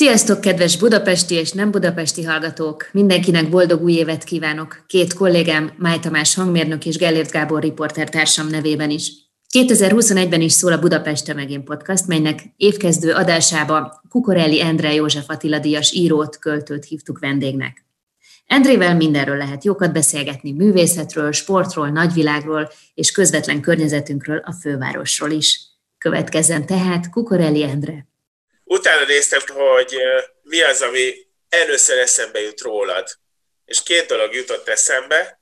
Sziasztok, 0.00 0.40
kedves 0.40 0.76
budapesti 0.78 1.34
és 1.34 1.52
nem 1.52 1.70
budapesti 1.70 2.22
hallgatók! 2.22 2.88
Mindenkinek 2.92 3.48
boldog 3.48 3.82
új 3.82 3.92
évet 3.92 4.24
kívánok! 4.24 4.84
Két 4.86 5.12
kollégám, 5.12 5.72
Máj 5.78 5.98
Tamás 5.98 6.34
hangmérnök 6.34 6.86
és 6.86 6.96
Gellért 6.96 7.30
Gábor 7.30 7.60
riporter 7.60 8.08
társam 8.08 8.46
nevében 8.46 8.90
is. 8.90 9.12
2021-ben 9.58 10.40
is 10.40 10.52
szól 10.52 10.72
a 10.72 10.78
Budapest 10.78 11.34
megint 11.34 11.64
podcast, 11.64 12.06
melynek 12.06 12.40
évkezdő 12.56 13.12
adásába 13.12 14.02
Kukorelli 14.08 14.60
Endre 14.60 14.94
József 14.94 15.28
Attila 15.28 15.58
Díjas 15.58 15.92
írót, 15.92 16.38
költőt 16.38 16.84
hívtuk 16.84 17.18
vendégnek. 17.18 17.84
Endrével 18.46 18.96
mindenről 18.96 19.36
lehet 19.36 19.64
jókat 19.64 19.92
beszélgetni, 19.92 20.52
művészetről, 20.52 21.32
sportról, 21.32 21.88
nagyvilágról 21.88 22.70
és 22.94 23.10
közvetlen 23.10 23.60
környezetünkről, 23.60 24.42
a 24.44 24.52
fővárosról 24.52 25.30
is. 25.30 25.60
Következzen 25.98 26.66
tehát 26.66 27.10
Kukorelli 27.10 27.62
Endre 27.62 28.09
utána 28.70 29.04
néztem, 29.04 29.40
hogy 29.46 29.96
mi 30.42 30.62
az, 30.62 30.82
ami 30.82 31.26
először 31.48 31.98
eszembe 31.98 32.40
jut 32.40 32.60
rólad. 32.60 33.08
És 33.64 33.82
két 33.82 34.06
dolog 34.06 34.34
jutott 34.34 34.68
eszembe. 34.68 35.40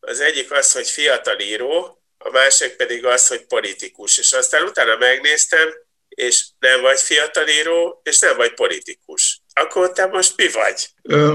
Az 0.00 0.20
egyik 0.20 0.52
az, 0.52 0.72
hogy 0.72 0.90
fiatal 0.90 1.40
író, 1.40 2.02
a 2.18 2.30
másik 2.30 2.76
pedig 2.76 3.04
az, 3.04 3.26
hogy 3.26 3.46
politikus. 3.46 4.18
És 4.18 4.32
aztán 4.32 4.62
utána 4.62 4.96
megnéztem, 4.96 5.74
és 6.08 6.46
nem 6.58 6.80
vagy 6.80 7.00
fiatal 7.00 7.48
író, 7.48 8.00
és 8.04 8.18
nem 8.18 8.36
vagy 8.36 8.54
politikus. 8.54 9.41
Akkor 9.54 9.92
te 9.92 10.06
most 10.06 10.34
mi 10.36 10.44
vagy? 10.52 10.88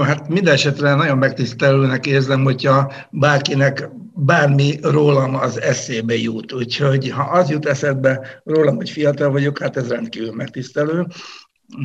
Hát 0.06 0.28
minden 0.28 0.54
esetre 0.54 0.94
nagyon 0.94 1.18
megtisztelőnek 1.18 2.06
érzem, 2.06 2.42
hogyha 2.42 2.92
bárkinek 3.10 3.88
bármi 4.14 4.78
rólam 4.82 5.34
az 5.34 5.60
eszébe 5.60 6.14
jut. 6.14 6.52
Úgyhogy 6.52 7.10
ha 7.10 7.22
az 7.22 7.50
jut 7.50 7.66
eszedbe 7.66 8.40
rólam, 8.44 8.76
hogy 8.76 8.90
fiatal 8.90 9.30
vagyok, 9.30 9.58
hát 9.58 9.76
ez 9.76 9.88
rendkívül 9.88 10.32
megtisztelő. 10.32 11.06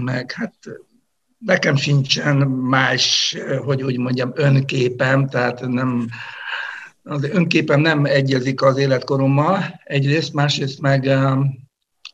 Meg 0.03 0.31
hát 0.31 0.53
nekem 1.37 1.75
sincsen 1.75 2.35
más, 2.47 3.35
hogy 3.65 3.83
úgy 3.83 3.97
mondjam, 3.97 4.31
önképem, 4.35 5.27
tehát 5.27 5.67
nem, 5.67 6.07
az 7.03 7.23
önképem 7.23 7.79
nem 7.79 8.05
egyezik 8.05 8.61
az 8.61 8.77
életkorommal 8.77 9.81
egyrészt, 9.83 10.33
másrészt 10.33 10.81
meg 10.81 11.09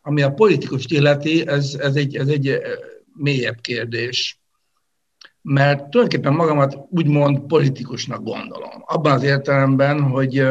ami 0.02 0.22
a 0.22 0.33
politikus 0.33 0.86
illeti, 0.88 1.48
ez, 1.48 1.76
ez, 1.80 1.95
egy, 1.95 2.16
ez 2.16 2.28
egy 2.28 2.61
mélyebb 3.20 3.62
kérdés. 3.62 4.39
Mert 5.42 5.89
tulajdonképpen 5.89 6.34
magamat 6.34 6.78
úgymond 6.89 7.39
politikusnak 7.39 8.23
gondolom. 8.23 8.84
Abban 8.86 9.11
az 9.11 9.23
értelemben, 9.23 10.02
hogy 10.02 10.44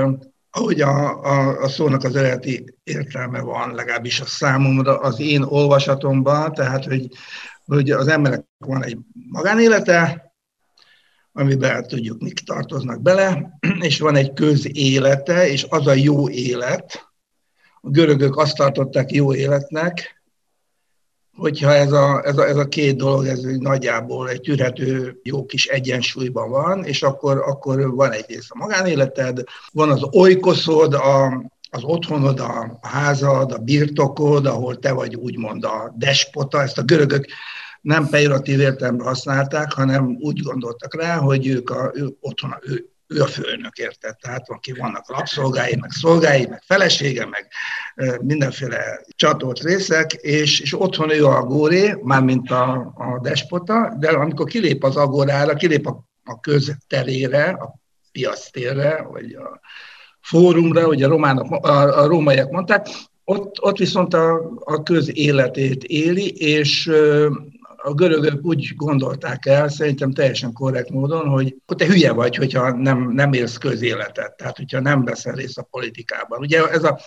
ahogy 0.51 0.81
a, 0.81 1.23
a, 1.23 1.63
a 1.63 1.69
szónak 1.69 2.05
az 2.05 2.17
eredeti 2.17 2.75
értelme 2.83 3.41
van, 3.41 3.75
legalábbis 3.75 4.21
a 4.21 4.27
számomra 4.27 4.99
az 4.99 5.21
én 5.21 5.43
olvasatomban, 5.43 6.53
tehát 6.53 6.85
hogy, 6.85 7.09
hogy 7.65 7.91
az 7.91 8.09
emberek 8.09 8.45
van 8.59 8.85
egy 8.85 8.99
magánélete, 9.13 10.33
amiben 11.33 11.87
tudjuk, 11.87 12.23
mik 12.23 12.39
tartoznak 12.39 13.03
bele, 13.03 13.59
és 13.81 13.99
van 13.99 14.17
egy 14.17 14.33
közélete, 14.33 15.49
és 15.49 15.67
az 15.69 15.87
a 15.87 15.93
jó 15.93 16.29
élet, 16.29 17.09
a 17.81 17.91
görögök 17.91 18.37
azt 18.37 18.57
tartották 18.57 19.13
jó 19.13 19.35
életnek, 19.35 20.18
hogyha 21.39 21.75
ez 21.75 21.93
a, 21.93 22.23
ez 22.25 22.37
a, 22.37 22.47
ez 22.47 22.57
a 22.57 22.69
két 22.69 22.97
dolog 22.97 23.27
ez 23.27 23.41
nagyjából 23.43 24.29
egy 24.29 24.41
tűrhető 24.41 25.21
jó 25.23 25.47
kis 25.47 25.67
egyensúlyban 25.67 26.51
van, 26.51 26.85
és 26.85 27.03
akkor, 27.03 27.39
akkor 27.47 27.95
van 27.95 28.13
egyrészt 28.13 28.51
a 28.51 28.59
magánéleted, 28.59 29.43
van 29.73 29.91
az 29.91 30.03
olykoszod, 30.15 30.95
a, 30.95 31.27
az 31.71 31.83
otthonod, 31.83 32.41
a 32.41 32.79
házad, 32.83 33.53
a 33.53 33.59
birtokod, 33.59 34.47
ahol 34.47 34.79
te 34.79 34.93
vagy 34.93 35.15
úgymond 35.15 35.65
a 35.65 35.95
despota, 35.97 36.63
ezt 36.63 36.79
a 36.79 36.83
görögök 36.83 37.27
nem 37.81 38.09
pejoratív 38.09 38.61
értelemben 38.61 39.07
használták, 39.07 39.73
hanem 39.73 40.17
úgy 40.21 40.41
gondoltak 40.41 41.03
rá, 41.03 41.17
hogy 41.17 41.47
ők 41.47 41.71
a, 41.71 41.91
ő, 41.95 42.17
otthon, 42.21 42.55
ő, 42.63 42.91
ő 43.09 43.21
a 43.23 43.27
főnök, 43.27 43.77
érted? 43.77 44.17
Tehát 44.17 44.49
aki 44.49 44.73
vannak 44.73 45.11
rabszolgái, 45.11 45.77
meg 45.81 45.91
szolgái, 45.91 46.47
meg 46.47 46.63
felesége, 46.67 47.27
meg 47.27 47.49
mindenféle 48.21 49.01
csatolt 49.17 49.63
részek, 49.63 50.13
és, 50.13 50.61
és 50.61 50.81
otthon 50.81 51.11
ő 51.11 51.27
a 51.27 51.43
góré, 51.43 51.97
mármint 52.03 52.51
a, 52.51 52.93
a 52.95 53.19
despota, 53.23 53.95
de 53.99 54.11
amikor 54.11 54.47
kilép 54.47 54.85
az 54.85 54.97
agorára, 54.97 55.55
kilép 55.55 55.87
a, 55.87 56.05
a 56.25 56.41
közterére, 56.41 57.45
a 57.45 57.75
piasztérre, 58.13 59.03
vagy 59.03 59.33
a 59.33 59.61
fórumra, 60.21 60.85
hogy 60.85 61.03
a, 61.03 61.09
románok, 61.09 61.67
a, 61.67 62.03
a 62.03 62.07
rómaiak 62.07 62.51
mondták, 62.51 62.87
ott, 63.25 63.63
ott 63.63 63.79
viszont 63.79 64.15
a, 64.15 64.53
a 64.59 64.83
közéletét 64.83 65.85
éli, 65.85 66.31
és 66.31 66.91
a 67.89 67.95
görögök 67.95 68.45
úgy 68.45 68.73
gondolták 68.77 69.47
el, 69.47 69.69
szerintem 69.69 70.13
teljesen 70.13 70.53
korrekt 70.53 70.91
módon, 70.91 71.29
hogy 71.29 71.57
te 71.67 71.87
hülye 71.87 72.13
vagy, 72.13 72.37
hogyha 72.37 72.73
nem, 72.73 73.11
nem 73.11 73.33
élsz 73.33 73.57
közéletet, 73.57 74.37
tehát 74.37 74.57
hogyha 74.57 74.81
nem 74.81 75.05
veszel 75.05 75.35
részt 75.35 75.59
a 75.59 75.69
politikában. 75.71 76.41
Ugye 76.41 76.69
ez 76.69 76.85
a 76.85 77.01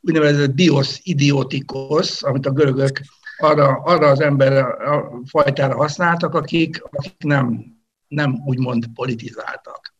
úgynevezett 0.00 0.54
bios 0.54 1.00
idiotikos, 1.02 2.22
amit 2.22 2.46
a 2.46 2.50
görögök 2.50 3.00
arra, 3.36 3.68
arra 3.68 4.08
az 4.08 4.20
ember 4.20 4.52
a 4.62 5.20
fajtára 5.26 5.76
használtak, 5.76 6.34
akik, 6.34 6.82
akik 6.82 7.16
nem, 7.18 7.64
nem 8.08 8.42
úgymond 8.46 8.86
politizáltak. 8.94 9.94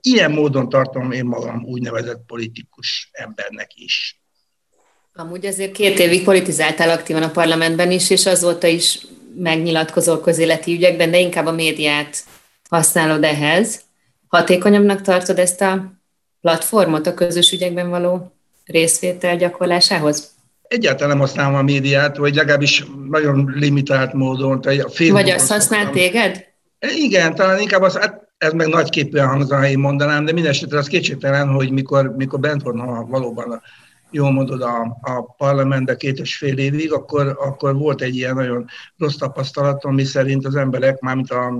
Ilyen 0.00 0.30
módon 0.30 0.68
tartom 0.68 1.12
én 1.12 1.24
magam 1.24 1.64
úgynevezett 1.64 2.26
politikus 2.26 3.10
embernek 3.12 3.70
is. 3.74 4.20
Amúgy 5.14 5.46
azért 5.46 5.72
két 5.72 5.98
évig 5.98 6.24
politizáltál 6.24 6.90
aktívan 6.90 7.22
a 7.22 7.30
parlamentben 7.30 7.90
is, 7.90 8.10
és 8.10 8.26
azóta 8.26 8.66
is 8.66 9.06
megnyilatkozol 9.38 10.20
közéleti 10.20 10.72
ügyekben, 10.72 11.10
de 11.10 11.18
inkább 11.18 11.46
a 11.46 11.52
médiát 11.52 12.24
használod 12.68 13.24
ehhez. 13.24 13.80
Hatékonyabbnak 14.28 15.00
tartod 15.00 15.38
ezt 15.38 15.60
a 15.60 15.92
platformot 16.40 17.06
a 17.06 17.14
közös 17.14 17.52
ügyekben 17.52 17.90
való 17.90 18.32
részvétel 18.64 19.36
gyakorlásához? 19.36 20.34
Egyáltalán 20.68 21.08
nem 21.08 21.18
használom 21.18 21.54
a 21.54 21.62
médiát, 21.62 22.16
vagy 22.16 22.34
legalábbis 22.34 22.84
nagyon 23.10 23.52
limitált 23.54 24.12
módon. 24.12 24.60
Vagy 25.10 25.30
azt 25.30 25.50
használ 25.50 25.90
téged? 25.90 26.44
Igen, 26.96 27.34
talán 27.34 27.60
inkább 27.60 27.82
az, 27.82 27.96
hát 27.96 28.28
ez 28.38 28.52
meg 28.52 28.68
nagyképűen 28.68 29.28
hangzana, 29.28 29.60
ha 29.60 29.68
én 29.68 29.78
mondanám, 29.78 30.24
de 30.24 30.32
minden 30.32 30.50
esetre 30.50 30.78
az 30.78 30.86
kétségtelen, 30.86 31.48
hogy 31.48 31.70
mikor, 31.70 32.16
mikor 32.16 32.40
bent 32.40 32.62
volna 32.62 33.04
valóban 33.04 33.50
a 33.50 33.62
jól 34.10 34.32
mondod, 34.32 34.62
a, 34.62 34.98
a 35.00 35.34
parlamentbe 35.36 35.96
két 35.96 36.18
és 36.18 36.36
fél 36.36 36.58
évig, 36.58 36.92
akkor, 36.92 37.38
akkor 37.40 37.76
volt 37.76 38.02
egy 38.02 38.16
ilyen 38.16 38.34
nagyon 38.34 38.66
rossz 38.96 39.16
tapasztalatom, 39.16 39.94
mi 39.94 40.04
szerint 40.04 40.46
az 40.46 40.56
emberek, 40.56 41.00
mármint 41.00 41.30
a 41.30 41.52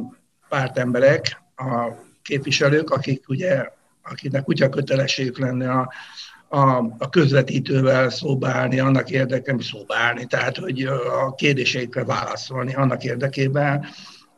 pártemberek, 0.49 1.43
a 1.57 1.93
képviselők, 2.23 2.91
akik 2.91 3.29
ugye, 3.29 3.69
akiknek 4.03 4.49
úgy 4.49 4.63
a 4.63 4.69
kötelességük 4.69 5.39
lenne 5.39 5.71
a, 5.71 5.93
a, 6.49 6.77
a 6.99 7.09
közvetítővel 7.11 8.11
szóba 8.11 8.49
állni, 8.49 8.81
annak 8.81 9.11
érdekében 9.11 9.61
szóba 9.61 9.97
állni, 9.97 10.27
tehát 10.27 10.57
hogy 10.57 10.83
a 11.23 11.35
kérdéseikre 11.35 12.05
válaszolni 12.05 12.75
annak 12.75 13.05
érdekében, 13.05 13.87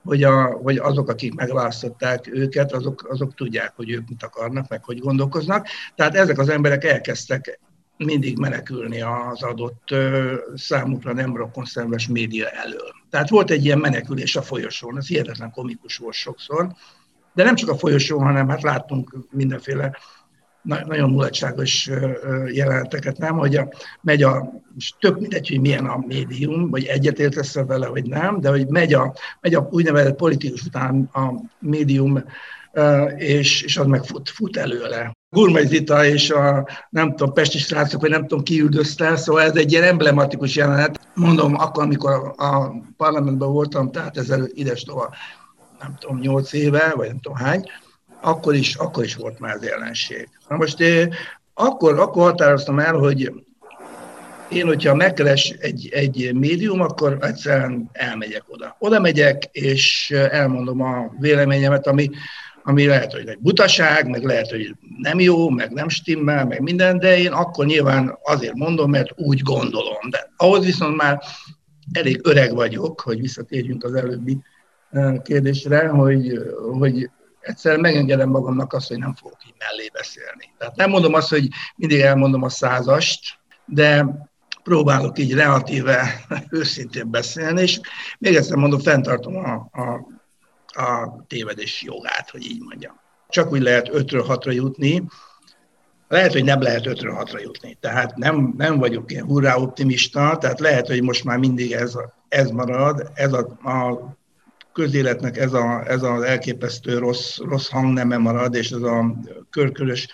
hogy, 0.05 0.23
a, 0.23 0.44
hogy 0.44 0.77
azok, 0.77 1.09
akik 1.09 1.35
megválasztották 1.35 2.29
őket, 2.32 2.73
azok, 2.73 3.06
azok 3.11 3.35
tudják, 3.35 3.73
hogy 3.77 3.91
ők 3.91 4.09
mit 4.09 4.23
akarnak, 4.23 4.69
meg 4.69 4.85
hogy 4.85 4.99
gondolkoznak. 4.99 5.67
Tehát 5.94 6.15
ezek 6.15 6.38
az 6.38 6.49
emberek 6.49 6.85
elkezdtek 6.85 7.61
mindig 7.99 8.39
menekülni 8.39 9.00
az 9.00 9.43
adott 9.43 9.95
számukra 10.55 11.12
nem 11.12 11.37
rokonszenves 11.37 12.09
média 12.09 12.49
elől. 12.49 12.93
Tehát 13.11 13.29
volt 13.29 13.50
egy 13.50 13.65
ilyen 13.65 13.79
menekülés 13.79 14.37
a 14.37 14.43
folyosón, 14.43 14.97
ez 14.97 15.06
hihetetlen 15.06 15.50
komikus 15.50 15.97
volt 15.97 16.15
sokszor, 16.15 16.73
de 17.35 17.45
nem 17.45 17.55
csak 17.55 17.69
a 17.69 17.79
folyosón, 17.79 18.23
hanem 18.23 18.49
hát 18.49 18.62
láttunk 18.62 19.17
mindenféle 19.31 19.97
nagyon 20.62 21.11
mulatságos 21.11 21.91
jeleneteket, 22.53 23.19
nem, 23.19 23.37
hogy 23.37 23.56
a, 23.56 23.69
megy 24.01 24.23
a, 24.23 24.53
és 24.77 24.93
tök 24.99 25.21
mindegy, 25.21 25.49
hogy 25.49 25.61
milyen 25.61 25.87
a 25.87 26.05
médium, 26.06 26.71
vagy 26.71 26.85
egyetértesz 26.85 27.55
vele, 27.55 27.89
vagy 27.89 28.06
nem, 28.06 28.41
de 28.41 28.49
hogy 28.49 28.69
megy 28.69 28.94
a, 28.94 29.15
megy 29.41 29.55
a 29.55 29.69
úgynevezett 29.71 30.17
politikus 30.17 30.62
után 30.62 31.09
a 31.12 31.33
médium, 31.59 32.25
és, 33.17 33.62
és 33.62 33.77
az 33.77 33.87
meg 33.87 34.05
fut, 34.05 34.29
fut 34.29 34.56
előle. 34.56 35.17
Gurmai 35.31 35.67
Zita 35.67 36.05
és 36.05 36.31
a 36.31 36.69
nem 36.91 37.11
tudom, 37.11 37.33
Pesti 37.33 37.59
srácok, 37.59 38.01
vagy 38.01 38.11
nem 38.11 38.27
tudom, 38.27 38.45
ki 38.45 38.61
üldözte, 38.61 39.17
szóval 39.17 39.43
ez 39.43 39.57
egy 39.57 39.73
ilyen 39.73 39.85
emblematikus 39.85 40.57
jelenet. 40.57 41.01
Mondom, 41.15 41.55
akkor, 41.55 41.83
amikor 41.83 42.13
a, 42.13 42.45
a 42.45 42.75
parlamentben 42.97 43.49
voltam, 43.49 43.91
tehát 43.91 44.17
ezzel 44.17 44.49
ides 44.55 44.83
tovább, 44.83 45.11
nem 45.81 45.97
tudom, 45.99 46.19
nyolc 46.19 46.53
éve, 46.53 46.93
vagy 46.97 47.07
nem 47.07 47.21
tudom 47.21 47.39
hány, 47.39 47.65
akkor 48.21 48.55
is, 48.55 48.75
akkor 48.75 49.05
is 49.05 49.17
volt 49.17 49.39
már 49.39 49.55
az 49.55 49.63
ellenség. 49.63 50.29
Na 50.49 50.57
most 50.57 50.81
én, 50.81 51.15
akkor, 51.55 51.99
akkor 51.99 52.23
határoztam 52.23 52.79
el, 52.79 52.95
hogy 52.95 53.33
én, 54.49 54.67
hogyha 54.67 54.95
megkeres 54.95 55.51
egy, 55.51 55.89
egy 55.93 56.35
médium, 56.35 56.81
akkor 56.81 57.19
egyszerűen 57.21 57.89
elmegyek 57.93 58.45
oda. 58.47 58.77
Oda 58.79 59.01
megyek, 59.01 59.45
és 59.45 60.11
elmondom 60.11 60.81
a 60.83 61.11
véleményemet, 61.19 61.87
ami, 61.87 62.11
ami 62.69 62.87
lehet, 62.87 63.12
hogy 63.12 63.29
egy 63.29 63.38
butaság, 63.38 64.09
meg 64.09 64.25
lehet, 64.25 64.50
hogy 64.50 64.75
nem 64.99 65.20
jó, 65.20 65.49
meg 65.49 65.73
nem 65.73 65.88
stimmel, 65.88 66.47
meg 66.47 66.61
minden, 66.61 66.99
de 66.99 67.19
én 67.19 67.32
akkor 67.32 67.67
nyilván 67.67 68.19
azért 68.23 68.55
mondom, 68.55 68.91
mert 68.91 69.11
úgy 69.17 69.43
gondolom. 69.43 70.11
De 70.11 70.32
ahhoz 70.37 70.65
viszont 70.65 70.97
már 70.97 71.23
elég 71.93 72.20
öreg 72.23 72.55
vagyok, 72.55 73.00
hogy 73.00 73.20
visszatérjünk 73.20 73.85
az 73.85 73.94
előbbi 73.94 74.38
kérdésre, 75.23 75.88
hogy, 75.88 76.38
hogy 76.79 77.11
egyszerűen 77.41 77.81
megengedem 77.81 78.29
magamnak 78.29 78.73
azt, 78.73 78.88
hogy 78.88 78.99
nem 78.99 79.15
fogok 79.15 79.38
így 79.47 79.55
mellé 79.59 79.91
beszélni. 79.93 80.44
Tehát 80.59 80.76
nem 80.76 80.91
mondom 80.91 81.15
azt, 81.15 81.29
hogy 81.29 81.49
mindig 81.76 82.00
elmondom 82.00 82.43
a 82.43 82.49
százast, 82.49 83.38
de 83.65 84.06
próbálok 84.62 85.19
így 85.19 85.35
relatíve 85.35 86.25
őszintén 86.50 87.11
beszélni, 87.11 87.62
és 87.62 87.81
még 88.19 88.35
egyszer 88.35 88.56
mondom, 88.56 88.81
fenntartom 88.81 89.37
a, 89.37 89.53
a, 89.55 90.17
a 90.79 91.25
tévedés 91.27 91.83
jogát, 91.83 92.31
hogy 92.31 92.45
így 92.45 92.63
mondjam. 92.63 93.01
Csak 93.29 93.53
úgy 93.53 93.63
lehet 93.63 93.91
5-ről 93.93 94.25
6-ra 94.29 94.55
jutni, 94.55 95.03
lehet, 96.09 96.33
hogy 96.33 96.45
nem 96.45 96.63
lehet 96.63 96.85
5-ről 96.85 97.25
6-ra 97.25 97.43
jutni. 97.43 97.77
Tehát 97.81 98.17
nem, 98.17 98.55
nem 98.57 98.79
vagyok 98.79 99.11
ilyen 99.13 99.25
hurrá 99.25 99.57
optimista, 99.57 100.37
tehát 100.41 100.61
lehet, 100.61 100.87
hogy 100.87 101.03
most 101.03 101.25
már 101.25 101.39
mindig 101.39 101.73
ez, 101.73 101.95
ez 102.29 102.51
marad, 102.51 103.11
ez 103.15 103.33
a, 103.33 103.39
a 103.71 104.17
közéletnek 104.73 105.37
ez, 105.37 105.53
a, 105.53 105.83
ez 105.87 106.03
az 106.03 106.23
elképesztő 106.23 106.99
rossz, 106.99 107.39
rossz 107.39 107.69
hangneme 107.69 108.17
marad, 108.17 108.55
és 108.55 108.71
ez 108.71 108.83
a 108.83 109.15
körkörös 109.51 110.09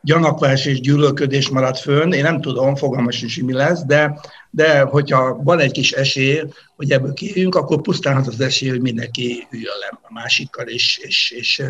gyanakvás 0.00 0.66
és 0.66 0.80
gyűlölködés 0.80 1.48
marad 1.48 1.76
fönn. 1.76 2.12
Én 2.12 2.22
nem 2.22 2.40
tudom, 2.40 2.76
fogalmas 2.76 3.22
is, 3.22 3.42
mi 3.42 3.52
lesz, 3.52 3.84
de, 3.84 4.20
de 4.56 4.80
hogyha 4.80 5.40
van 5.42 5.58
egy 5.58 5.72
kis 5.72 5.92
esély, 5.92 6.42
hogy 6.76 6.90
ebből 6.90 7.12
kijövünk, 7.12 7.54
akkor 7.54 7.80
pusztán 7.80 8.16
az 8.16 8.28
az 8.28 8.40
esély, 8.40 8.68
hogy 8.68 8.80
mindenki 8.80 9.46
üljön 9.50 9.74
le 9.80 9.98
a 10.02 10.12
másikkal, 10.12 10.66
és, 10.66 10.98
és, 11.02 11.30
és 11.30 11.62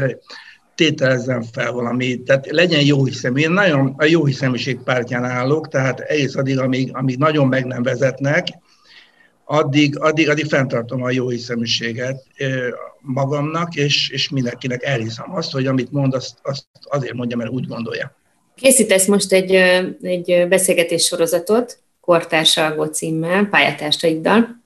tételezzen 0.75 1.43
fel 1.53 1.73
valami, 1.73 2.23
tehát 2.23 2.51
legyen 2.51 2.85
jó 2.85 3.05
hiszem. 3.05 3.37
Én 3.37 3.51
nagyon 3.51 3.95
a 3.97 4.05
jó 4.05 4.25
hiszeműség 4.25 4.79
pártján 4.79 5.25
állok, 5.25 5.69
tehát 5.69 6.01
egész 6.01 6.37
addig, 6.37 6.59
amíg, 6.59 6.91
amíg 6.93 7.19
nagyon 7.19 7.49
meg 7.49 7.65
nem 7.65 7.83
vezetnek, 7.83 8.47
addig, 9.45 9.99
addig, 9.99 10.29
addig 10.29 10.47
fenntartom 10.47 11.03
a 11.03 11.11
jó 11.11 11.29
hiszeműséget 11.29 12.25
magamnak, 13.01 13.75
és, 13.75 14.11
és 14.11 14.29
mindenkinek 14.29 14.83
elhiszem 14.83 15.35
azt, 15.35 15.53
hogy 15.53 15.67
amit 15.67 15.93
mond, 15.93 16.15
azt, 16.15 16.39
azt 16.43 16.67
azért 16.83 17.15
mondja, 17.15 17.37
mert 17.37 17.51
úgy 17.51 17.67
gondolja. 17.67 18.17
Készítesz 18.55 19.07
most 19.07 19.33
egy, 19.33 19.55
egy 20.03 20.49
beszélgetés 20.49 21.05
sorozatot, 21.05 21.85
Kortársalgó 22.07 22.85
címmel, 22.85 23.45
pályatársaiddal, 23.45 24.65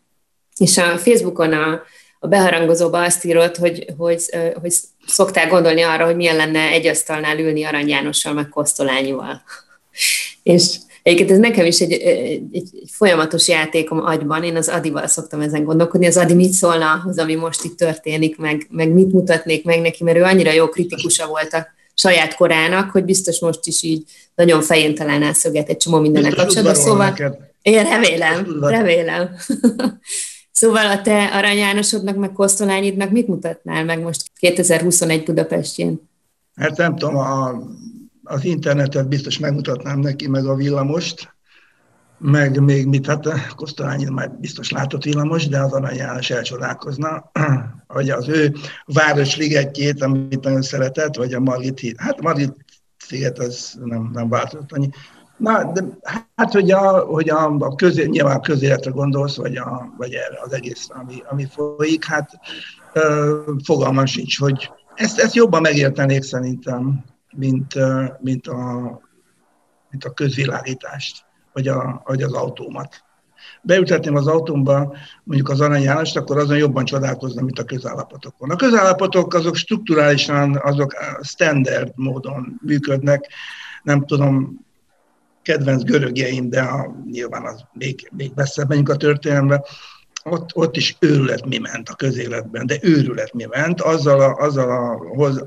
és 0.57 0.79
a 0.79 0.99
Facebookon 0.99 1.53
a, 1.53 1.83
a 2.19 2.27
beharangozóba 2.27 3.03
azt 3.03 3.25
írod, 3.25 3.57
hogy, 3.57 3.87
hogy, 3.99 4.23
hogy 4.61 4.75
szoktál 5.07 5.49
gondolni 5.49 5.83
arra, 5.83 6.05
hogy 6.05 6.17
milyen 6.17 6.37
lenne 6.37 6.61
egy 6.61 6.87
asztalnál 6.87 7.39
ülni 7.39 7.65
Arany 7.65 7.89
Jánossal, 7.89 8.33
meg 8.33 8.49
Kosztolányival. 8.49 9.43
és 10.43 10.77
Egyébként 11.03 11.31
ez 11.31 11.39
nekem 11.39 11.67
is 11.67 11.81
egy, 11.81 11.93
egy, 11.93 12.43
egy 12.53 12.69
folyamatos 12.87 13.49
játékom 13.49 14.05
agyban, 14.05 14.45
én 14.45 14.57
az 14.57 14.69
Adival 14.69 15.07
szoktam 15.07 15.41
ezen 15.41 15.65
gondolkodni, 15.65 16.07
az 16.07 16.17
Adi 16.17 16.35
mit 16.35 16.53
szólna 16.53 16.93
ahhoz, 16.93 17.19
ami 17.19 17.35
most 17.35 17.65
itt 17.65 17.77
történik, 17.77 18.37
meg, 18.37 18.67
meg 18.71 18.89
mit 18.89 19.13
mutatnék 19.13 19.65
meg 19.65 19.81
neki, 19.81 20.05
mert 20.05 20.17
ő 20.17 20.23
annyira 20.23 20.53
jó 20.53 20.69
kritikusa 20.69 21.27
volt 21.27 21.53
a 21.53 21.67
saját 22.01 22.35
korának, 22.35 22.91
hogy 22.91 23.05
biztos 23.05 23.41
most 23.41 23.67
is 23.67 23.83
így 23.83 24.05
nagyon 24.35 24.63
fején 24.63 24.95
találná 24.95 25.33
szöget 25.33 25.69
egy 25.69 25.77
csomó 25.77 25.99
mindenek 26.01 26.35
kapcsolatban. 26.35 26.75
Szóval 26.75 27.15
én 27.63 27.83
remélem, 27.83 28.61
remélem. 28.61 29.31
szóval 30.61 30.87
a 30.87 31.03
te 31.03 31.25
Arany 31.25 31.57
Jánosodnak, 31.57 32.17
meg 32.17 32.33
Kosztolányidnak 32.33 33.11
mit 33.11 33.29
mutatnál 33.29 33.85
meg 33.85 34.03
most 34.03 34.23
2021 34.39 35.25
Budapestjén? 35.25 36.09
Hát 36.57 36.77
nem 36.77 36.97
tudom, 36.97 37.17
a 37.17 37.63
az 38.31 38.45
internetet 38.45 39.09
biztos 39.09 39.39
megmutatnám 39.39 39.99
neki, 39.99 40.29
meg 40.29 40.47
a 40.47 40.55
villamost, 40.55 41.35
meg 42.19 42.61
még 42.61 42.87
mit, 42.87 43.07
hát 43.07 43.55
Kosztolányi 43.57 44.05
már 44.05 44.31
biztos 44.31 44.71
látott 44.71 45.05
villamos, 45.05 45.49
de 45.49 45.61
az 45.61 45.73
Arany 45.73 45.97
János 45.97 46.31
elcsodálkozna, 46.31 47.31
hogy 47.93 48.11
az 48.11 48.29
ő 48.29 48.55
városligetjét, 48.85 50.03
amit 50.03 50.45
nagyon 50.45 50.63
szeretett, 50.63 51.17
vagy 51.17 51.35
a 51.35 51.41
Margit. 51.41 51.95
Hát 51.97 52.21
Margit 52.21 52.55
sziget 52.99 53.39
az 53.39 53.79
nem, 53.85 54.11
nem 54.13 54.29
változott 54.29 54.73
annyi. 54.73 54.89
Na, 55.37 55.73
de 55.73 55.85
hát, 56.37 56.53
hogy 56.53 56.71
a, 56.71 56.99
hogy 56.99 57.31
a, 57.31 57.57
a 57.59 57.75
közé, 57.75 58.07
nyilván 58.07 58.37
a 58.37 58.41
közéletre 58.41 58.91
gondolsz, 58.91 59.37
vagy, 59.37 59.57
a, 59.57 59.95
vagy 59.97 60.13
erre 60.13 60.41
az 60.43 60.53
egész, 60.53 60.87
ami, 60.89 61.15
ami 61.29 61.47
folyik, 61.47 62.05
hát 62.05 62.31
ö, 62.93 63.41
fogalmam 63.65 64.07
sincs, 64.07 64.39
hogy 64.39 64.71
ezt, 64.95 65.19
ezt 65.19 65.35
jobban 65.35 65.61
megértenék 65.61 66.23
szerintem 66.23 67.05
mint, 67.37 67.75
mint, 68.21 68.47
a, 68.47 69.01
mint 69.91 70.05
a 70.05 70.13
közvilágítást, 70.13 71.25
vagy, 71.53 71.69
a, 71.69 72.03
vagy 72.05 72.23
az 72.23 72.33
autómat. 72.33 73.05
Beültetném 73.63 74.17
az 74.17 74.27
autómba 74.27 74.97
mondjuk 75.25 75.49
az 75.49 75.61
Arany 75.61 75.83
Jánost, 75.83 76.17
akkor 76.17 76.39
azon 76.39 76.57
jobban 76.57 76.85
csodálkozna, 76.85 77.43
mint 77.43 77.59
a 77.59 77.65
közállapotokon. 77.65 78.51
A 78.51 78.57
közállapotok 78.57 79.35
azok 79.35 79.57
strukturálisan, 79.57 80.57
azok 80.57 80.95
standard 81.23 81.93
módon 81.95 82.61
működnek, 82.63 83.29
nem 83.83 84.07
tudom, 84.07 84.61
kedvenc 85.43 85.83
görögjeim, 85.83 86.51
de 86.51 86.61
a, 86.61 86.95
nyilván 87.11 87.45
az 87.45 87.65
még, 87.73 88.11
még 88.17 88.33
messzebb 88.35 88.69
menjünk 88.69 88.89
a 88.89 88.97
történelembe, 88.97 89.65
ott, 90.25 90.51
ott 90.55 90.77
is 90.77 90.97
őrület 90.99 91.47
mi 91.47 91.59
ment 91.59 91.89
a 91.89 91.95
közéletben, 91.95 92.67
de 92.67 92.79
őrület 92.83 93.33
mi 93.33 93.45
ment, 93.45 93.81
azzal 93.81 94.21
a, 94.21 94.35
azzal 94.35 94.71
a, 94.71 94.97
hoz, 95.17 95.45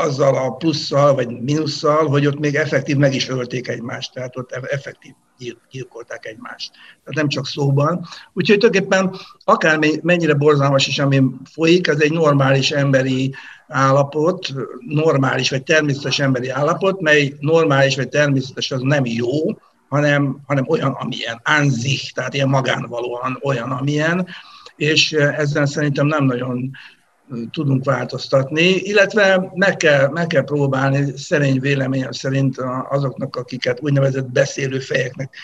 azzal 0.00 0.36
a 0.36 0.50
plusszal 0.50 1.14
vagy 1.14 1.40
minusszal, 1.40 2.06
hogy 2.06 2.26
ott 2.26 2.38
még 2.38 2.54
effektív 2.54 2.96
meg 2.96 3.14
is 3.14 3.28
ölték 3.28 3.68
egymást, 3.68 4.12
tehát 4.12 4.36
ott 4.36 4.52
effektív 4.52 5.12
gyilkolták 5.70 6.26
egymást. 6.26 6.70
Tehát 6.70 7.14
nem 7.14 7.28
csak 7.28 7.46
szóban. 7.46 8.06
Úgyhogy 8.32 8.58
tulajdonképpen 8.58 9.20
akár 9.44 9.78
mennyire 10.02 10.34
borzalmas 10.34 10.86
is, 10.86 10.98
ami 10.98 11.22
folyik, 11.52 11.86
ez 11.86 12.00
egy 12.00 12.12
normális 12.12 12.70
emberi 12.70 13.34
állapot, 13.68 14.52
normális 14.86 15.50
vagy 15.50 15.62
természetes 15.62 16.18
emberi 16.18 16.48
állapot, 16.48 17.00
mely 17.00 17.34
normális 17.40 17.96
vagy 17.96 18.08
természetes 18.08 18.70
az 18.70 18.80
nem 18.80 19.04
jó, 19.04 19.58
hanem, 19.88 20.40
hanem 20.46 20.64
olyan, 20.68 20.92
amilyen, 20.92 21.40
anzich, 21.44 22.12
tehát 22.12 22.34
ilyen 22.34 22.48
magánvalóan 22.48 23.38
olyan, 23.42 23.70
amilyen, 23.70 24.26
és 24.76 25.12
ezzel 25.12 25.66
szerintem 25.66 26.06
nem 26.06 26.24
nagyon 26.24 26.70
tudunk 27.50 27.84
változtatni, 27.84 28.64
illetve 28.64 29.50
meg 29.54 29.76
kell, 29.76 30.08
meg 30.08 30.26
kell 30.26 30.44
próbálni, 30.44 31.16
szerény 31.16 31.60
véleményem 31.60 32.12
szerint 32.12 32.56
azoknak, 32.88 33.36
akiket 33.36 33.82
úgynevezett 33.82 34.30
beszélő 34.30 34.78
fejeknek 34.78 35.34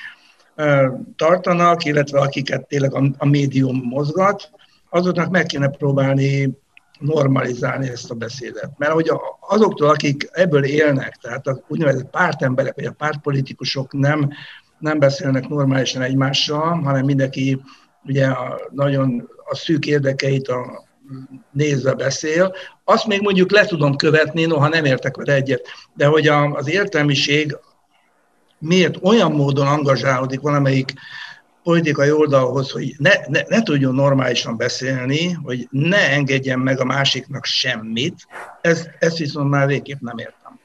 tartanak, 1.16 1.84
illetve 1.84 2.20
akiket 2.20 2.66
tényleg 2.66 2.94
a, 2.94 3.02
a 3.18 3.26
médium 3.26 3.82
mozgat, 3.84 4.50
azoknak 4.90 5.30
meg 5.30 5.46
kéne 5.46 5.68
próbálni 5.68 6.58
normalizálni 6.98 7.88
ezt 7.88 8.10
a 8.10 8.14
beszédet. 8.14 8.70
Mert 8.78 8.92
hogy 8.92 9.10
azoktól, 9.40 9.88
akik 9.88 10.28
ebből 10.32 10.64
élnek, 10.64 11.14
tehát 11.14 11.46
az 11.46 11.60
úgynevezett 11.68 12.10
pártemberek, 12.10 12.74
vagy 12.74 12.84
a 12.84 12.92
pártpolitikusok 12.92 13.92
nem, 13.92 14.30
nem 14.78 14.98
beszélnek 14.98 15.48
normálisan 15.48 16.02
egymással, 16.02 16.80
hanem 16.82 17.04
mindenki 17.04 17.60
ugye 18.04 18.26
a, 18.26 18.60
nagyon 18.70 19.28
a 19.44 19.56
szűk 19.56 19.86
érdekeit, 19.86 20.48
a, 20.48 20.84
nézve 21.52 21.92
beszél, 21.94 22.54
azt 22.84 23.06
még 23.06 23.20
mondjuk 23.20 23.50
le 23.50 23.64
tudom 23.64 23.96
követni, 23.96 24.44
noha 24.44 24.68
nem 24.68 24.84
értek 24.84 25.16
vele 25.16 25.34
egyet. 25.34 25.68
De 25.94 26.06
hogy 26.06 26.28
az 26.28 26.68
értelmiség 26.68 27.56
miért 28.58 28.96
olyan 29.02 29.32
módon 29.32 29.66
angazsálódik 29.66 30.40
valamelyik 30.40 30.92
politikai 31.62 32.10
oldalhoz, 32.10 32.70
hogy 32.70 32.94
ne, 32.98 33.12
ne, 33.28 33.40
ne 33.48 33.62
tudjon 33.62 33.94
normálisan 33.94 34.56
beszélni, 34.56 35.32
hogy 35.32 35.68
ne 35.70 36.10
engedjen 36.10 36.58
meg 36.58 36.80
a 36.80 36.84
másiknak 36.84 37.44
semmit, 37.44 38.14
ez, 38.60 38.88
ezt 38.98 39.18
viszont 39.18 39.50
már 39.50 39.66
végképp 39.66 40.00
nem 40.00 40.18
értem. 40.18 40.58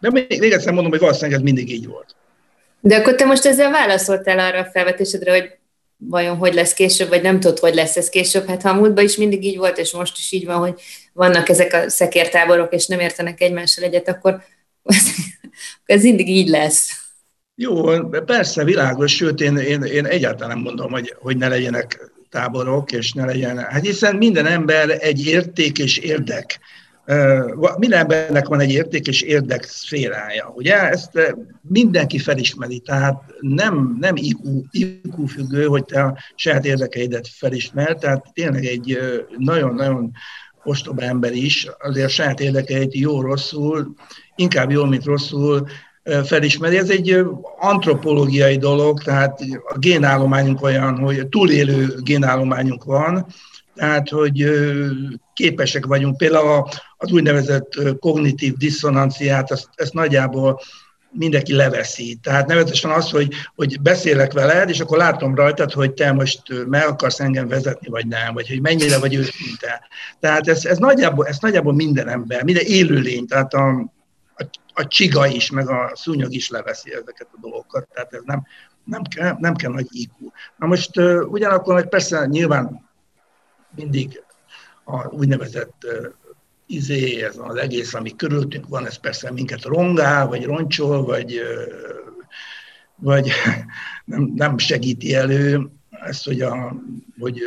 De 0.00 0.10
még, 0.10 0.40
még 0.40 0.52
egyszer 0.52 0.72
mondom, 0.72 0.90
hogy 0.90 1.00
valószínűleg 1.00 1.38
ez 1.38 1.44
mindig 1.44 1.70
így 1.70 1.86
volt. 1.86 2.16
De 2.80 2.96
akkor 2.96 3.14
te 3.14 3.24
most 3.24 3.46
ezzel 3.46 3.70
válaszoltál 3.70 4.38
arra 4.38 4.58
a 4.58 4.70
felvetésedre, 4.72 5.30
hogy 5.30 5.55
vajon 5.96 6.36
hogy 6.36 6.54
lesz 6.54 6.72
később, 6.72 7.08
vagy 7.08 7.22
nem 7.22 7.40
tudod, 7.40 7.58
hogy 7.58 7.74
lesz 7.74 7.96
ez 7.96 8.08
később. 8.08 8.46
Hát 8.46 8.62
ha 8.62 8.68
a 8.68 8.74
múltban 8.74 9.04
is 9.04 9.16
mindig 9.16 9.44
így 9.44 9.56
volt, 9.56 9.78
és 9.78 9.92
most 9.92 10.18
is 10.18 10.32
így 10.32 10.44
van, 10.44 10.58
hogy 10.58 10.80
vannak 11.12 11.48
ezek 11.48 11.72
a 11.72 11.88
szekértáborok, 11.88 12.72
és 12.72 12.86
nem 12.86 13.00
értenek 13.00 13.40
egymással 13.40 13.84
egyet, 13.84 14.08
akkor 14.08 14.42
ez 15.84 16.02
mindig 16.02 16.28
így 16.28 16.48
lesz. 16.48 16.90
Jó, 17.54 18.08
persze, 18.08 18.64
világos, 18.64 19.14
sőt, 19.14 19.40
én, 19.40 19.56
én, 19.56 19.82
én 19.82 20.06
egyáltalán 20.06 20.54
nem 20.54 20.64
mondom, 20.64 20.90
hogy, 20.90 21.14
hogy 21.18 21.36
ne 21.36 21.48
legyenek 21.48 22.10
táborok, 22.30 22.92
és 22.92 23.12
ne 23.12 23.24
legyen. 23.24 23.58
Hát 23.58 23.84
hiszen 23.84 24.16
minden 24.16 24.46
ember 24.46 24.96
egy 25.00 25.26
érték 25.26 25.78
és 25.78 25.98
érdek. 25.98 26.58
Minden 27.78 28.00
embernek 28.00 28.46
van 28.46 28.60
egy 28.60 28.70
érték 28.70 29.06
és 29.06 29.22
érdek 29.22 29.64
szférája, 29.64 30.52
ugye? 30.54 30.88
Ezt 30.88 31.36
mindenki 31.62 32.18
felismeri, 32.18 32.78
tehát 32.78 33.22
nem, 33.40 33.96
nem 34.00 34.16
IQ, 34.16 34.62
IQ 34.70 35.26
függő, 35.26 35.64
hogy 35.64 35.84
te 35.84 36.02
a 36.02 36.16
saját 36.34 36.64
érdekeidet 36.64 37.28
felismer, 37.28 37.96
tehát 37.96 38.26
tényleg 38.32 38.64
egy 38.64 38.98
nagyon-nagyon 39.38 40.12
ostoba 40.64 41.02
ember 41.02 41.32
is, 41.32 41.68
azért 41.78 42.06
a 42.06 42.10
saját 42.10 42.40
érdekeit 42.40 42.94
jó-rosszul, 42.94 43.94
inkább 44.34 44.70
jól, 44.70 44.86
mint 44.86 45.04
rosszul 45.04 45.66
felismeri. 46.24 46.76
Ez 46.76 46.90
egy 46.90 47.24
antropológiai 47.58 48.56
dolog, 48.56 49.02
tehát 49.02 49.40
a 49.68 49.78
génállományunk 49.78 50.62
olyan, 50.62 50.98
hogy 50.98 51.28
túlélő 51.28 51.94
génállományunk 52.02 52.84
van, 52.84 53.26
tehát 53.74 54.08
hogy 54.08 54.50
képesek 55.36 55.86
vagyunk. 55.86 56.16
Például 56.16 56.68
az 56.96 57.12
úgynevezett 57.12 57.98
kognitív 57.98 58.56
diszonanciát, 58.56 59.50
ezt, 59.50 59.68
ezt 59.74 59.92
nagyjából 59.92 60.60
mindenki 61.10 61.54
leveszi. 61.54 62.18
Tehát 62.22 62.46
nevetesen 62.46 62.90
az, 62.90 63.10
hogy, 63.10 63.32
hogy 63.54 63.80
beszélek 63.80 64.32
veled, 64.32 64.68
és 64.68 64.80
akkor 64.80 64.98
látom 64.98 65.34
rajtad, 65.34 65.72
hogy 65.72 65.92
te 65.92 66.12
most 66.12 66.42
meg 66.66 66.86
akarsz 66.86 67.20
engem 67.20 67.48
vezetni, 67.48 67.88
vagy 67.88 68.06
nem, 68.06 68.34
vagy 68.34 68.48
hogy 68.48 68.60
mennyire 68.60 68.98
vagy 68.98 69.14
őszinte. 69.14 69.88
Tehát 70.20 70.48
ez, 70.48 70.64
ez, 70.64 70.78
nagyjából, 70.78 71.26
ez 71.26 71.38
nagyjából 71.40 71.72
minden 71.72 72.08
ember, 72.08 72.44
minden 72.44 72.64
élőlény, 72.66 73.26
tehát 73.26 73.54
a, 73.54 73.68
a, 74.36 74.44
a 74.72 74.86
csiga 74.86 75.26
is, 75.26 75.50
meg 75.50 75.68
a 75.68 75.90
szúnyog 75.94 76.32
is 76.32 76.48
leveszi 76.48 76.92
ezeket 76.92 77.28
a 77.32 77.38
dolgokat. 77.40 77.88
Tehát 77.94 78.12
ez 78.12 78.22
nem, 78.24 78.46
nem, 78.84 79.02
kell, 79.02 79.36
nem 79.38 79.54
kell 79.54 79.72
nagy 79.72 79.88
IQ. 79.90 80.30
Na 80.56 80.66
most 80.66 80.96
ugyanakkor 81.28 81.74
meg 81.74 81.88
persze 81.88 82.26
nyilván 82.26 82.88
mindig 83.74 84.24
a 84.88 85.06
úgynevezett 85.06 85.86
izé, 86.66 87.22
ez 87.22 87.36
az 87.38 87.56
egész, 87.56 87.94
ami 87.94 88.16
körülöttünk 88.16 88.68
van, 88.68 88.86
ez 88.86 88.96
persze 88.96 89.32
minket 89.32 89.64
rongál, 89.64 90.26
vagy 90.26 90.44
roncsol, 90.44 91.04
vagy, 91.04 91.40
vagy 92.96 93.30
nem, 94.04 94.32
nem 94.34 94.58
segíti 94.58 95.14
elő 95.14 95.70
ezt, 95.90 96.24
hogy, 96.24 96.40
a, 96.40 96.76
hogy, 97.18 97.40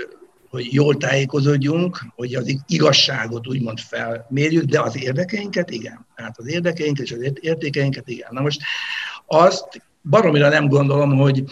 hogy 0.50 0.74
jól 0.74 0.98
tájékozódjunk, 0.98 2.06
hogy 2.16 2.36
az 2.36 2.56
igazságot 2.68 3.48
úgymond 3.48 3.80
felmérjük, 3.80 4.64
de 4.64 4.82
az 4.82 4.98
érdekeinket 4.98 5.70
igen. 5.70 6.06
Tehát 6.16 6.38
az 6.38 6.48
érdekeinket 6.48 7.06
és 7.06 7.12
az 7.12 7.32
értékeinket 7.40 8.08
igen. 8.08 8.30
Na 8.32 8.42
most 8.42 8.62
azt 9.26 9.82
baromira 10.02 10.50
nem 10.50 10.68
gondolom, 10.68 11.18
hogy, 11.18 11.44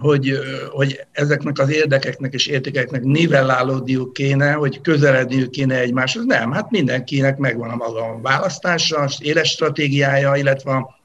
hogy, 0.00 0.38
hogy 0.70 1.00
ezeknek 1.12 1.58
az 1.58 1.70
érdekeknek 1.70 2.32
és 2.32 2.46
értékeknek 2.46 3.02
nivellálódniuk 3.02 4.12
kéne, 4.12 4.52
hogy 4.52 4.80
közeledniük 4.80 5.50
kéne 5.50 5.78
egymáshoz. 5.78 6.24
Nem, 6.24 6.52
hát 6.52 6.70
mindenkinek 6.70 7.36
megvan 7.36 7.70
a 7.70 7.76
maga 7.76 8.20
választása, 8.22 9.08
éles 9.18 9.48
stratégiája, 9.48 10.36
illetve 10.36 10.96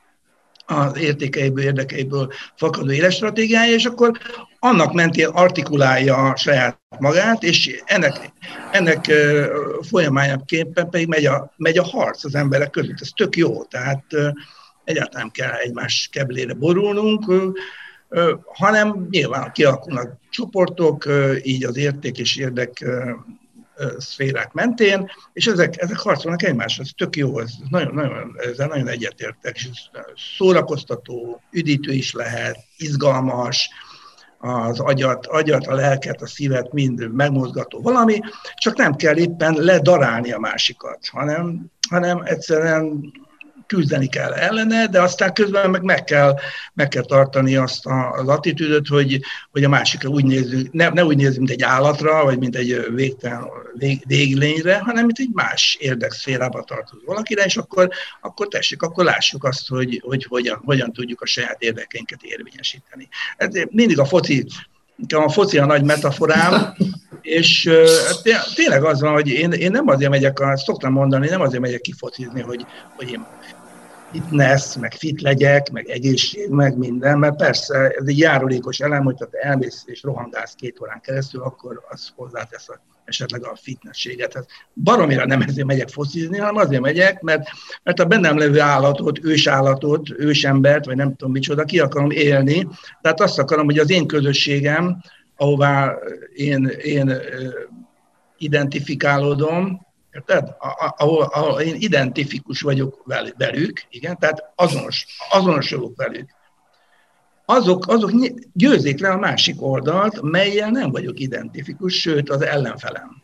az 0.65 0.98
értékeiből, 0.98 1.63
érdekeiből 1.63 2.31
fakadó 2.55 2.91
éles 2.91 3.15
stratégiája, 3.15 3.74
és 3.74 3.86
akkor 3.86 4.17
annak 4.60 4.93
mentén 4.93 5.27
artikulálja 5.27 6.34
saját 6.36 6.79
magát, 7.00 7.43
és 7.43 7.81
ennek, 7.86 8.31
ennek 8.72 9.12
folyamányaképpen 9.89 10.89
pedig 10.89 11.08
megy 11.08 11.25
a, 11.25 11.53
megy 11.58 11.77
a 11.77 11.84
harc 11.84 12.25
az 12.25 12.36
emberek 12.36 12.70
között. 12.70 13.01
Ez 13.01 13.10
tök 13.15 13.36
jó. 13.36 13.63
Tehát 13.63 14.03
egyáltalán 14.83 15.31
kell 15.31 15.51
egymás 15.51 16.09
keblére 16.11 16.53
borulnunk, 16.53 17.33
hanem 18.45 19.07
nyilván 19.09 19.51
kialakulnak 19.51 20.17
csoportok, 20.29 21.07
így 21.43 21.65
az 21.65 21.77
érték 21.77 22.17
és 22.17 22.38
érdek 22.38 22.85
szférák 23.97 24.51
mentén, 24.53 25.11
és 25.33 25.47
ezek, 25.47 25.81
ezek 25.81 25.97
harcolnak 25.97 26.43
egymáshoz. 26.43 26.85
Ez 26.85 26.91
tök 26.97 27.15
jó, 27.15 27.39
ez 27.39 27.51
nagyon, 27.69 27.93
nagyon, 27.93 28.35
ezzel 28.38 28.67
nagyon 28.67 28.88
egyetértek, 28.88 29.55
és 29.55 29.69
szórakoztató, 30.38 31.41
üdítő 31.51 31.91
is 31.91 32.13
lehet, 32.13 32.57
izgalmas, 32.77 33.69
az 34.38 34.79
agyat, 34.79 35.25
agyat, 35.25 35.67
a 35.67 35.73
lelket, 35.73 36.21
a 36.21 36.27
szívet 36.27 36.73
mind 36.73 37.13
megmozgató 37.13 37.81
valami, 37.81 38.19
csak 38.55 38.77
nem 38.77 38.95
kell 38.95 39.17
éppen 39.17 39.53
ledarálni 39.53 40.31
a 40.31 40.39
másikat, 40.39 41.07
hanem, 41.11 41.65
hanem 41.89 42.21
egyszerűen 42.23 43.11
küzdeni 43.75 44.08
kell 44.08 44.32
ellene, 44.32 44.88
de 44.88 45.01
aztán 45.01 45.34
közben 45.34 45.70
meg 45.70 45.84
meg 45.84 46.04
kell, 46.04 46.36
meg 46.74 46.88
kell 46.88 47.04
tartani 47.04 47.56
azt 47.56 47.86
a, 47.86 48.12
az 48.12 48.28
attitűdöt, 48.28 48.88
hogy, 48.88 49.20
hogy 49.51 49.63
a 49.63 49.70
másikra 49.70 50.10
úgy 50.10 50.25
nézzünk, 50.25 50.72
ne, 50.72 50.90
ne 50.90 51.06
úgy 51.06 51.18
nézzünk, 51.18 51.38
mint 51.38 51.50
egy 51.50 51.62
állatra, 51.63 52.24
vagy 52.24 52.40
mint 52.40 52.56
egy 52.56 52.86
végtelen 52.94 53.48
vég, 53.78 54.04
véglényre, 54.08 54.78
hanem 54.78 55.06
mint 55.06 55.20
egy 55.20 55.30
más 55.34 55.78
érdekszférába 55.80 56.63
tartozó 56.63 57.01
valakire, 57.06 57.44
és 57.44 57.58
akkor, 57.58 57.90
akkor 58.22 58.48
tessék, 58.48 58.82
akkor 58.82 59.04
lássuk 59.04 59.44
azt, 59.44 59.68
hogy, 59.68 60.01
hogy 60.06 60.25
hogyan, 60.25 60.62
hogyan 60.66 60.94
tudjuk 60.94 61.22
a 61.22 61.25
saját 61.25 61.62
érdekeinket 61.62 62.22
érvényesíteni. 62.22 63.08
Ez 63.38 63.50
mindig 63.70 64.00
a 64.00 64.06
foci 64.06 64.46
a 65.10 65.30
foci 65.30 65.58
a 65.58 65.66
nagy 65.66 65.84
metaforám, 65.84 66.75
és 67.22 67.70
tényleg 68.56 68.84
az 68.84 69.01
van, 69.01 69.13
hogy 69.13 69.28
én, 69.28 69.51
én 69.51 69.72
nem 69.72 69.88
azért 69.88 70.12
megyek, 70.12 70.44
szoktam 70.54 70.92
mondani, 70.92 71.28
nem 71.28 71.42
azért 71.42 71.62
megyek 71.62 71.82
kifocizni, 71.82 72.42
hogy, 72.42 72.66
hogy 72.96 73.12
én 73.12 73.25
fitness, 74.12 74.75
meg 74.77 74.94
fit 74.94 75.22
legyek, 75.22 75.72
meg 75.72 75.89
egészség, 75.89 76.50
meg 76.50 76.77
minden, 76.77 77.20
mert 77.20 77.36
persze 77.36 77.75
ez 77.77 78.08
egy 78.08 78.18
járulékos 78.18 78.80
elem, 78.80 79.03
hogy 79.03 79.15
te 79.15 79.27
elmész 79.32 79.84
és 79.86 80.03
rohangálsz 80.03 80.53
két 80.53 80.82
órán 80.82 81.01
keresztül, 81.01 81.41
akkor 81.41 81.86
az 81.89 82.12
hozzátesz 82.15 82.70
a, 82.70 82.82
esetleg 83.06 83.46
a 83.46 83.56
fitnességet. 83.62 84.34
Hát 84.34 84.46
baromira 84.74 85.25
nem 85.25 85.41
ezért 85.41 85.68
megyek 85.68 85.89
focizni, 85.89 86.38
hanem 86.38 86.56
azért 86.56 86.82
megyek, 86.82 87.22
mert, 87.22 87.48
mert 87.84 88.00
a 88.00 88.06
bennem 88.06 88.38
levő 88.38 88.60
állatot, 88.60 89.24
ősállatot, 89.24 90.10
ősembert, 90.18 90.86
vagy 90.86 90.96
nem 90.96 91.15
tudom 91.15 91.32
micsoda, 91.32 91.63
ki 91.63 91.80
akarom 91.80 92.12
élni. 92.12 92.68
Tehát 93.01 93.22
azt 93.22 93.39
akarom, 93.39 93.65
hogy 93.65 93.80
az 93.80 93.89
én 93.89 94.08
közösségem, 94.08 95.01
ahová 95.36 95.98
én, 96.34 96.65
én 96.84 97.13
identifikálódom, 98.38 99.89
Érted? 100.13 100.56
Ahol, 100.98 101.24
ahol 101.24 101.62
én 101.62 101.75
identifikus 101.75 102.62
vagyok 102.62 103.03
velük, 103.38 103.82
igen, 103.89 104.18
tehát 104.20 104.51
azonos, 104.56 105.06
azonosulok 105.32 105.98
velük. 105.98 106.30
Azok, 107.46 107.88
azok 107.88 108.12
győzik 108.53 109.00
le 109.00 109.10
a 109.10 109.18
másik 109.18 109.62
oldalt, 109.62 110.22
melyel 110.22 110.70
nem 110.70 110.91
vagyok 110.91 111.20
identifikus, 111.20 112.00
sőt 112.00 112.30
az 112.30 112.41
ellenfelem. 112.41 113.22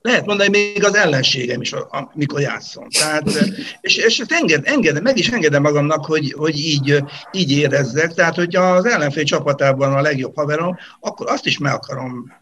Lehet 0.00 0.26
mondani, 0.26 0.48
még 0.48 0.84
az 0.84 0.94
ellenségem 0.94 1.60
is, 1.60 1.72
amikor 1.88 2.40
játszom. 2.40 2.88
Tehát, 2.88 3.28
és, 3.80 3.96
és 3.96 4.22
enged, 4.28 4.66
engedem, 4.66 5.02
meg 5.02 5.18
is 5.18 5.28
engedem 5.28 5.62
magamnak, 5.62 6.04
hogy, 6.04 6.32
hogy 6.32 6.58
így, 6.58 7.04
így 7.32 7.52
érezzek. 7.52 8.14
Tehát, 8.14 8.34
hogyha 8.34 8.62
az 8.62 8.84
ellenfél 8.86 9.24
csapatában 9.24 9.94
a 9.94 10.00
legjobb 10.00 10.36
haverom, 10.36 10.76
akkor 11.00 11.30
azt 11.30 11.46
is 11.46 11.58
meg 11.58 11.72
akarom 11.72 12.32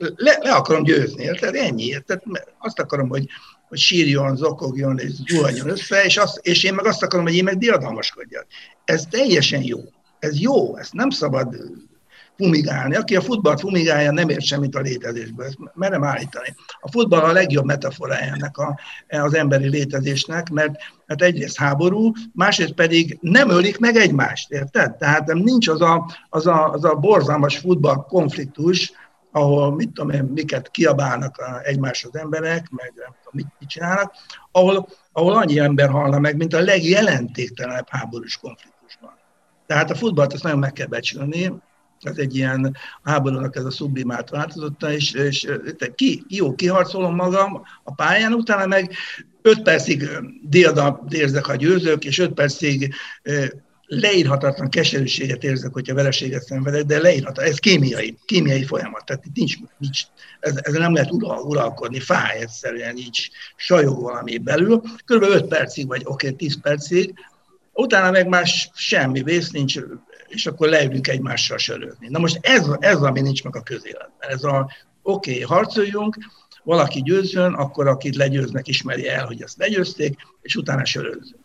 le, 0.00 0.38
le 0.40 0.52
akarom 0.52 0.82
győzni, 0.82 1.24
tehát 1.24 1.54
ennyi. 1.54 1.88
Tehát 2.06 2.22
azt 2.58 2.78
akarom, 2.78 3.08
hogy, 3.08 3.26
hogy 3.68 3.78
sírjon, 3.78 4.36
zokogjon 4.36 4.98
és 4.98 5.10
zuhanjon 5.28 5.68
össze, 5.68 6.04
és, 6.04 6.16
azt, 6.16 6.38
és 6.42 6.64
én 6.64 6.74
meg 6.74 6.84
azt 6.84 7.02
akarom, 7.02 7.24
hogy 7.24 7.34
én 7.34 7.44
meg 7.44 7.58
diadalmaskodjak. 7.58 8.46
Ez 8.84 9.04
teljesen 9.10 9.62
jó. 9.62 9.78
Ez 10.18 10.40
jó, 10.40 10.76
ezt 10.76 10.92
nem 10.92 11.10
szabad 11.10 11.56
fumigálni. 12.36 12.96
Aki 12.96 13.16
a 13.16 13.20
futballt 13.20 13.60
fumigálja, 13.60 14.12
nem 14.12 14.28
ért 14.28 14.44
semmit 14.44 14.74
a 14.74 14.80
létezésből. 14.80 15.46
Ezt 15.46 15.58
merem 15.74 16.04
állítani. 16.04 16.54
A 16.80 16.90
futball 16.90 17.20
a 17.20 17.32
legjobb 17.32 17.64
metaforája 17.64 18.32
ennek 18.32 18.58
a, 18.58 18.78
az 19.08 19.34
emberi 19.34 19.68
létezésnek, 19.68 20.48
mert, 20.48 20.74
mert 21.06 21.22
egyrészt 21.22 21.56
háború, 21.56 22.12
másrészt 22.32 22.72
pedig 22.72 23.18
nem 23.20 23.50
ölik 23.50 23.78
meg 23.78 23.96
egymást, 23.96 24.50
érted? 24.50 24.96
Tehát 24.96 25.32
nincs 25.32 25.68
az 25.68 25.80
a, 25.80 26.16
az 26.28 26.46
a, 26.46 26.70
az 26.70 26.84
a 26.84 26.94
borzalmas 26.94 27.58
futball 27.58 28.04
konfliktus, 28.08 28.92
ahol 29.32 29.74
mit 29.74 29.90
tudom 29.90 30.10
én, 30.10 30.22
miket 30.22 30.70
kiabálnak 30.70 31.38
a, 31.38 31.60
egymáshoz 31.62 32.14
emberek, 32.14 32.70
meg 32.70 32.92
nem 32.96 33.14
tudom, 33.22 33.32
mit, 33.32 33.46
mit 33.58 33.68
csinálnak, 33.68 34.14
ahol, 34.52 34.88
ahol 35.12 35.36
annyi 35.36 35.58
ember 35.58 35.88
halna 35.88 36.18
meg, 36.18 36.36
mint 36.36 36.54
a 36.54 36.60
legjelentéktelenebb 36.60 37.88
háborús 37.88 38.36
konfliktusban. 38.36 39.12
Tehát 39.66 39.90
a 39.90 39.94
futballt 39.94 40.32
ezt 40.32 40.42
nagyon 40.42 40.58
meg 40.58 40.72
kell 40.72 40.86
becsülni, 40.86 41.52
ez 42.00 42.16
egy 42.16 42.36
ilyen 42.36 42.76
háborúnak 43.02 43.56
ez 43.56 43.64
a 43.64 43.70
sublimált 43.70 44.30
változata, 44.30 44.92
és, 44.92 45.12
és 45.12 45.48
ki, 45.94 46.24
jó, 46.28 46.54
kiharcolom 46.54 47.14
magam 47.14 47.62
a 47.84 47.94
pályán, 47.94 48.32
utána 48.32 48.66
meg 48.66 48.92
öt 49.42 49.62
percig 49.62 50.08
diadalt 50.42 51.12
érzek 51.12 51.48
a 51.48 51.56
győzők, 51.56 52.04
és 52.04 52.18
öt 52.18 52.32
percig 52.32 52.94
leírhatatlan 53.92 54.68
keserűséget 54.68 55.44
érzek, 55.44 55.72
hogyha 55.72 55.94
vereséget 55.94 56.42
szenvedek, 56.42 56.84
de 56.84 57.00
leírhatatlan, 57.00 57.46
ez 57.46 57.58
kémiai, 57.58 58.16
kémiai 58.24 58.64
folyamat, 58.64 59.04
tehát 59.04 59.24
itt 59.24 59.36
nincs, 59.36 59.54
nincs 59.78 60.02
ez, 60.40 60.54
ez 60.62 60.72
nem 60.72 60.94
lehet 60.94 61.10
ural, 61.10 61.42
uralkodni, 61.42 62.00
fáj 62.00 62.38
egyszerűen, 62.38 62.94
nincs 62.94 63.28
sajog 63.56 64.02
valami 64.02 64.38
belül. 64.38 64.82
Körülbelül 65.04 65.36
5 65.36 65.46
percig, 65.46 65.86
vagy 65.86 66.02
oké, 66.04 66.26
okay, 66.26 66.36
10 66.36 66.60
percig, 66.60 67.14
utána 67.72 68.10
meg 68.10 68.28
más 68.28 68.70
semmi 68.74 69.22
vész 69.22 69.50
nincs, 69.50 69.78
és 70.28 70.46
akkor 70.46 70.68
leülünk 70.68 71.08
egymással 71.08 71.58
sörözni. 71.58 72.08
Na 72.08 72.18
most 72.18 72.38
ez, 72.40 72.66
ez 72.78 72.96
ami 72.96 73.20
nincs 73.20 73.44
meg 73.44 73.56
a 73.56 73.62
közéletben. 73.62 74.28
Ez 74.30 74.44
a 74.44 74.70
oké, 75.02 75.30
okay, 75.30 75.42
harcoljunk, 75.42 76.16
valaki 76.62 77.02
győzön, 77.02 77.52
akkor 77.52 77.86
akit 77.86 78.16
legyőznek, 78.16 78.68
ismeri 78.68 79.08
el, 79.08 79.26
hogy 79.26 79.42
ezt 79.42 79.58
legyőzték, 79.58 80.16
és 80.42 80.56
utána 80.56 80.84
sörözzünk. 80.84 81.39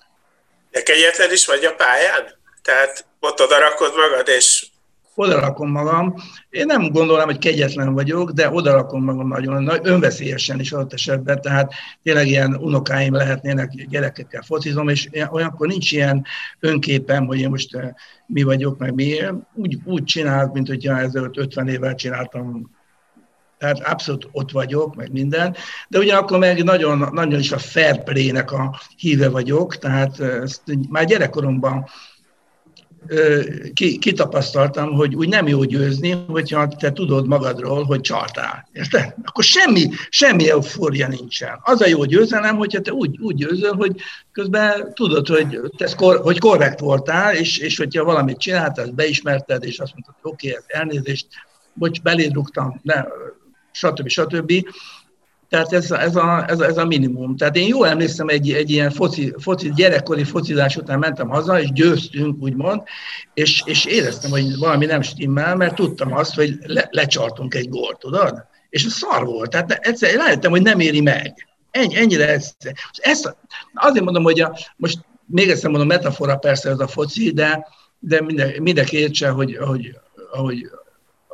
De 0.76 0.82
kegyetlen 0.82 1.32
is 1.32 1.46
vagy 1.46 1.64
a 1.64 1.76
pályán? 1.76 2.24
Tehát 2.62 3.06
ott 3.20 3.42
odarakod 3.42 3.94
magad, 3.96 4.28
és 4.28 4.66
odarakom 5.16 5.72
magam. 5.72 6.16
Én 6.50 6.66
nem 6.66 6.92
gondolom, 6.92 7.26
hogy 7.26 7.38
kegyetlen 7.38 7.94
vagyok, 7.94 8.32
de 8.32 8.50
odarakom 8.50 9.04
magam 9.04 9.28
nagyon, 9.28 9.70
önveszélyesen 9.84 10.60
is 10.60 10.72
adott 10.72 10.94
esetben, 10.94 11.42
tehát 11.42 11.74
tényleg 12.04 12.28
ilyen 12.28 12.56
unokáim 12.56 13.14
lehetnének, 13.14 13.72
gyerekekkel 13.90 14.42
focizom, 14.42 14.90
és 14.90 15.10
olyankor 15.30 15.68
nincs 15.68 15.92
ilyen 15.92 16.26
önképem, 16.60 17.26
hogy 17.26 17.40
én 17.40 17.50
most 17.50 17.76
eh, 17.76 17.90
mi 18.28 18.44
vagyok, 18.44 18.78
meg 18.78 18.94
mi. 18.94 19.20
Úgy, 19.54 19.78
úgy 19.86 20.04
csinált, 20.04 20.54
mint 20.54 20.68
hogyha 20.68 21.00
ezelőtt 21.00 21.38
50 21.38 21.68
évvel 21.68 21.96
csináltam 21.96 22.75
tehát 23.58 23.80
abszolút 23.80 24.28
ott 24.32 24.52
vagyok, 24.52 24.96
meg 24.96 25.12
minden, 25.12 25.56
de 25.88 26.00
ugyanakkor 26.00 26.40
meg 26.40 26.64
nagyon, 26.64 27.10
nagyon 27.12 27.40
is 27.40 27.52
a 27.52 27.58
fair 27.58 28.04
play-nek 28.04 28.52
a 28.52 28.80
híve 28.98 29.30
vagyok, 29.30 29.78
tehát 29.78 30.20
ezt 30.20 30.62
már 30.90 31.06
gyerekkoromban 31.06 31.86
kitapasztaltam, 34.00 34.94
hogy 34.94 35.16
úgy 35.16 35.30
nem 35.30 35.48
jó 35.48 35.64
győzni, 35.64 36.24
hogyha 36.28 36.68
te 36.68 36.92
tudod 36.92 37.28
magadról, 37.28 37.84
hogy 37.84 38.02
csaltál. 38.02 38.70
Érted? 38.74 39.16
Akkor 39.24 39.44
semmi, 39.44 39.90
semmi 40.10 40.50
eufória 40.50 41.08
nincsen. 41.08 41.60
Az 41.64 41.82
a 41.82 41.88
jó 41.88 42.04
győzelem, 42.04 42.56
hogyha 42.56 42.82
te 42.82 42.92
úgy, 42.92 43.20
úgy 43.22 43.36
győzöl, 43.36 43.74
hogy 43.74 43.96
közben 44.32 44.94
tudod, 44.94 45.28
hogy, 45.28 45.60
te 45.78 45.90
kor, 45.96 46.20
hogy 46.22 46.40
korrekt 46.40 46.80
voltál, 46.80 47.36
és, 47.36 47.58
és 47.58 47.78
hogyha 47.78 48.04
valamit 48.04 48.38
csináltál, 48.38 48.92
beismerted, 48.92 49.64
és 49.64 49.80
azt 49.80 49.94
mondtad, 49.94 50.16
oké, 50.22 50.50
okay, 50.50 50.64
elnézést, 50.68 51.28
bocs, 51.74 52.02
beléd 52.02 52.34
rúgtam, 52.34 52.80
ne, 52.84 53.04
stb. 53.76 54.08
stb. 54.08 54.54
Tehát 55.50 55.74
ez, 55.74 55.92
ez, 55.92 56.16
a, 56.16 56.46
ez, 56.48 56.60
a, 56.60 56.66
ez 56.66 56.78
a 56.78 56.86
minimum. 56.86 57.38
Tehát 57.38 57.56
én 57.56 57.68
jól 57.68 57.88
emlékszem, 57.88 58.28
egy, 58.28 58.52
egy 58.52 58.72
ilyen 58.72 58.92
foci, 58.92 59.34
foci, 59.38 59.72
gyerekkori 59.76 60.24
focizás 60.24 60.76
után 60.76 61.00
mentem 61.00 61.30
haza, 61.30 61.62
és 61.62 61.72
győztünk, 61.72 62.44
úgymond, 62.44 62.82
és, 63.34 63.62
és 63.66 63.86
éreztem, 63.86 64.32
hogy 64.32 64.58
valami 64.58 64.86
nem 64.86 65.02
stimmel, 65.02 65.56
mert 65.56 65.76
tudtam 65.76 66.14
azt, 66.14 66.36
hogy 66.36 66.58
le, 66.66 66.88
lecsartunk 66.92 67.54
egy 67.54 67.70
gólt, 67.70 68.00
tudod? 68.00 68.46
És 68.70 68.86
ez 68.86 68.92
szar 68.92 69.26
volt. 69.26 69.50
Tehát 69.50 69.72
egyszer 69.72 70.16
rájöttem, 70.16 70.52
hogy 70.52 70.62
nem 70.62 70.80
éri 70.80 71.02
meg. 71.02 71.48
Ennyi, 71.72 71.98
ennyire 71.98 72.30
egyszer. 72.30 72.74
Ezt, 72.94 73.36
azért 73.74 74.06
mondom, 74.06 74.24
hogy 74.24 74.40
a, 74.40 74.58
most 74.76 75.00
még 75.26 75.50
egyszer 75.50 75.70
mondom, 75.70 75.88
metafora 75.88 76.36
persze 76.36 76.70
ez 76.70 76.80
a 76.80 76.88
foci, 76.88 77.32
de, 77.32 77.68
de 78.00 78.22
minden, 78.22 78.62
mindenki 78.62 78.98
értse, 78.98 79.30
hogy, 79.30 79.58
hogy, 79.58 79.98
hogy 80.32 80.70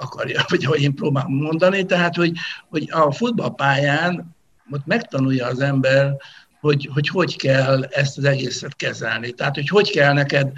akarja, 0.03 0.45
vagy 0.49 0.65
ahogy 0.65 0.81
én 0.81 0.95
próbálom 0.95 1.33
mondani, 1.33 1.85
tehát, 1.85 2.15
hogy, 2.15 2.31
hogy 2.69 2.87
a 2.91 3.11
futballpályán 3.11 4.35
ott 4.71 4.85
megtanulja 4.85 5.47
az 5.47 5.59
ember, 5.59 6.15
hogy, 6.59 6.89
hogy 6.93 7.07
hogy 7.07 7.37
kell 7.37 7.83
ezt 7.83 8.17
az 8.17 8.23
egészet 8.23 8.75
kezelni. 8.75 9.31
Tehát, 9.31 9.55
hogy 9.55 9.67
hogy 9.67 9.91
kell 9.91 10.13
neked, 10.13 10.51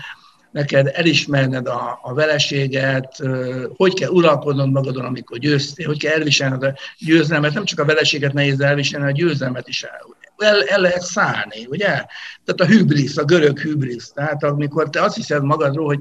neked 0.51 0.91
elismerned 0.93 1.67
a, 1.67 1.99
a 2.01 2.13
veleséget, 2.13 3.21
hogy 3.75 3.93
kell 3.93 4.09
uralkodnod 4.09 4.71
magadon, 4.71 5.05
amikor 5.05 5.37
győztél, 5.37 5.87
hogy 5.87 5.99
kell 5.99 6.13
elviselned 6.13 6.63
a 6.63 6.73
győzelmet, 6.97 7.53
nem 7.53 7.65
csak 7.65 7.79
a 7.79 7.85
veleséget 7.85 8.33
nehéz 8.33 8.59
elviselni, 8.59 9.05
a 9.05 9.11
győzelmet 9.11 9.67
is 9.67 9.83
el, 9.83 10.15
el, 10.37 10.63
el 10.63 10.79
lehet 10.79 11.01
szállni, 11.01 11.65
ugye? 11.69 11.87
Tehát 12.45 12.59
a 12.59 12.65
hübrisz, 12.65 13.17
a 13.17 13.23
görög 13.23 13.59
hübrisz, 13.59 14.11
tehát 14.11 14.43
amikor 14.43 14.89
te 14.89 15.01
azt 15.01 15.15
hiszed 15.15 15.43
magadról, 15.43 15.85
hogy 15.85 15.99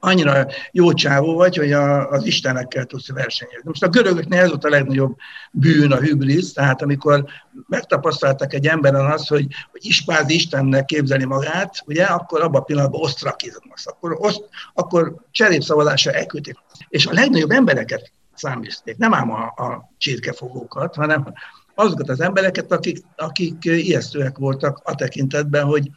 annyira 0.00 0.46
jó 0.72 0.92
csávó 0.92 1.34
vagy, 1.34 1.56
hogy 1.56 1.72
a, 1.72 2.10
az 2.10 2.24
istenekkel 2.24 2.84
tudsz 2.84 3.12
versenyezni. 3.12 3.62
Most 3.64 3.82
a 3.82 3.88
görögöknél 3.88 4.40
ez 4.40 4.48
volt 4.48 4.64
a 4.64 4.68
legnagyobb 4.68 5.16
bűn, 5.52 5.92
a 5.92 5.96
hübrisz, 5.96 6.52
tehát 6.52 6.82
amikor 6.82 7.24
megtapasztaltak 7.68 8.52
egy 8.54 8.66
emberen 8.66 9.10
azt, 9.10 9.28
hogy, 9.28 9.46
hogy 9.70 9.84
ispázi 9.84 10.34
Istennek 10.34 10.84
képzeli 10.84 11.24
magát, 11.24 11.82
ugye, 11.86 12.04
akkor 12.04 12.42
abban 12.42 12.60
a 12.60 12.64
pillanatban 12.64 13.00
osztrakizmus, 13.00 13.86
akkor, 13.86 14.16
oszt, 14.18 14.48
akkor 14.74 15.14
cserépszavazásra 15.30 16.12
elküldték. 16.12 16.56
És 16.88 17.06
a 17.06 17.12
legnagyobb 17.12 17.50
embereket 17.50 18.12
számízték, 18.34 18.96
nem 18.96 19.14
ám 19.14 19.30
a, 19.30 19.42
a 19.42 19.90
csirkefogókat, 19.98 20.94
hanem 20.94 21.32
azokat 21.74 22.08
az 22.08 22.20
embereket, 22.20 22.72
akik, 22.72 22.98
akik 23.16 23.64
ijesztőek 23.64 24.38
voltak 24.38 24.80
a 24.84 24.94
tekintetben, 24.94 25.64
hogy, 25.64 25.90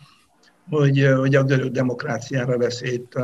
hogy, 0.69 1.10
hogy 1.17 1.36
a 1.36 1.43
görög 1.43 1.71
demokráciára 1.71 2.58
veszélyt 2.58 3.15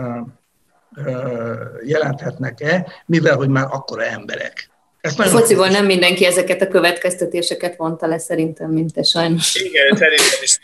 jelenthetnek-e, 1.86 2.88
mivel 3.06 3.36
hogy 3.36 3.50
már 3.50 3.68
akkora 3.70 4.04
emberek. 4.04 4.70
Ezt 5.02 5.20
a 5.20 5.24
fociból 5.24 5.68
nem 5.68 5.86
mindenki 5.86 6.26
ezeket 6.26 6.62
a 6.62 6.68
következtetéseket 6.68 7.76
vonta 7.76 8.08
le 8.08 8.18
szerintem, 8.18 8.70
mint 8.70 8.94
te 8.94 9.04
sajnos. 9.04 9.56
Igen, 9.56 9.98
szerintem 9.98 10.40
is. 10.42 10.60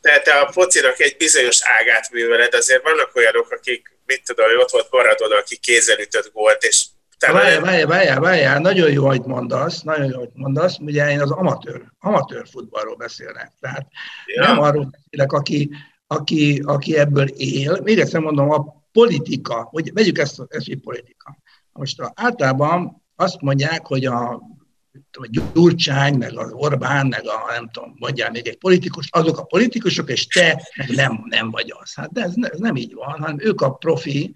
Te, 0.00 0.20
te 0.24 0.32
a 0.32 0.52
focinak 0.52 1.00
egy 1.00 1.16
bizonyos 1.18 1.60
ágát 1.78 2.10
műveled, 2.12 2.54
azért 2.54 2.82
vannak 2.82 3.10
olyanok, 3.14 3.50
akik, 3.50 3.98
mit 4.06 4.22
tudom, 4.24 4.46
hogy 4.46 4.56
ott 4.56 4.70
volt 4.70 4.88
Maradona, 4.90 5.36
aki 5.36 5.56
kézzel 5.56 5.98
ütött 5.98 6.30
volt, 6.32 6.62
és 6.62 6.84
Várjál, 7.26 7.60
várjál, 7.60 7.86
várjál, 7.86 8.20
várjál, 8.20 8.58
nagyon 8.58 8.90
jó, 8.92 9.06
hogy 9.06 9.24
mondasz, 9.24 9.82
nagyon 9.82 10.10
jó, 10.10 10.18
hogy 10.18 10.30
mondasz, 10.32 10.78
ugye 10.78 11.10
én 11.10 11.20
az 11.20 11.30
amatőr, 11.30 11.82
amatőr 11.98 12.46
futballról 12.50 12.96
beszélnek, 12.96 13.52
tehát 13.60 13.86
ja. 14.26 14.42
nem 14.42 14.60
arról 14.60 14.88
beszélek, 14.90 15.32
aki, 15.32 15.70
aki, 16.06 16.62
aki 16.64 16.96
ebből 16.96 17.28
él. 17.28 17.80
Még 17.82 17.98
egyszer 17.98 18.20
mondom, 18.20 18.50
a 18.50 18.77
politika, 18.98 19.68
hogy 19.70 19.92
vegyük 19.92 20.18
ezt, 20.18 20.42
ezt 20.48 20.66
hogy 20.66 20.80
politika. 20.80 21.38
Most 21.72 22.02
általában 22.14 23.02
azt 23.16 23.40
mondják, 23.40 23.86
hogy 23.86 24.04
a, 24.04 24.32
a 25.12 25.28
Gyurcsány, 25.54 26.14
meg 26.14 26.38
az 26.38 26.52
Orbán, 26.52 27.06
meg 27.06 27.26
a 27.26 27.52
nem 27.52 27.70
tudom, 27.70 27.94
mondjál 27.98 28.30
még 28.30 28.46
egy 28.46 28.58
politikus, 28.58 29.08
azok 29.10 29.38
a 29.38 29.42
politikusok, 29.42 30.10
és 30.10 30.26
te 30.26 30.68
meg 30.76 30.88
nem, 30.88 31.24
nem 31.28 31.50
vagy 31.50 31.74
az. 31.80 31.94
Hát 31.94 32.12
de 32.12 32.22
ez, 32.22 32.32
ez 32.40 32.58
nem 32.58 32.76
így 32.76 32.94
van, 32.94 33.08
hanem 33.08 33.36
ők 33.40 33.60
a 33.60 33.70
profi, 33.70 34.34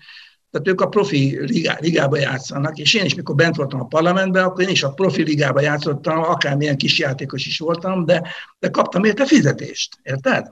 tehát 0.50 0.68
ők 0.68 0.80
a 0.80 0.88
profi 0.88 1.38
ligá, 1.44 1.76
ligába 1.80 2.18
játszanak, 2.18 2.78
és 2.78 2.94
én 2.94 3.04
is, 3.04 3.14
mikor 3.14 3.34
bent 3.34 3.56
voltam 3.56 3.80
a 3.80 3.86
parlamentben, 3.86 4.44
akkor 4.44 4.62
én 4.62 4.68
is 4.68 4.82
a 4.82 4.92
profi 4.92 5.22
ligába 5.22 5.60
játszottam, 5.60 6.18
akármilyen 6.18 6.76
kis 6.76 6.98
játékos 6.98 7.46
is 7.46 7.58
voltam, 7.58 8.04
de, 8.04 8.28
de 8.58 8.70
kaptam 8.70 9.04
érte 9.04 9.26
fizetést, 9.26 9.98
érted? 10.02 10.46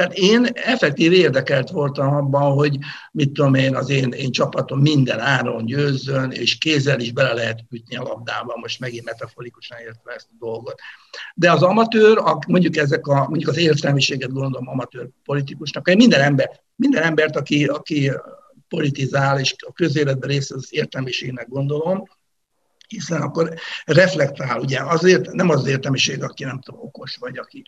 Tehát 0.00 0.14
én 0.14 0.46
effektív 0.52 1.12
érdekelt 1.12 1.70
voltam 1.70 2.14
abban, 2.14 2.52
hogy 2.52 2.78
mit 3.12 3.32
tudom 3.32 3.54
én, 3.54 3.76
az 3.76 3.90
én, 3.90 4.12
én 4.12 4.30
csapatom 4.30 4.80
minden 4.80 5.20
áron 5.20 5.64
győzzön, 5.64 6.30
és 6.30 6.58
kézzel 6.58 7.00
is 7.00 7.12
bele 7.12 7.32
lehet 7.32 7.64
ütni 7.70 7.96
a 7.96 8.02
labdába, 8.02 8.56
most 8.56 8.80
megint 8.80 9.04
metaforikusan 9.04 9.78
értve 9.78 10.12
ezt 10.12 10.28
a 10.30 10.36
dolgot. 10.38 10.80
De 11.34 11.52
az 11.52 11.62
amatőr, 11.62 12.22
mondjuk 12.46 12.76
ezek 12.76 13.06
a, 13.06 13.28
mondjuk 13.28 13.50
az 13.50 13.56
értelmiséget 13.56 14.32
gondolom 14.32 14.68
amatőr 14.68 15.08
politikusnak, 15.24 15.94
minden 15.94 16.20
ember, 16.20 16.60
minden 16.74 17.02
embert, 17.02 17.36
aki, 17.36 17.64
aki 17.64 18.12
politizál, 18.68 19.40
és 19.40 19.54
a 19.66 19.72
közéletben 19.72 20.28
része 20.28 20.54
az 20.54 20.68
értelmiségnek 20.70 21.48
gondolom, 21.48 22.02
hiszen 22.88 23.20
akkor 23.20 23.54
reflektál, 23.84 24.60
ugye? 24.60 24.80
Azért, 24.82 25.32
nem 25.32 25.48
az 25.50 25.66
értelmiség, 25.66 26.22
aki 26.22 26.44
nem 26.44 26.60
tudom, 26.60 26.80
okos, 26.80 27.16
vagy 27.16 27.38
aki, 27.38 27.62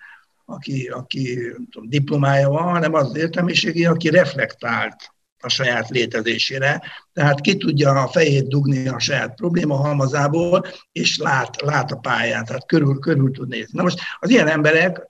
aki, 0.53 0.87
aki 0.87 1.39
tudom, 1.71 1.89
diplomája 1.89 2.49
van, 2.49 2.63
hanem 2.63 2.95
az 2.95 3.17
értelmiségi, 3.17 3.87
aki 3.87 4.09
reflektált 4.09 5.13
a 5.41 5.49
saját 5.49 5.89
létezésére, 5.89 6.83
tehát 7.13 7.41
ki 7.41 7.57
tudja 7.57 7.91
a 7.91 8.09
fejét 8.09 8.49
dugni 8.49 8.89
a 8.89 8.99
saját 8.99 9.35
probléma 9.35 9.75
halmazából, 9.75 10.67
és 10.93 11.19
lát, 11.19 11.61
lát 11.61 11.93
a 11.93 11.97
pályát, 11.97 12.47
tehát 12.47 12.67
körül, 12.67 12.99
körül 12.99 13.31
tud 13.31 13.49
nézni. 13.49 13.73
Na 13.73 13.83
most 13.83 13.99
az 14.19 14.31
ilyen 14.31 14.49
emberek, 14.49 15.07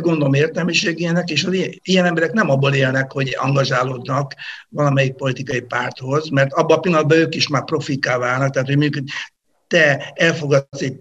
gondolom 0.00 0.34
értelmiségének, 0.34 1.30
és 1.30 1.44
az 1.44 1.52
ilyen 1.82 2.04
emberek 2.04 2.32
nem 2.32 2.50
abból 2.50 2.74
élnek, 2.74 3.12
hogy 3.12 3.36
angazsálódnak 3.38 4.34
valamelyik 4.68 5.14
politikai 5.14 5.60
párthoz, 5.60 6.28
mert 6.28 6.52
abban 6.52 6.76
a 6.76 6.80
pillanatban 6.80 7.18
ők 7.18 7.34
is 7.34 7.48
már 7.48 7.64
profiká 7.64 8.18
válnak, 8.18 8.52
tehát 8.52 8.68
hogy 8.68 9.02
te 9.66 10.12
elfogadsz 10.14 10.80
egy 10.80 11.00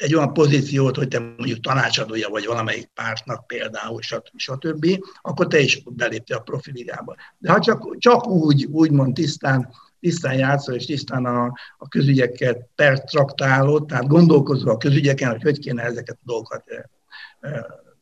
egy 0.00 0.14
olyan 0.14 0.32
pozíciót, 0.32 0.96
hogy 0.96 1.08
te 1.08 1.18
mondjuk 1.18 1.60
tanácsadója 1.60 2.28
vagy 2.28 2.46
valamelyik 2.46 2.90
pártnak 2.94 3.46
például, 3.46 4.02
stb. 4.02 4.36
stb., 4.36 4.86
akkor 5.20 5.46
te 5.46 5.58
is 5.58 5.82
beléptél 5.84 6.36
a 6.36 6.40
profiligába. 6.40 7.14
De 7.38 7.52
ha 7.52 7.60
csak, 7.60 7.98
csak 7.98 8.26
úgy, 8.26 8.64
úgymond 8.64 9.14
tisztán, 9.14 9.68
tisztán 10.00 10.34
játszol, 10.34 10.74
és 10.74 10.86
tisztán 10.86 11.24
a, 11.24 11.52
a 11.78 11.88
közügyeket 11.88 12.68
pertraktálod, 12.74 13.86
tehát 13.86 14.06
gondolkozva 14.06 14.72
a 14.72 14.76
közügyeken, 14.76 15.30
hogy 15.30 15.42
hogy 15.42 15.58
kéne 15.58 15.82
ezeket 15.82 16.18
a 16.20 16.26
dolgokat 16.26 16.64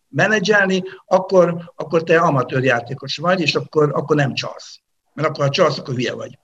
menedzselni, 0.09 0.83
akkor, 1.07 1.73
akkor 1.75 2.03
te 2.03 2.21
amatőr 2.21 2.65
játékos 2.65 3.17
vagy, 3.17 3.41
és 3.41 3.55
akkor, 3.55 3.91
akkor 3.95 4.17
nem 4.17 4.35
csalsz. 4.35 4.81
Mert 5.15 5.29
akkor 5.29 5.45
ha 5.45 5.51
csalsz, 5.51 5.79
akkor 5.79 5.95
hülye 5.95 6.15
vagy. 6.15 6.39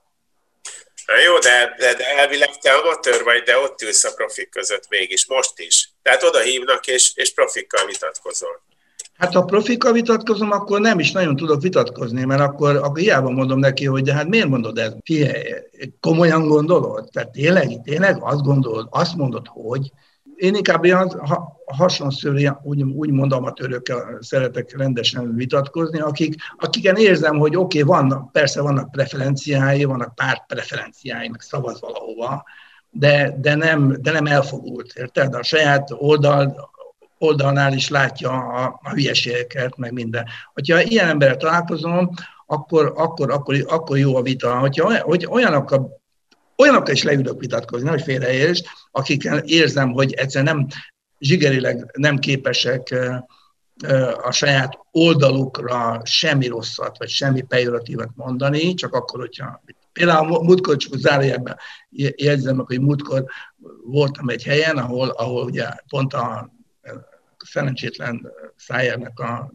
Na 1.07 1.15
jó, 1.27 1.39
de, 1.39 1.75
de, 1.79 1.95
de 1.95 2.05
elvileg 2.19 2.59
te 2.59 2.73
amatőr 2.73 3.25
vagy, 3.25 3.43
de 3.43 3.59
ott 3.59 3.83
ülsz 3.83 4.05
a 4.05 4.15
profik 4.15 4.49
között 4.49 4.89
mégis, 4.89 5.27
most 5.27 5.59
is. 5.59 5.91
Tehát 6.03 6.23
oda 6.23 6.41
hívnak, 6.41 6.87
és, 6.87 7.13
és 7.15 7.35
profikkal 7.35 7.87
vitatkozol. 7.87 8.63
Hát 9.19 9.33
ha 9.33 9.45
profikkal 9.45 9.93
vitatkozom, 9.93 10.51
akkor 10.51 10.81
nem 10.81 10.99
is 10.99 11.13
nagyon 11.13 11.37
tudok 11.37 11.63
vitatkozni, 11.63 12.25
mert 12.25 12.41
akkor, 12.41 12.77
akkor 12.77 12.99
hiába 12.99 13.31
mondom 13.31 13.59
neki, 13.59 13.85
hogy 13.85 14.03
de 14.03 14.15
hát 14.15 14.29
miért 14.29 14.49
mondod 14.49 14.79
ezt? 14.79 14.97
Figyelj, 15.05 15.43
komolyan 16.01 16.47
gondolod? 16.47 17.09
Tehát 17.13 17.31
tényleg, 17.31 17.81
tényleg 17.85 18.17
azt 18.21 18.43
gondolod, 18.43 18.87
azt 18.91 19.15
mondod, 19.15 19.47
hogy 19.49 19.91
én 20.45 20.55
inkább 20.55 20.85
ilyen 20.85 21.21
hasonszörű, 21.67 22.49
úgy, 22.63 22.83
úgy 22.83 23.11
mondom, 23.11 23.39
amatőrökkel 23.39 24.19
szeretek 24.21 24.77
rendesen 24.77 25.35
vitatkozni, 25.35 26.01
akik, 26.01 26.35
akiken 26.59 26.97
érzem, 26.97 27.39
hogy 27.39 27.57
oké, 27.57 27.83
okay, 27.83 27.97
vannak, 27.97 28.33
persze 28.33 28.61
vannak 28.61 28.91
preferenciái, 28.91 29.85
vannak 29.85 30.15
párt 30.15 30.47
preferenciái, 30.47 31.29
meg 31.29 31.41
szavaz 31.41 31.81
valahova, 31.81 32.45
de, 32.91 33.35
de, 33.39 33.55
nem, 33.55 33.97
de 34.01 34.13
nem 34.13 34.27
elfogult, 34.27 34.93
érted? 34.93 35.35
A 35.35 35.43
saját 35.43 35.89
oldal, 35.93 36.71
oldalnál 37.19 37.73
is 37.73 37.89
látja 37.89 38.31
a, 38.31 38.81
a 38.83 38.91
hülyeségeket, 38.91 39.77
meg 39.77 39.93
minden. 39.93 40.27
Hogyha 40.53 40.83
ilyen 40.83 41.09
emberrel 41.09 41.37
találkozom, 41.37 42.11
akkor, 42.47 42.93
akkor, 42.97 43.31
akkor, 43.31 43.65
akkor 43.67 43.99
jó 43.99 44.17
a 44.17 44.23
vita. 44.23 44.59
Hogyha 44.59 45.03
hogy 45.03 45.27
olyanokkal, 45.31 46.03
olyanokkal 46.57 46.95
is 46.95 47.03
leülök 47.03 47.41
vitatkozni, 47.41 47.89
hogy 47.89 48.03
félreérés, 48.03 48.63
akik 48.91 49.31
érzem, 49.45 49.93
hogy 49.93 50.13
egyszer 50.13 50.43
nem 50.43 50.67
zsigerileg 51.19 51.91
nem 51.93 52.19
képesek 52.19 52.95
a 54.23 54.31
saját 54.31 54.79
oldalukra 54.91 56.01
semmi 56.05 56.47
rosszat, 56.47 56.99
vagy 56.99 57.09
semmi 57.09 57.43
pejoratívat 57.43 58.11
mondani, 58.15 58.75
csak 58.75 58.95
akkor, 58.95 59.21
hogyha 59.21 59.63
Például 59.95 60.43
múltkor, 60.43 60.77
csak 60.77 60.95
zárójelben 60.97 61.59
jegyzem 62.17 62.59
hogy 62.59 62.81
múltkor 62.81 63.25
voltam 63.85 64.29
egy 64.29 64.45
helyen, 64.45 64.79
ahol, 64.79 65.09
ahol 65.09 65.45
ugye 65.45 65.69
pont 65.89 66.13
a 66.13 66.51
szerencsétlen 67.45 68.33
szájárnak 68.57 69.21
a 69.21 69.53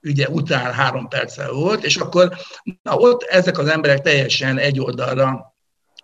ügye 0.00 0.28
után 0.28 0.72
három 0.72 1.08
perccel 1.08 1.52
volt, 1.52 1.84
és 1.84 1.96
akkor 1.96 2.36
na, 2.82 2.96
ott 2.96 3.22
ezek 3.22 3.58
az 3.58 3.68
emberek 3.68 4.00
teljesen 4.00 4.58
egy 4.58 4.80
oldalra 4.80 5.54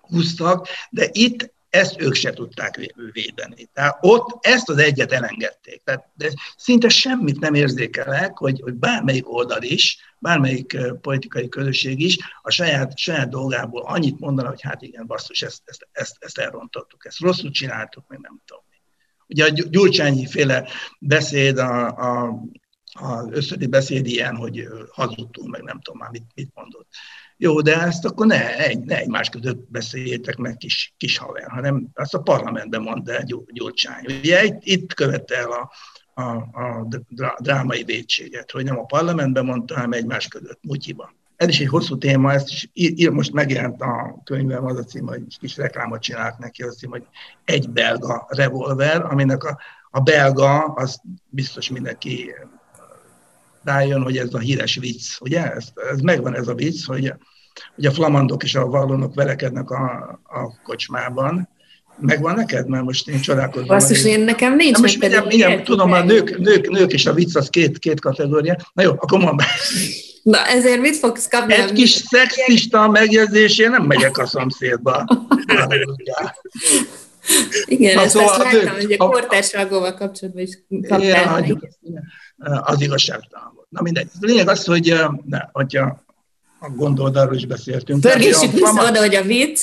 húztak, 0.09 0.69
de 0.91 1.09
itt 1.13 1.53
ezt 1.75 2.01
ők 2.01 2.15
se 2.15 2.33
tudták 2.33 2.93
védeni. 3.13 3.69
Tehát 3.73 3.99
ott 4.01 4.47
ezt 4.47 4.69
az 4.69 4.79
egyet 4.79 5.13
elengedték. 5.13 5.83
Tehát, 5.85 6.11
de 6.15 6.31
szinte 6.57 6.89
semmit 6.89 7.41
nem 7.41 7.55
érzékelek, 7.55 8.39
hogy, 8.39 8.61
hogy 8.61 8.75
bármelyik 8.75 9.33
oldal 9.33 9.63
is, 9.63 9.99
bármelyik 10.19 10.77
politikai 11.01 11.49
közösség 11.49 12.01
is 12.01 12.19
a 12.43 12.51
saját, 12.51 12.99
saját 12.99 13.29
dolgából 13.29 13.83
annyit 13.83 14.19
mondana, 14.19 14.49
hogy 14.49 14.63
hát 14.63 14.83
igen, 14.83 15.07
basszus, 15.07 15.43
ezt, 15.43 15.63
ezt, 15.65 15.89
ezt, 15.93 16.17
ezt 16.19 16.39
elrontottuk, 16.39 17.05
ezt 17.07 17.19
rosszul 17.19 17.51
csináltuk, 17.51 18.05
meg 18.09 18.19
nem 18.19 18.41
tudom. 18.45 18.63
Ugye 19.29 19.45
a 19.45 19.49
Gyurcsányi 19.49 20.27
féle 20.27 20.69
beszéd, 20.99 21.59
a, 21.59 21.87
a, 21.87 22.41
az 22.93 23.29
összödi 23.31 23.67
beszéd 23.67 24.07
ilyen, 24.07 24.37
hogy 24.37 24.69
hazudtunk, 24.93 25.51
meg 25.51 25.63
nem 25.63 25.81
tudom 25.81 26.01
már 26.01 26.11
mit, 26.11 26.25
mit 26.35 26.51
mondott. 26.55 26.89
Jó, 27.37 27.61
de 27.61 27.81
ezt 27.81 28.05
akkor 28.05 28.27
ne, 28.27 28.57
egy, 28.57 28.79
ne 28.79 28.99
egymás 28.99 29.29
között 29.29 29.71
beszéljétek 29.71 30.37
meg 30.37 30.57
kis, 30.57 30.95
kis 30.97 31.19
haver, 31.19 31.51
hanem 31.51 31.89
azt 31.95 32.15
a 32.15 32.23
parlamentben 32.23 32.83
mondta 32.83 33.13
el 33.13 33.25
Gyurcsány. 33.53 34.05
Ugye 34.07 34.45
itt, 34.45 34.59
itt 34.61 34.95
követte 34.95 35.37
el 35.37 35.51
a, 35.51 35.71
a, 36.23 36.23
a 36.23 36.89
drámai 37.39 37.85
védséget, 37.85 38.51
hogy 38.51 38.65
nem 38.65 38.79
a 38.79 38.85
parlamentben 38.85 39.45
mondta, 39.45 39.75
hanem 39.75 39.93
egymás 39.93 40.29
között, 40.29 40.59
mutyiban. 40.63 41.15
Ez 41.37 41.49
is 41.49 41.61
egy 41.61 41.69
hosszú 41.69 41.99
téma, 41.99 42.33
ezt 42.33 42.49
is 42.49 42.71
ír, 42.73 43.11
most 43.11 43.33
megjelent 43.33 43.81
a 43.81 44.21
könyvem, 44.25 44.65
az 44.65 44.79
a 44.79 44.85
cím, 44.85 45.07
hogy 45.07 45.39
kis 45.39 45.57
reklámot 45.57 46.03
csinált 46.03 46.39
neki, 46.39 46.63
az 46.63 46.75
a 46.75 46.79
cím, 46.79 46.91
hogy 46.91 47.07
egy 47.45 47.71
belga 47.71 48.27
revolver, 48.29 49.03
aminek 49.03 49.45
a, 49.45 49.59
a 49.91 50.01
belga, 50.01 50.63
az 50.63 51.01
biztos 51.29 51.71
mindenki 51.71 52.35
rájön, 53.65 54.03
hogy 54.03 54.17
ez 54.17 54.35
a 54.35 54.39
híres 54.39 54.77
vicc, 54.77 55.21
ugye? 55.21 55.53
Ez, 55.53 55.65
ez 55.93 56.01
megvan 56.01 56.37
ez 56.37 56.49
a 56.49 56.55
vicc, 56.55 56.85
hogy, 56.87 57.13
hogy 57.75 57.87
a 57.87 57.93
flamandok 57.93 58.43
és 58.43 58.55
a 58.55 58.67
vallonok 58.67 59.15
verekednek 59.15 59.71
a, 59.71 60.21
a 60.25 60.61
kocsmában, 60.63 61.49
Megvan 62.01 62.35
neked? 62.35 62.69
Mert 62.69 62.85
most 62.85 63.09
én 63.09 63.21
csodálkozom. 63.21 63.67
Basszus, 63.67 64.05
én 64.05 64.21
nekem 64.21 64.57
nincs. 64.57 64.79
most 64.79 65.01
mindjárt, 65.01 65.27
mindjárt, 65.27 65.65
tudom, 65.65 65.93
a 65.93 66.03
nők, 66.03 66.39
nők, 66.39 66.69
nők 66.69 66.93
és 66.93 67.07
a 67.07 67.13
vicc 67.13 67.37
az 67.37 67.51
két, 67.51 67.79
két 67.79 68.01
kategória. 68.01 68.57
Na 68.73 68.83
jó, 68.83 68.91
akkor 68.91 69.19
mondd 69.19 69.41
Na 70.23 70.47
ezért 70.47 70.81
mit 70.81 70.97
fogsz 70.97 71.29
kapni? 71.29 71.55
Egy 71.55 71.73
kis 71.73 71.91
szexista 71.91 72.89
megjegyzésén 72.89 73.71
nem 73.71 73.83
megyek 73.83 74.19
a 74.19 74.27
szomszédba. 74.27 75.05
Igen, 77.65 77.95
Na, 77.95 78.01
ezt, 78.01 78.11
szóval 78.11 78.29
ezt 78.29 78.53
láttam, 78.53 78.75
hogy 78.75 78.93
a 78.99 79.09
kortárságóval 79.09 79.95
kapcsolatban 79.95 80.43
is 80.43 80.59
kaptál. 80.89 81.47
Az 82.45 82.81
igazságtalan 82.81 83.53
volt. 83.55 83.67
Na 83.71 83.83
mindegy. 83.83 84.09
A 84.21 84.27
lényeg 84.27 84.49
az, 84.49 84.65
hogy 84.65 84.95
ne, 85.27 85.41
hogyha 85.53 86.03
a 86.59 86.69
gondoldarról 86.69 87.35
is 87.35 87.47
beszéltünk. 87.47 88.01
Pörgessük 88.01 88.53
vissza 88.53 88.67
flamand... 88.67 88.89
oda, 88.89 88.99
hogy 88.99 89.15
a 89.15 89.23
vicc. 89.23 89.61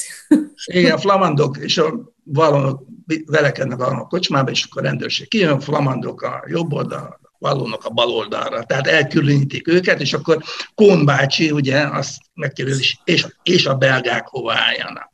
Igen, 0.65 0.91
a 0.91 0.97
flamandok 0.97 1.57
és 1.57 1.77
a 1.77 2.13
valonok 2.23 2.83
velekednek 3.25 3.79
a 3.79 4.07
kocsmába, 4.09 4.51
és 4.51 4.67
akkor 4.69 4.81
a 4.81 4.85
rendőrség 4.85 5.27
kijön, 5.27 5.51
a 5.51 5.59
flamandok 5.59 6.21
a 6.21 6.43
jobb 6.47 6.73
oldal, 6.73 7.19
vallónak 7.37 7.85
a 7.85 7.89
bal 7.89 8.09
oldalra. 8.09 8.63
Tehát 8.63 8.87
elkülönítik 8.87 9.67
őket, 9.67 10.01
és 10.01 10.13
akkor 10.13 10.43
Kón 10.75 11.05
bácsi 11.05 11.51
ugye 11.51 11.79
azt 11.79 12.17
megkérdezi, 12.33 12.83
és, 13.03 13.27
és 13.43 13.65
a 13.65 13.75
belgák 13.75 14.27
hova 14.27 14.53
álljanak. 14.53 15.11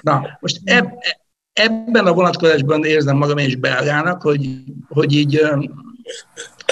Na, 0.00 0.38
most 0.40 0.60
eb, 0.64 0.88
ebben 1.52 2.06
a 2.06 2.12
vonatkozásban 2.12 2.84
érzem 2.84 3.16
magam 3.16 3.38
én 3.38 3.46
is 3.46 3.56
belgának, 3.56 4.22
hogy, 4.22 4.48
hogy 4.88 5.12
így 5.12 5.40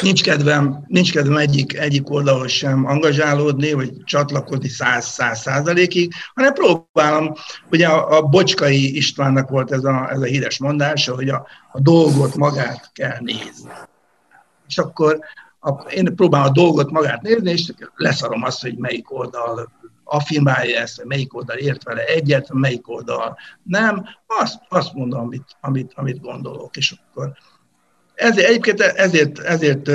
nincs 0.02 0.22
kedvem, 0.22 0.84
nincs 0.86 1.12
kedvem 1.12 1.36
egyik, 1.36 1.78
egyik 1.78 2.10
oldalon 2.10 2.48
sem 2.48 2.86
angazsálódni, 2.86 3.72
vagy 3.72 4.04
csatlakozni 4.04 4.68
száz, 4.68 5.06
száz 5.06 5.40
százalékig, 5.40 6.12
hanem 6.34 6.52
próbálom, 6.52 7.32
ugye 7.70 7.86
a, 7.86 8.16
a 8.16 8.22
Bocskai 8.22 8.96
Istvánnak 8.96 9.48
volt 9.48 9.72
ez 9.72 9.84
a, 9.84 10.10
ez 10.10 10.20
a 10.20 10.24
híres 10.24 10.58
mondása, 10.58 11.14
hogy 11.14 11.28
a, 11.28 11.46
a 11.72 11.80
dolgot 11.80 12.36
magát 12.36 12.90
kell 12.92 13.18
nézni. 13.20 13.70
És 14.68 14.78
akkor, 14.78 15.18
akkor 15.60 15.94
én 15.94 16.14
próbálom 16.14 16.46
a 16.46 16.52
dolgot 16.52 16.90
magát 16.90 17.22
nézni, 17.22 17.50
és 17.50 17.72
leszarom 17.94 18.42
azt, 18.42 18.60
hogy 18.60 18.76
melyik 18.76 19.12
oldal 19.12 19.72
affirmálja 20.04 20.80
ezt, 20.80 21.04
melyik 21.04 21.34
oldal 21.34 21.56
ért 21.56 21.82
vele 21.82 22.04
egyet, 22.04 22.52
melyik 22.52 22.88
oldal 22.88 23.38
nem, 23.62 24.04
azt, 24.26 24.60
azt 24.68 24.92
mondom, 24.92 25.20
amit, 25.20 25.56
amit, 25.60 25.92
amit 25.94 26.20
gondolok, 26.20 26.76
és 26.76 26.94
akkor 27.06 27.32
ezért, 28.14 28.48
egyébként 28.48 28.80
ezért, 28.80 29.38
ezért 29.38 29.90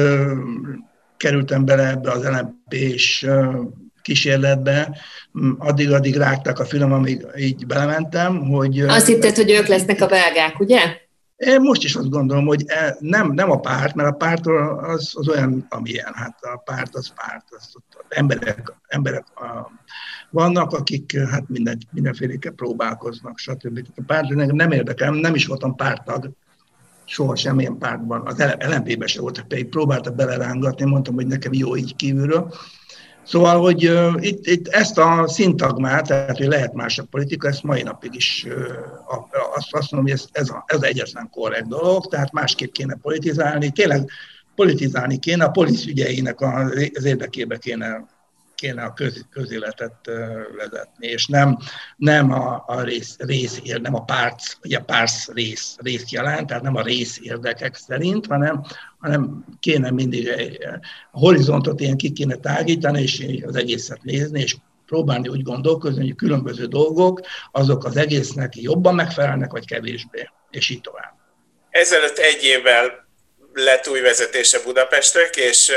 kerültem 1.17 1.65
bele 1.65 1.87
ebbe 1.87 2.11
az 2.11 2.23
lmp 2.23 2.73
és 2.73 3.25
uh, 3.27 3.55
kísérletbe, 4.01 4.97
addig-addig 5.57 6.15
rágták 6.15 6.59
a 6.59 6.65
fülem, 6.65 6.93
amíg 6.93 7.25
így 7.37 7.65
belementem, 7.65 8.39
hogy... 8.39 8.79
Azt 8.79 9.07
hitted, 9.07 9.35
hogy 9.35 9.51
ők 9.51 9.67
lesznek 9.67 10.01
a 10.01 10.07
belgák, 10.07 10.59
ugye? 10.59 10.79
Én 11.35 11.61
most 11.61 11.83
is 11.83 11.95
azt 11.95 12.09
gondolom, 12.09 12.45
hogy 12.45 12.63
e, 12.67 12.95
nem, 12.99 13.31
nem 13.31 13.51
a 13.51 13.59
párt, 13.59 13.95
mert 13.95 14.09
a 14.09 14.15
párt 14.17 14.47
az, 14.81 15.11
az 15.15 15.29
olyan, 15.29 15.65
amilyen, 15.69 16.13
hát 16.13 16.37
a 16.41 16.57
párt 16.57 16.95
az 16.95 17.13
párt, 17.15 17.45
az, 17.49 17.73
emberek, 18.09 18.73
emberek 18.87 19.25
a, 19.35 19.71
vannak, 20.29 20.71
akik 20.71 21.19
hát 21.19 21.43
minden, 21.47 21.77
mindenféléke 21.91 22.49
próbálkoznak, 22.49 23.37
stb. 23.37 23.87
A 23.95 24.01
párt 24.05 24.29
nem 24.29 24.71
érdekel, 24.71 25.11
nem 25.11 25.35
is 25.35 25.45
voltam 25.45 25.75
pártag, 25.75 26.31
soha 27.09 27.35
semmilyen 27.35 27.77
pártban, 27.77 28.21
az 28.25 28.43
LNP-ben 28.59 29.07
se 29.07 29.21
voltak, 29.21 29.47
pedig 29.47 29.69
próbáltak 29.69 30.15
belerángatni, 30.15 30.85
mondtam, 30.85 31.13
hogy 31.13 31.27
nekem 31.27 31.53
jó 31.53 31.75
így 31.75 31.95
kívülről, 31.95 32.53
Szóval, 33.23 33.61
hogy 33.61 33.89
uh, 33.89 34.13
itt, 34.19 34.45
itt 34.45 34.67
ezt 34.67 34.97
a 34.97 35.27
szintagmát, 35.27 36.07
tehát 36.07 36.37
hogy 36.37 36.47
lehet 36.47 36.73
más 36.73 36.99
a 36.99 37.03
politika, 37.03 37.47
ezt 37.47 37.63
mai 37.63 37.81
napig 37.81 38.15
is 38.15 38.45
uh, 38.47 39.55
azt, 39.55 39.73
azt 39.73 39.91
mondom, 39.91 40.11
hogy 40.11 40.19
ez, 40.19 40.25
ez, 40.31 40.49
a, 40.49 40.63
ez 40.67 40.81
egyetlen 40.81 41.29
korrekt 41.29 41.67
dolog, 41.67 42.07
tehát 42.07 42.31
másképp 42.31 42.71
kéne 42.71 42.97
politizálni, 43.01 43.71
tényleg 43.71 44.09
politizálni 44.55 45.19
kéne, 45.19 45.43
a 45.43 45.49
polisz 45.49 45.85
ügyeinek 45.85 46.41
az 46.41 47.03
érdekébe 47.03 47.57
kéne 47.57 48.05
kéne 48.59 48.83
a 48.83 48.93
köz, 48.93 49.25
közéletet 49.29 49.95
vezetni, 50.57 51.07
és 51.07 51.27
nem, 51.27 51.57
nem 51.97 52.31
a, 52.31 52.63
a 52.67 52.81
rész, 52.81 53.15
rész, 53.19 53.61
nem 53.81 53.95
a 53.95 54.03
párt, 54.03 54.57
vagy 54.61 54.73
a 54.73 54.83
pársz 54.83 55.27
rész, 55.27 55.75
rész 55.77 56.09
jelent, 56.09 56.47
tehát 56.47 56.63
nem 56.63 56.75
a 56.75 56.81
rész 56.81 57.19
érdekek 57.21 57.75
szerint, 57.75 58.25
hanem, 58.25 58.63
hanem 58.99 59.45
kéne 59.59 59.91
mindig 59.91 60.29
a 61.11 61.19
horizontot 61.19 61.79
ilyen 61.79 61.97
ki 61.97 62.11
kéne 62.11 62.35
tágítani, 62.35 63.01
és 63.01 63.43
az 63.45 63.55
egészet 63.55 64.03
nézni, 64.03 64.41
és 64.41 64.55
próbálni 64.85 65.27
úgy 65.27 65.43
gondolkozni, 65.43 66.01
hogy 66.01 66.15
különböző 66.15 66.65
dolgok, 66.65 67.21
azok 67.51 67.83
az 67.83 67.97
egésznek 67.97 68.55
jobban 68.55 68.95
megfelelnek, 68.95 69.51
vagy 69.51 69.65
kevésbé, 69.65 70.29
és 70.49 70.69
így 70.69 70.81
tovább. 70.81 71.13
Ezelőtt 71.69 72.17
egy 72.17 72.43
évvel 72.43 73.08
lett 73.53 73.87
új 73.87 73.99
vezetése 73.99 74.59
Budapestnek, 74.63 75.35
és 75.35 75.71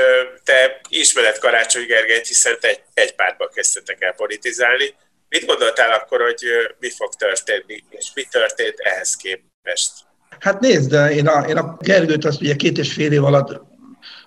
te 0.45 0.81
ismered 0.89 1.39
Karácsony 1.39 1.87
Gergelyt, 1.87 2.27
hiszen 2.27 2.57
te 2.61 2.69
egy, 2.69 2.83
egy 2.95 3.15
pártban 3.15 3.49
kezdtetek 3.55 4.03
el 4.03 4.13
politizálni. 4.13 4.95
Mit 5.29 5.47
gondoltál 5.47 5.93
akkor, 5.93 6.21
hogy 6.21 6.45
mi 6.79 6.91
fog 6.91 7.15
történni, 7.15 7.85
és 7.89 8.11
mi 8.15 8.23
történt 8.31 8.79
ehhez 8.79 9.17
képest? 9.17 9.93
Hát 10.39 10.61
nézd, 10.61 10.93
én 10.93 11.27
a, 11.27 11.47
én 11.49 11.57
a 11.57 11.77
Gergőt 11.81 12.25
azt 12.25 12.41
ugye 12.41 12.57
két 12.57 12.79
és 12.79 12.93
fél 12.93 13.13
év 13.13 13.25
alatt 13.25 13.61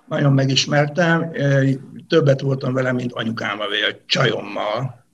nagyon 0.07 0.33
megismertem, 0.33 1.31
többet 2.09 2.41
voltam 2.41 2.73
vele, 2.73 2.91
mint 2.91 3.13
anyukámmal, 3.13 3.67
vagy 3.67 3.81
a 3.81 4.03
csajommal 4.05 5.04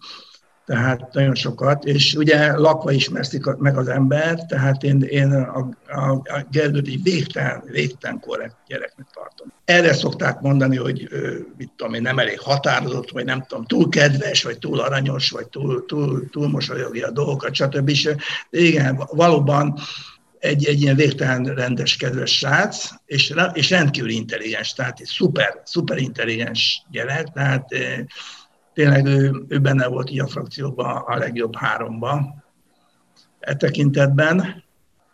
tehát 0.66 1.14
nagyon 1.14 1.36
sokat, 1.36 1.86
és 1.86 2.14
ugye 2.14 2.58
lakva 2.58 2.92
ismerszik 2.92 3.46
meg 3.46 3.78
az 3.78 3.88
ember, 3.88 4.46
tehát 4.46 4.84
én, 4.84 5.02
én 5.02 5.32
a, 5.32 5.70
a, 5.88 6.12
a 6.12 6.46
Gergőt 6.52 6.88
egy 6.88 7.04
végtelen, 7.04 7.64
végtelen 7.66 8.20
korrekt 8.20 8.56
gyereknek 8.68 9.08
tartom. 9.14 9.52
Erre 9.66 9.94
szokták 9.94 10.40
mondani, 10.40 10.78
hogy 10.78 11.10
mit 11.58 11.72
tudom 11.76 11.94
én, 11.94 12.02
nem 12.02 12.20
elég 12.20 12.40
határozott, 12.40 13.10
vagy 13.10 13.26
nem 13.26 13.46
tudom, 13.48 13.66
túl 13.66 13.90
kedves, 13.90 14.44
vagy 14.44 14.60
túl 14.60 14.80
aranyos, 14.80 15.30
vagy 15.30 15.48
túl, 15.48 15.86
túl, 15.86 16.30
túl 16.30 16.50
mosolyogja 16.50 17.08
a 17.08 17.12
dolgokat, 17.12 17.56
stb. 17.56 17.90
És 17.90 18.10
igen, 18.50 19.04
valóban 19.12 19.80
egy, 20.40 20.66
egy 20.66 20.82
ilyen 20.82 20.96
végtelen 20.96 21.44
rendes, 21.44 21.96
kedves 21.96 22.38
srác, 22.38 22.90
és, 23.06 23.34
és 23.54 23.70
rendkívül 23.70 24.10
intelligens, 24.10 24.74
tehát 24.74 25.00
egy 25.00 25.06
szuper, 25.06 25.62
szuper 25.64 25.98
intelligens 25.98 26.86
gyerek, 26.92 27.28
tehát 27.28 27.66
tényleg 28.74 29.06
ő, 29.06 29.46
ő 29.48 29.60
benne 29.60 29.88
volt 29.88 30.10
így 30.10 30.20
a 30.20 30.28
frakcióban 30.28 30.96
a 30.96 31.18
legjobb 31.18 31.56
háromba 31.56 32.44
e 33.40 33.56
tekintetben, 33.56 34.64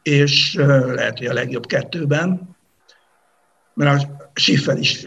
és 0.04 0.54
lehet, 0.86 1.18
hogy 1.18 1.28
a 1.28 1.34
legjobb 1.34 1.66
kettőben, 1.66 2.56
mert 3.74 4.04
a 4.04 4.30
Schiffer 4.34 4.78
is, 4.78 5.06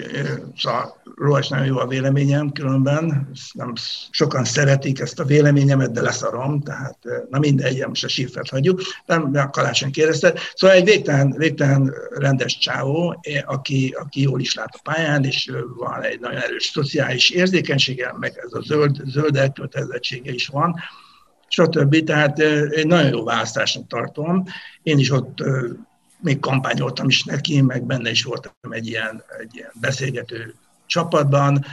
szóval 0.57 1.00
róla 1.21 1.39
is 1.39 1.49
nagyon 1.49 1.67
jó 1.67 1.79
a 1.79 1.87
véleményem, 1.87 2.53
különben 2.53 3.31
nem 3.53 3.73
sokan 4.11 4.45
szeretik 4.45 5.01
ezt 5.01 5.21
a 5.21 5.25
véleményemet, 5.25 5.93
de 5.93 6.01
leszarom, 6.01 6.61
tehát 6.61 6.99
na 7.31 7.39
mindegy, 7.39 7.87
most 7.87 8.05
a 8.05 8.09
Schiffert 8.09 8.49
hagyjuk, 8.49 8.81
nem, 9.07 9.31
a 9.35 9.51
Kalácsony 9.51 9.91
kérdezte. 9.91 10.35
Szóval 10.55 10.77
egy 10.77 10.85
végtelen, 10.85 11.35
végtelen 11.37 11.95
rendes 12.11 12.59
csávó, 12.59 13.21
aki, 13.45 13.95
aki 14.01 14.21
jól 14.23 14.41
is 14.41 14.55
lát 14.55 14.75
a 14.75 14.81
pályán, 14.83 15.25
és 15.25 15.51
van 15.77 16.03
egy 16.03 16.21
nagyon 16.21 16.41
erős 16.41 16.65
szociális 16.65 17.31
érzékenysége, 17.31 18.15
meg 18.19 18.41
ez 18.45 18.53
a 18.53 18.61
zöld, 18.63 19.03
zöld 19.05 19.37
elkötelezettsége 19.37 20.33
is 20.33 20.47
van, 20.47 20.75
stb. 21.49 22.05
Tehát 22.05 22.39
egy 22.71 22.87
nagyon 22.87 23.11
jó 23.11 23.25
választásnak 23.25 23.87
tartom. 23.87 24.45
Én 24.83 24.99
is 24.99 25.11
ott 25.11 25.43
még 26.21 26.41
kampányoltam 26.41 27.09
is 27.09 27.25
neki, 27.25 27.61
meg 27.61 27.85
benne 27.85 28.11
is 28.11 28.25
voltam 28.25 28.53
egy 28.71 28.87
ilyen, 28.87 29.25
egy 29.41 29.55
ilyen 29.55 29.71
beszélgető 29.81 30.55
csapatban. 30.91 31.65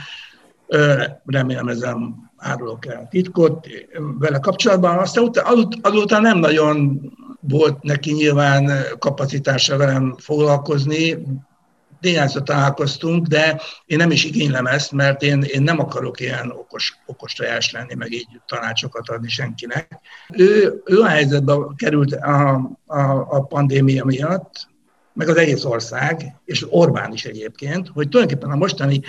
Remélem 1.24 1.68
ezzel 1.68 2.14
árulok 2.36 2.86
el 2.86 3.06
titkot 3.10 3.66
vele 4.18 4.38
kapcsolatban. 4.38 4.98
Aztán 4.98 5.30
azután 5.80 6.22
nem 6.22 6.38
nagyon 6.38 7.00
volt 7.40 7.82
neki 7.82 8.12
nyilván 8.12 8.70
kapacitása 8.98 9.76
velem 9.76 10.14
foglalkozni, 10.18 11.18
néhányszor 12.00 12.42
találkoztunk, 12.42 13.26
de 13.26 13.60
én 13.86 13.96
nem 13.96 14.10
is 14.10 14.24
igénylem 14.24 14.66
ezt, 14.66 14.92
mert 14.92 15.22
én, 15.22 15.42
én 15.42 15.62
nem 15.62 15.78
akarok 15.78 16.20
ilyen 16.20 16.50
okos, 16.50 16.96
okos 17.06 17.32
tojás 17.32 17.72
lenni, 17.72 17.94
meg 17.94 18.12
így 18.12 18.28
tanácsokat 18.46 19.08
adni 19.08 19.28
senkinek. 19.28 20.00
Ő, 20.28 20.82
ő 20.84 21.00
a 21.00 21.06
helyzetbe 21.06 21.54
került 21.76 22.12
a, 22.12 22.54
a, 22.86 23.00
a 23.28 23.42
pandémia 23.42 24.04
miatt, 24.04 24.68
meg 25.18 25.28
az 25.28 25.36
egész 25.36 25.64
ország, 25.64 26.34
és 26.44 26.66
Orbán 26.68 27.12
is 27.12 27.24
egyébként, 27.24 27.88
hogy 27.88 28.08
tulajdonképpen 28.08 28.50
a 28.50 28.56
mostani, 28.56 29.00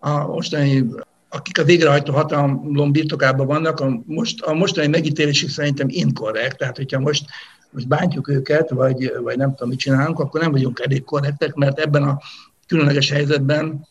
a 0.00 0.26
mostani 0.26 0.84
akik 1.28 1.58
a 1.58 1.64
végrehajtó 1.64 2.12
hatalom 2.12 2.92
birtokában 2.92 3.46
vannak, 3.46 3.80
a, 3.80 4.00
most, 4.06 4.42
a 4.42 4.54
mostani 4.54 4.86
megítélésük 4.86 5.48
szerintem 5.48 5.86
inkorrekt. 5.90 6.56
Tehát, 6.56 6.76
hogyha 6.76 7.00
most 7.00 7.24
most 7.70 7.88
bántjuk 7.88 8.28
őket, 8.28 8.70
vagy, 8.70 9.12
vagy 9.22 9.36
nem 9.36 9.50
tudom, 9.50 9.68
mit 9.68 9.78
csinálunk, 9.78 10.18
akkor 10.18 10.40
nem 10.40 10.50
vagyunk 10.50 10.80
elég 10.84 11.04
korrektek, 11.04 11.54
mert 11.54 11.78
ebben 11.78 12.02
a 12.02 12.18
különleges 12.66 13.10
helyzetben 13.10 13.88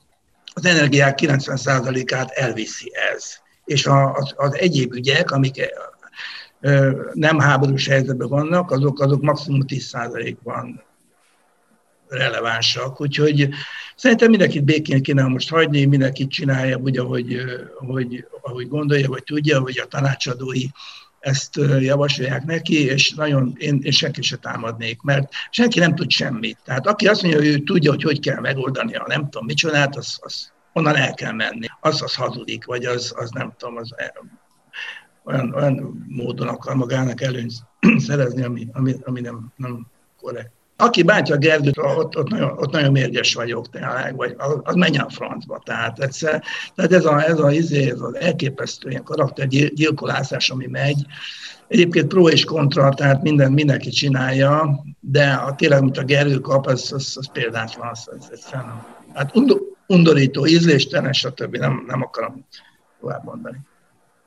az 0.54 0.66
energiák 0.66 1.20
90%-át 1.22 2.30
elviszi 2.30 2.92
ez. 3.14 3.24
És 3.66 3.86
az, 3.86 4.34
az 4.36 4.56
egyéb 4.56 4.94
ügyek, 4.94 5.32
amik 5.32 5.74
nem 7.14 7.40
háborús 7.40 7.88
helyzetben 7.88 8.28
vannak, 8.28 8.72
azok, 8.72 9.00
azok 9.00 9.22
maximum 9.22 9.62
10%-ban 9.68 10.90
relevánsak. 12.12 13.02
Úgyhogy 13.02 13.50
szerintem 13.96 14.30
mindenkit 14.30 14.64
békén 14.64 15.02
kéne 15.02 15.24
most 15.24 15.50
hagyni, 15.50 15.86
mindenkit 15.86 16.30
csinálja 16.30 16.78
úgy, 16.78 16.98
ahogy, 16.98 17.42
ahogy, 17.80 18.26
ahogy 18.42 18.68
gondolja, 18.68 19.10
vagy 19.10 19.24
tudja, 19.24 19.60
hogy 19.60 19.80
a 19.80 19.86
tanácsadói 19.88 20.66
ezt 21.20 21.60
javasolják 21.80 22.44
neki, 22.44 22.86
és 22.86 23.14
nagyon 23.14 23.56
én, 23.58 23.80
én 23.84 23.92
senki 23.92 24.22
se 24.22 24.36
támadnék, 24.38 25.02
mert 25.02 25.34
senki 25.50 25.80
nem 25.80 25.96
tud 25.96 26.12
semmit. 26.12 26.58
Tehát 26.66 26.88
aki 26.88 27.08
azt 27.08 27.22
mondja, 27.22 27.40
hogy 27.40 27.50
ő 27.50 27.58
tudja, 27.58 27.92
hogy 27.92 28.04
hogy 28.04 28.20
kell 28.20 28.40
megoldani 28.40 28.96
a 28.96 29.04
nem 29.08 29.30
tudom 29.30 29.46
micsodát, 29.46 29.96
az, 29.96 30.20
az 30.22 30.52
onnan 30.74 30.96
el 30.96 31.14
kell 31.14 31.32
menni. 31.32 31.68
Az 31.82 32.02
az 32.02 32.16
hazudik, 32.16 32.66
vagy 32.66 32.86
az, 32.86 33.14
az 33.16 33.30
nem 33.30 33.54
tudom, 33.58 33.78
az 33.78 33.94
olyan, 35.24 35.54
olyan 35.54 36.06
módon 36.08 36.48
akar 36.48 36.76
magának 36.76 37.22
előnyt 37.22 37.54
szerezni, 38.08 38.44
ami, 38.44 38.68
ami, 38.74 38.96
ami 39.04 39.22
nem, 39.22 39.54
nem 39.56 39.88
korrekt. 40.18 40.52
Aki 40.82 41.04
bántja 41.04 41.36
a 41.36 41.38
Gergőt, 41.38 41.78
ott, 41.78 42.18
ott, 42.18 42.28
nagyon, 42.28 42.58
ott 42.58 42.72
nagyon 42.72 42.92
mérges 42.92 43.34
vagyok 43.34 43.70
tényleg, 43.70 44.16
vagy 44.16 44.36
az, 44.38 44.60
az 44.64 44.76
menjen 44.76 45.06
a 45.06 45.10
francba. 45.10 45.62
Tehát, 45.66 46.00
egyszer, 46.00 46.44
tehát 46.76 46.94
ez, 46.94 47.06
a, 47.06 47.24
ez, 47.28 47.40
a, 47.40 47.52
izé, 47.52 47.90
ez 47.90 48.00
az 48.00 48.16
elképesztő 48.16 48.90
ilyen 48.90 49.04
karaktergyilkolászás, 49.04 50.50
ami 50.50 50.68
megy, 50.68 51.06
Egyébként 51.68 52.08
pro 52.08 52.30
és 52.30 52.44
kontra, 52.44 52.90
tehát 52.90 53.22
minden, 53.22 53.52
mindenki 53.52 53.90
csinálja, 53.90 54.84
de 55.00 55.32
a, 55.32 55.56
tényleg, 55.56 55.82
mint 55.82 55.98
a 55.98 56.04
Gergő 56.04 56.40
kap, 56.40 56.66
az, 56.66 56.92
az, 56.94 57.14
az 57.16 57.32
példátlan, 57.32 57.88
az, 57.88 58.10
az 58.20 58.28
egyszerűen 58.32 58.86
hát 59.14 59.34
undorító, 59.88 60.46
ízléstelen, 60.46 61.14
stb. 61.14 61.56
Nem, 61.56 61.84
nem 61.88 62.02
akarom 62.02 62.48
tovább 63.00 63.24
mondani. 63.24 63.58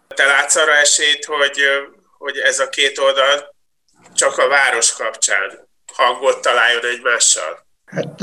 Te 0.08 0.26
látsz 0.26 0.56
arra 0.56 0.76
esélyt, 0.76 1.24
hogy, 1.24 1.58
hogy 2.18 2.36
ez 2.36 2.58
a 2.58 2.68
két 2.68 2.98
oldal 2.98 3.54
csak 4.14 4.38
a 4.38 4.48
város 4.48 4.92
kapcsán 4.92 5.68
hangot 5.96 6.42
találjon 6.42 6.82
egymással? 6.96 7.62
Hát 7.84 8.20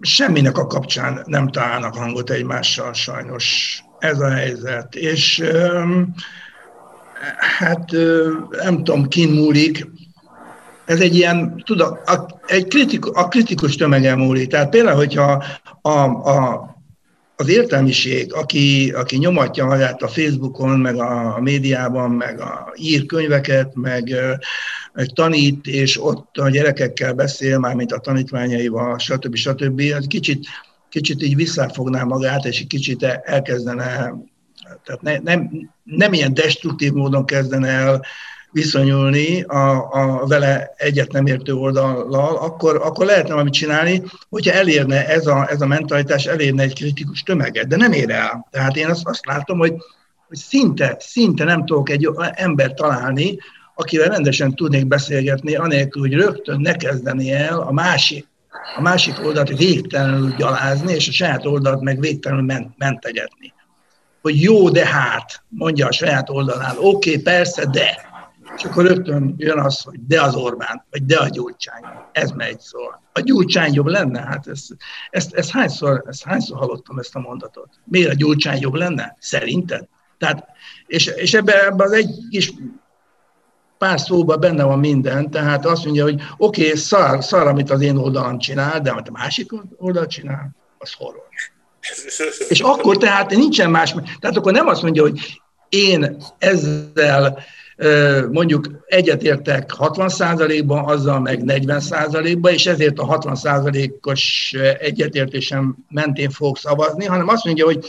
semminek 0.00 0.58
a 0.58 0.66
kapcsán 0.66 1.22
nem 1.24 1.48
találnak 1.48 1.94
hangot 1.94 2.30
egymással 2.30 2.92
sajnos 2.92 3.78
ez 3.98 4.20
a 4.20 4.30
helyzet. 4.30 4.94
És 4.94 5.44
hát 7.58 7.90
nem 8.50 8.76
tudom, 8.76 9.08
kin 9.08 9.28
múlik, 9.28 9.86
ez 10.84 11.00
egy 11.00 11.14
ilyen, 11.14 11.62
tudod, 11.64 12.00
a, 12.06 12.26
egy 12.46 12.68
kritikus, 12.68 13.10
a 13.14 13.28
kritikus 13.28 13.76
tömegen 13.76 14.18
múlik. 14.18 14.48
Tehát 14.48 14.70
például, 14.70 14.96
hogyha 14.96 15.44
a, 15.82 15.90
a, 16.00 16.75
az 17.36 17.48
értelmiség, 17.48 18.34
aki, 18.34 18.90
aki 18.90 19.16
nyomatja 19.16 19.64
magát 19.64 20.02
a 20.02 20.08
Facebookon, 20.08 20.78
meg 20.78 20.96
a, 20.96 21.34
a 21.34 21.40
médiában, 21.40 22.10
meg 22.10 22.40
a, 22.40 22.72
ír 22.76 23.06
könyveket, 23.06 23.74
meg, 23.74 24.14
meg 24.92 25.06
tanít, 25.06 25.66
és 25.66 26.02
ott 26.04 26.36
a 26.36 26.48
gyerekekkel 26.48 27.12
beszél, 27.12 27.58
már 27.58 27.74
mint 27.74 27.92
a 27.92 27.98
tanítványaival, 27.98 28.98
stb. 28.98 29.34
stb. 29.34 29.82
Az 29.96 30.04
kicsit, 30.08 30.46
kicsit 30.88 31.22
így 31.22 31.36
visszafogná 31.36 32.02
magát, 32.02 32.44
és 32.44 32.60
egy 32.60 32.66
kicsit 32.66 33.02
elkezdene, 33.02 34.14
tehát 34.84 35.02
ne, 35.02 35.18
nem, 35.18 35.50
nem 35.84 36.12
ilyen 36.12 36.34
destruktív 36.34 36.92
módon 36.92 37.24
kezdene 37.24 37.68
el 37.68 38.04
viszonyulni 38.52 39.42
a, 39.42 39.92
a 39.92 40.26
vele 40.26 40.74
egyet 40.76 41.12
nem 41.12 41.26
értő 41.26 41.54
oldallal, 41.54 42.36
akkor, 42.36 42.76
akkor 42.76 43.06
lehetne 43.06 43.30
valamit 43.30 43.52
csinálni, 43.52 44.02
hogyha 44.28 44.52
elérne 44.52 45.08
ez 45.08 45.26
a, 45.26 45.50
ez 45.50 45.60
a 45.60 45.66
mentalitás, 45.66 46.24
elérne 46.24 46.62
egy 46.62 46.74
kritikus 46.74 47.22
tömeget, 47.22 47.66
de 47.66 47.76
nem 47.76 47.92
ér 47.92 48.10
el. 48.10 48.46
Tehát 48.50 48.76
én 48.76 48.86
azt, 48.86 49.06
azt 49.06 49.26
látom, 49.26 49.58
hogy, 49.58 49.74
hogy 50.28 50.36
szinte, 50.36 50.96
szinte 50.98 51.44
nem 51.44 51.64
tudok 51.64 51.90
egy 51.90 52.08
ember 52.34 52.74
találni, 52.74 53.38
akivel 53.74 54.08
rendesen 54.08 54.54
tudnék 54.54 54.86
beszélgetni, 54.86 55.54
anélkül, 55.54 56.02
hogy 56.02 56.12
rögtön 56.12 56.60
ne 56.60 56.72
kezdeni 56.76 57.32
el 57.32 57.58
a 57.58 57.72
másik, 57.72 58.26
a 58.76 58.80
másik 58.80 59.24
oldalt 59.24 59.56
végtelenül 59.56 60.34
gyalázni, 60.36 60.92
és 60.92 61.08
a 61.08 61.12
saját 61.12 61.46
oldalt 61.46 61.80
meg 61.80 62.00
végtelenül 62.00 62.44
ment, 62.44 62.74
mentegetni. 62.78 63.52
Hogy 64.22 64.42
jó, 64.42 64.70
de 64.70 64.86
hát, 64.86 65.42
mondja 65.48 65.86
a 65.86 65.92
saját 65.92 66.30
oldalán, 66.30 66.76
oké, 66.78 67.10
okay, 67.10 67.22
persze, 67.22 67.66
de 67.66 68.14
és 68.56 68.64
akkor 68.64 68.84
rögtön 68.84 69.34
jön 69.36 69.58
az, 69.58 69.80
hogy 69.80 70.06
de 70.06 70.22
az 70.22 70.34
Orbán, 70.34 70.84
vagy 70.90 71.04
de 71.04 71.18
a 71.18 71.28
Gyurcsány. 71.28 71.82
Ez 72.12 72.30
megy 72.30 72.60
szól. 72.60 73.02
A 73.12 73.20
Gyurcsány 73.20 73.74
jobb 73.74 73.86
lenne? 73.86 74.20
Hát 74.20 74.48
ezt, 74.48 74.76
ezt, 75.10 75.34
ezt, 75.34 75.50
hányszor, 75.50 76.04
ezt 76.06 76.24
hányszor 76.24 76.58
hallottam 76.58 76.98
ezt 76.98 77.14
a 77.14 77.18
mondatot? 77.18 77.68
Miért 77.84 78.10
a 78.10 78.14
Gyurcsány 78.14 78.60
jobb 78.60 78.74
lenne? 78.74 79.16
Szerinted? 79.18 79.88
Tehát, 80.18 80.44
és, 80.86 81.06
és 81.06 81.34
ebbe, 81.34 81.64
ebbe 81.66 81.84
az 81.84 81.92
egy 81.92 82.10
kis 82.30 82.52
pár 83.78 84.00
szóban 84.00 84.40
benne 84.40 84.64
van 84.64 84.78
minden, 84.78 85.30
tehát 85.30 85.66
azt 85.66 85.84
mondja, 85.84 86.02
hogy 86.02 86.22
oké, 86.36 86.64
okay, 86.64 86.76
szar, 86.76 87.24
szar, 87.24 87.46
amit 87.46 87.70
az 87.70 87.80
én 87.80 87.96
oldalam 87.96 88.38
csinál, 88.38 88.80
de 88.80 88.90
amit 88.90 89.08
a 89.08 89.12
másik 89.12 89.50
oldal 89.76 90.06
csinál, 90.06 90.56
az 90.78 90.92
horror. 90.92 91.28
És 92.48 92.60
akkor 92.60 92.96
tehát 92.96 93.30
nincsen 93.30 93.70
más, 93.70 93.94
tehát 94.20 94.36
akkor 94.36 94.52
nem 94.52 94.66
azt 94.66 94.82
mondja, 94.82 95.02
hogy 95.02 95.40
én 95.68 96.16
ezzel 96.38 97.38
mondjuk 98.30 98.84
egyetértek 98.86 99.72
60%-ban, 99.78 100.84
azzal 100.84 101.20
meg 101.20 101.42
40%-ban, 101.46 102.52
és 102.52 102.66
ezért 102.66 102.98
a 102.98 103.18
60%-os 103.18 104.52
egyetértésem 104.78 105.76
mentén 105.88 106.30
fogok 106.30 106.58
szavazni, 106.58 107.04
hanem 107.04 107.28
azt 107.28 107.44
mondja, 107.44 107.64
hogy 107.64 107.84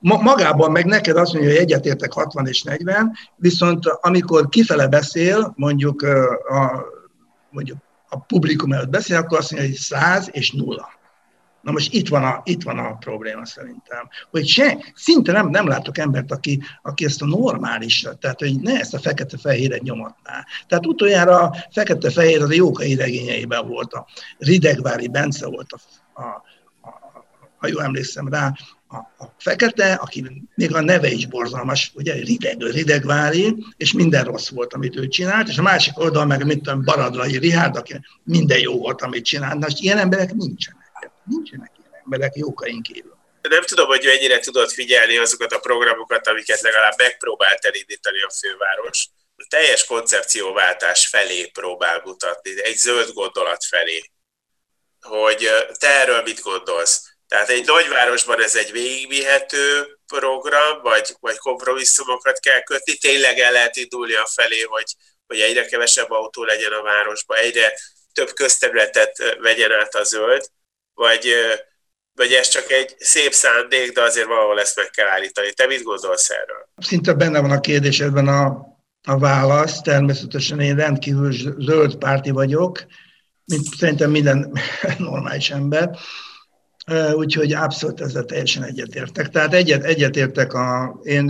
magában 0.00 0.70
meg 0.70 0.84
neked 0.84 1.16
azt 1.16 1.32
mondja, 1.32 1.50
hogy 1.50 1.60
egyetértek 1.60 2.12
60 2.12 2.46
és 2.46 2.62
40, 2.62 3.12
viszont 3.36 3.86
amikor 3.86 4.48
kifele 4.48 4.88
beszél, 4.88 5.52
mondjuk 5.56 6.02
a, 6.48 6.84
mondjuk 7.50 7.78
a 8.08 8.18
publikum 8.18 8.72
előtt 8.72 8.90
beszél, 8.90 9.16
akkor 9.16 9.38
azt 9.38 9.52
mondja, 9.52 9.70
hogy 9.70 9.78
100 9.78 10.28
és 10.32 10.50
0. 10.50 10.95
Na 11.66 11.72
most 11.72 11.92
itt 11.92 12.08
van 12.08 12.24
a, 12.24 12.40
itt 12.44 12.62
van 12.62 12.78
a 12.78 12.94
probléma 12.94 13.46
szerintem, 13.46 14.08
hogy 14.30 14.46
se, 14.46 14.78
szinte 14.94 15.32
nem, 15.32 15.48
nem 15.48 15.68
látok 15.68 15.98
embert, 15.98 16.32
aki, 16.32 16.62
aki 16.82 17.04
ezt 17.04 17.22
a 17.22 17.26
normális, 17.26 18.06
tehát 18.20 18.38
hogy 18.38 18.60
ne 18.60 18.78
ezt 18.78 18.94
a 18.94 18.98
fekete-fehéret 18.98 19.82
nyomatná. 19.82 20.44
Tehát 20.66 20.86
utoljára 20.86 21.38
a 21.40 21.56
fekete-fehér 21.72 22.42
az 22.42 22.50
a 22.50 22.54
Jókai 22.54 22.94
regényeiben 22.94 23.68
volt, 23.68 23.92
a 23.92 24.06
Ridegvári 24.38 25.08
Bence 25.08 25.46
volt, 25.46 25.72
a, 25.72 25.78
a, 26.20 26.24
a, 26.82 27.24
ha 27.56 27.68
jól 27.68 27.82
emlékszem 27.82 28.28
rá, 28.28 28.52
a, 28.88 28.96
a 28.96 29.34
fekete, 29.38 29.92
aki 29.92 30.46
még 30.54 30.74
a 30.74 30.80
neve 30.80 31.10
is 31.10 31.26
borzalmas, 31.26 31.92
ugye 31.94 32.14
rideg, 32.14 32.62
ridegvári, 32.62 33.56
és 33.76 33.92
minden 33.92 34.24
rossz 34.24 34.48
volt, 34.48 34.74
amit 34.74 34.96
ő 34.96 35.08
csinált, 35.08 35.48
és 35.48 35.58
a 35.58 35.62
másik 35.62 35.98
oldal 35.98 36.26
meg, 36.26 36.46
mint 36.46 36.62
tudom, 36.62 36.84
Baradlai 36.84 37.38
Rihárd, 37.38 37.76
aki 37.76 38.00
minden 38.22 38.58
jó 38.58 38.78
volt, 38.78 39.02
amit 39.02 39.24
csinált. 39.24 39.52
Na, 39.52 39.58
most 39.58 39.80
ilyen 39.82 39.98
emberek 39.98 40.34
nincsenek. 40.34 40.85
Nincsenek 41.28 41.72
ilyen 41.78 42.00
emberek 42.04 42.34
jókaink 42.34 42.82
kívül. 42.82 43.16
Nem 43.48 43.62
tudom, 43.62 43.86
hogy 43.86 44.04
mennyire 44.04 44.38
tudod 44.38 44.70
figyelni 44.70 45.16
azokat 45.16 45.52
a 45.52 45.58
programokat, 45.58 46.26
amiket 46.26 46.60
legalább 46.60 46.94
megpróbált 46.96 47.64
elindítani 47.64 48.22
a 48.22 48.30
főváros. 48.30 49.08
A 49.36 49.46
teljes 49.48 49.84
koncepcióváltás 49.84 51.06
felé 51.06 51.46
próbál 51.46 52.02
mutatni, 52.04 52.62
egy 52.62 52.76
zöld 52.76 53.12
gondolat 53.12 53.64
felé. 53.64 54.10
Hogy 55.00 55.48
te 55.78 55.88
erről 55.88 56.22
mit 56.22 56.40
gondolsz? 56.40 57.16
Tehát 57.28 57.48
egy 57.48 57.66
nagyvárosban 57.66 58.42
ez 58.42 58.56
egy 58.56 58.72
végigvihető 58.72 59.98
program, 60.06 60.82
vagy, 60.82 61.14
vagy 61.20 61.36
kompromisszumokat 61.36 62.38
kell 62.38 62.62
kötni, 62.62 62.96
tényleg 62.96 63.38
el 63.38 63.52
lehet 63.52 63.76
indulni 63.76 64.14
a 64.14 64.26
felé, 64.26 64.60
hogy, 64.60 64.94
hogy 65.26 65.40
egyre 65.40 65.64
kevesebb 65.64 66.10
autó 66.10 66.44
legyen 66.44 66.72
a 66.72 66.82
városban, 66.82 67.36
egyre 67.36 67.72
több 68.12 68.32
közterületet 68.32 69.36
vegyen 69.38 69.72
át 69.72 69.94
a 69.94 70.02
zöld, 70.02 70.50
vagy, 70.96 71.24
vagy 72.14 72.32
ez 72.32 72.48
csak 72.48 72.70
egy 72.70 72.94
szép 72.98 73.32
szándék, 73.32 73.92
de 73.92 74.02
azért 74.02 74.26
valahol 74.26 74.60
ezt 74.60 74.76
meg 74.76 74.90
kell 74.90 75.08
állítani. 75.08 75.52
Te 75.52 75.66
mit 75.66 75.82
gondolsz 75.82 76.30
erről? 76.30 76.68
Szinte 76.76 77.12
benne 77.12 77.40
van 77.40 77.50
a 77.50 77.60
kérdésedben 77.60 78.28
a, 78.28 78.66
a 79.02 79.18
válasz. 79.18 79.80
Természetesen 79.80 80.60
én 80.60 80.76
rendkívül 80.76 81.32
zöld 81.58 81.96
párti 81.96 82.30
vagyok, 82.30 82.84
mint 83.44 83.64
szerintem 83.64 84.10
minden 84.10 84.52
normális 84.98 85.50
ember. 85.50 85.98
Úgyhogy 87.12 87.52
abszolút 87.52 88.00
ezzel 88.00 88.24
teljesen 88.24 88.62
egyetértek. 88.62 89.28
Tehát 89.28 89.54
egyet, 89.54 89.84
egyetértek, 89.84 90.52
a, 90.52 90.98
én, 91.02 91.28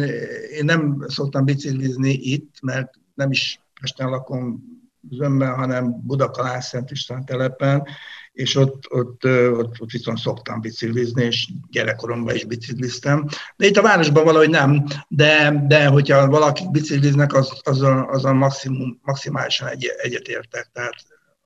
én 0.50 0.64
nem 0.64 1.04
szoktam 1.08 1.44
biciklizni 1.44 2.12
itt, 2.12 2.54
mert 2.62 2.90
nem 3.14 3.30
is 3.30 3.60
Pesten 3.80 4.08
lakom 4.08 4.64
zömmel, 5.10 5.54
hanem 5.54 6.00
Budakalász 6.06 6.68
Szent 6.68 6.90
István 6.90 7.24
telepen, 7.24 7.86
és 8.36 8.56
ott, 8.56 8.84
ott, 8.88 9.24
ott, 9.24 9.80
ott 9.80 9.90
viszont 9.90 10.18
szoktam 10.18 10.60
biciklizni, 10.60 11.24
és 11.24 11.48
gyerekkoromban 11.70 12.34
is 12.34 12.44
bicikliztem. 12.44 13.26
De 13.56 13.66
itt 13.66 13.76
a 13.76 13.82
városban 13.82 14.24
valahogy 14.24 14.50
nem, 14.50 14.84
de, 15.08 15.64
de 15.66 15.86
hogyha 15.86 16.26
valaki 16.26 16.64
bicikliznek, 16.70 17.34
az, 17.34 17.60
az, 17.62 17.82
a, 17.82 18.06
az 18.06 18.24
a 18.24 18.32
maximum, 18.32 19.00
maximálisan 19.02 19.68
egy, 19.68 19.92
egyetértek, 19.96 20.70
tehát 20.72 20.94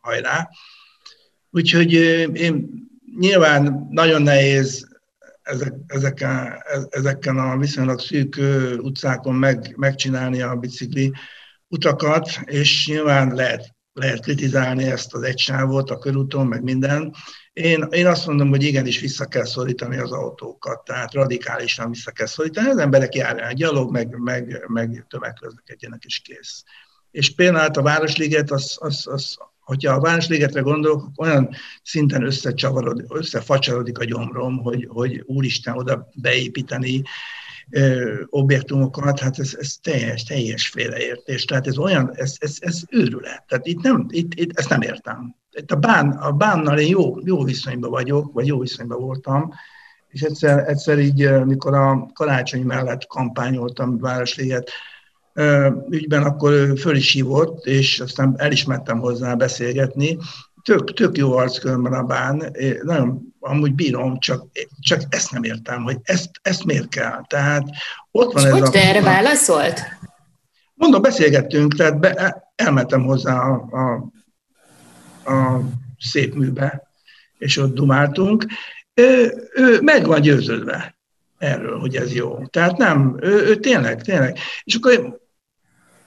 hajrá. 0.00 0.48
Úgyhogy 1.50 1.92
én 2.35 2.70
nyilván 3.18 3.87
nagyon 3.90 4.22
nehéz 4.22 4.88
ezek, 5.42 5.72
ezeken, 5.87 6.62
ezeken 6.88 7.38
a 7.38 7.57
viszonylag 7.57 8.00
szűk 8.00 8.40
utcákon 8.79 9.35
meg, 9.35 9.74
megcsinálni 9.76 10.42
a 10.42 10.55
bicikli 10.55 11.12
utakat, 11.68 12.40
és 12.44 12.87
nyilván 12.87 13.35
lehet 13.35 13.74
lehet 14.01 14.21
kritizálni 14.21 14.85
ezt 14.85 15.15
az 15.15 15.23
egysávot 15.23 15.91
a 15.91 15.99
körúton, 15.99 16.47
meg 16.47 16.63
minden. 16.63 17.15
Én, 17.53 17.87
én 17.91 18.07
azt 18.07 18.27
mondom, 18.27 18.49
hogy 18.49 18.63
igenis 18.63 19.01
vissza 19.01 19.25
kell 19.25 19.45
szorítani 19.45 19.99
az 19.99 20.13
autókat, 20.13 20.85
tehát 20.85 21.13
radikálisan 21.13 21.91
vissza 21.91 22.11
kell 22.11 22.27
szorítani. 22.27 22.69
Az 22.69 22.79
emberek 22.79 23.15
járjanak 23.15 23.53
gyalog, 23.53 23.91
meg, 23.91 24.19
meg, 24.19 24.65
meg 24.67 25.07
tömegközlekedjenek, 25.09 26.03
és 26.05 26.19
kész. 26.19 26.65
És 27.11 27.35
például 27.35 27.71
a 27.73 27.83
Városliget, 27.83 28.51
az, 28.51 28.77
az, 28.81 29.07
az, 29.07 29.37
hogyha 29.61 29.95
a 29.95 30.01
Városligetre 30.01 30.61
gondolok, 30.61 31.11
olyan 31.17 31.55
szinten 31.83 32.25
összecsavarodik, 32.25 33.07
összefacsarodik 33.09 33.99
a 33.99 34.05
gyomrom, 34.05 34.59
hogy, 34.59 34.87
hogy 34.89 35.23
úristen 35.27 35.77
oda 35.77 36.09
beépíteni 36.15 37.03
objektumokat, 38.27 39.21
hát 39.21 39.39
ez, 39.39 39.57
ez 39.59 39.75
teljes, 39.83 40.23
teljes 40.23 40.69
félreértés. 40.69 41.45
Tehát 41.45 41.67
ez 41.67 41.79
olyan, 41.79 42.11
ez, 42.15 42.35
ez, 42.39 42.57
ez 42.61 42.83
őrület. 42.91 43.45
Tehát 43.49 43.67
itt 43.67 43.83
nem, 43.83 44.07
itt, 44.09 44.35
itt 44.35 44.59
ezt 44.59 44.69
nem 44.69 44.83
értem. 44.83 45.35
Itt 45.51 45.71
a, 45.71 45.77
bán, 45.77 46.11
a 46.11 46.33
bánnal 46.33 46.79
én 46.79 46.89
jó, 46.89 47.15
jó 47.25 47.45
viszonyban 47.45 47.91
vagyok, 47.91 48.33
vagy 48.33 48.47
jó 48.47 48.59
viszonyban 48.59 49.01
voltam, 49.01 49.53
és 50.09 50.21
egyszer, 50.21 50.69
egyszer 50.69 50.99
így, 50.99 51.45
mikor 51.45 51.75
a 51.75 52.07
karácsony 52.15 52.63
mellett 52.63 53.07
kampányoltam 53.07 53.99
Városliget 53.99 54.71
ügyben, 55.91 56.23
akkor 56.23 56.79
föl 56.79 56.97
is 56.97 57.13
hívott, 57.13 57.67
és 57.67 58.01
aztán 58.01 58.35
elismertem 58.37 58.99
hozzá 58.99 59.35
beszélgetni, 59.35 60.19
tök, 60.62 60.92
tök 60.92 61.16
jó 61.16 61.37
arckörben 61.37 61.92
a 61.92 62.03
bán, 62.03 62.57
nagyon 62.83 63.35
amúgy 63.40 63.75
bírom, 63.75 64.18
csak, 64.18 64.44
csak 64.81 65.03
ezt 65.09 65.33
nem 65.33 65.42
értem, 65.42 65.83
hogy 65.83 65.99
ezt, 66.03 66.31
ezt 66.42 66.64
miért 66.64 66.88
kell. 66.88 67.25
Tehát 67.27 67.64
ott 68.11 68.33
van 68.33 68.42
És 68.42 68.49
ez 68.49 68.53
hogy 68.53 68.62
a... 68.62 68.70
te 68.70 68.88
erre 68.88 69.03
válaszolt? 69.03 69.81
Mondom, 70.75 71.03
beszélgettünk, 71.03 71.75
tehát 71.75 71.99
be, 71.99 72.42
elmentem 72.55 73.03
hozzá 73.03 73.38
a, 73.38 73.68
a, 73.70 74.11
a 75.33 75.61
szép 75.99 76.35
műbe, 76.35 76.88
és 77.38 77.57
ott 77.57 77.75
dumáltunk. 77.75 78.44
Ő, 78.94 79.33
ő 79.55 79.81
meg 79.81 80.07
van 80.07 80.20
győződve 80.20 80.99
erről, 81.38 81.79
hogy 81.79 81.96
ez 81.96 82.14
jó. 82.14 82.46
Tehát 82.46 82.77
nem, 82.77 83.16
ő, 83.20 83.46
ő 83.46 83.57
tényleg, 83.57 84.03
tényleg. 84.03 84.38
És 84.64 84.75
akkor, 84.75 85.20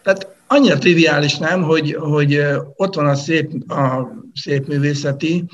tehát 0.03 0.32
annyira 0.53 0.77
triviális 0.77 1.37
nem, 1.37 1.61
hogy, 1.61 1.93
hogy 1.99 2.45
ott 2.75 2.95
van 2.95 3.05
a 3.05 3.15
szép, 3.15 3.71
a 3.71 4.11
szép 4.33 4.67
művészeti, 4.67 5.45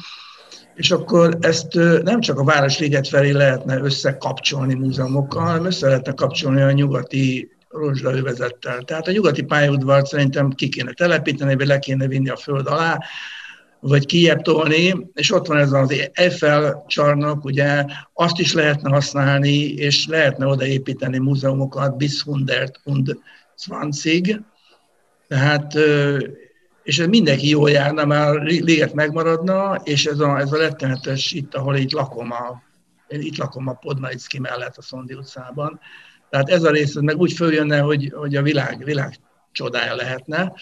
és 0.75 0.91
akkor 0.91 1.37
ezt 1.41 1.73
nem 2.03 2.19
csak 2.19 2.39
a 2.39 2.43
Városliget 2.43 3.07
felé 3.07 3.31
lehetne 3.31 3.77
összekapcsolni 3.77 4.73
múzeumokkal, 4.73 5.45
hanem 5.45 5.65
össze 5.65 5.87
lehetne 5.87 6.13
kapcsolni 6.13 6.61
a 6.61 6.71
nyugati 6.71 7.51
rozsdaövezettel. 7.69 8.81
Tehát 8.81 9.07
a 9.07 9.11
nyugati 9.11 9.41
pályaudvart 9.41 10.05
szerintem 10.05 10.49
ki 10.49 10.69
kéne 10.69 10.91
telepíteni, 10.91 11.55
vagy 11.55 11.67
le 11.67 11.79
kéne 11.79 12.07
vinni 12.07 12.29
a 12.29 12.35
föld 12.35 12.67
alá, 12.67 12.99
vagy 13.79 14.05
kijebb 14.05 14.41
tolni, 14.41 15.09
és 15.13 15.31
ott 15.31 15.47
van 15.47 15.57
ez 15.57 15.71
az 15.71 16.09
Eiffel 16.13 16.83
csarnok, 16.87 17.45
ugye 17.45 17.85
azt 18.13 18.39
is 18.39 18.53
lehetne 18.53 18.89
használni, 18.89 19.73
és 19.73 20.07
lehetne 20.07 20.45
odaépíteni 20.45 21.17
múzeumokat 21.17 21.97
bis 21.97 22.23
120 23.55 24.05
tehát 25.29 25.73
és 26.83 26.99
ez 26.99 27.07
mindenki 27.07 27.49
jól 27.49 27.69
járna, 27.69 28.05
már 28.05 28.33
liget 28.41 28.93
megmaradna, 28.93 29.75
és 29.83 30.05
ez 30.05 30.19
a, 30.19 30.39
ez 30.39 30.51
a 30.51 30.57
rettenetes 30.57 31.31
itt, 31.31 31.55
ahol 31.55 31.75
itt 31.75 31.91
lakom, 31.91 32.31
a, 32.31 32.61
én 33.07 33.21
itt 33.21 33.37
lakom 33.37 33.67
a 33.67 33.73
Podmaicki 33.73 34.39
mellett 34.39 34.77
a 34.77 34.81
Szondi 34.81 35.13
utcában. 35.13 35.79
Tehát 36.29 36.49
ez 36.49 36.63
a 36.63 36.71
rész 36.71 36.95
meg 36.95 37.17
úgy 37.17 37.33
följönne, 37.33 37.79
hogy, 37.79 38.13
hogy 38.15 38.35
a 38.35 38.41
világ, 38.41 38.83
világ 38.83 39.15
csodája 39.51 39.95
lehetne. 39.95 40.53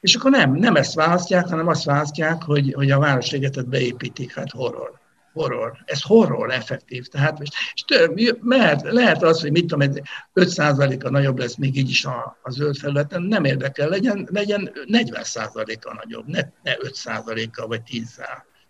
És 0.00 0.14
akkor 0.14 0.30
nem, 0.30 0.54
nem 0.54 0.76
ezt 0.76 0.94
választják, 0.94 1.48
hanem 1.48 1.68
azt 1.68 1.84
választják, 1.84 2.42
hogy, 2.42 2.72
hogy 2.72 2.90
a 2.90 2.98
Városligetet 2.98 3.68
beépítik, 3.68 4.34
hát 4.34 4.50
horror 4.50 4.98
horror. 5.32 5.78
Ez 5.84 6.02
horror 6.02 6.52
effektív. 6.52 7.06
Tehát, 7.06 7.38
és 7.74 7.84
több, 7.86 8.18
mehet, 8.40 8.82
lehet 8.82 9.22
az, 9.22 9.40
hogy 9.40 9.50
mit 9.50 9.66
tudom, 9.66 9.90
5%-a 10.34 11.10
nagyobb 11.10 11.38
lesz 11.38 11.56
még 11.56 11.76
így 11.76 11.90
is 11.90 12.04
a, 12.04 12.38
a 12.42 12.50
zöld 12.50 12.76
felületen, 12.76 13.22
nem 13.22 13.44
érdekel, 13.44 13.88
legyen, 13.88 14.28
legyen 14.32 14.70
40%-a 14.86 15.94
nagyobb, 15.94 16.26
ne, 16.26 16.40
ne 16.62 16.72
5%-a 16.76 17.66
vagy 17.66 17.82
10% 17.92 18.02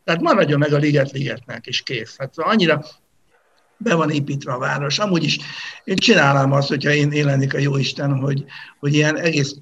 Tehát 0.05 0.20
maradjon 0.20 0.59
meg 0.59 0.72
a 0.72 0.78
liget 0.78 1.11
ligetnek, 1.11 1.66
és 1.66 1.83
kész. 1.83 2.16
Hát 2.18 2.39
annyira 2.39 2.85
be 3.76 3.95
van 3.95 4.11
építve 4.11 4.53
a 4.53 4.59
város. 4.59 4.99
Amúgy 4.99 5.24
is 5.24 5.39
én 5.85 5.97
csinálnám 5.97 6.53
azt, 6.53 6.68
hogyha 6.68 6.91
én, 6.91 7.12
én 7.12 7.24
lennék 7.24 7.55
a 7.55 7.59
jó 7.59 7.76
Isten, 7.76 8.18
hogy, 8.18 8.45
hogy 8.78 8.95
ilyen 8.95 9.16
egész 9.16 9.55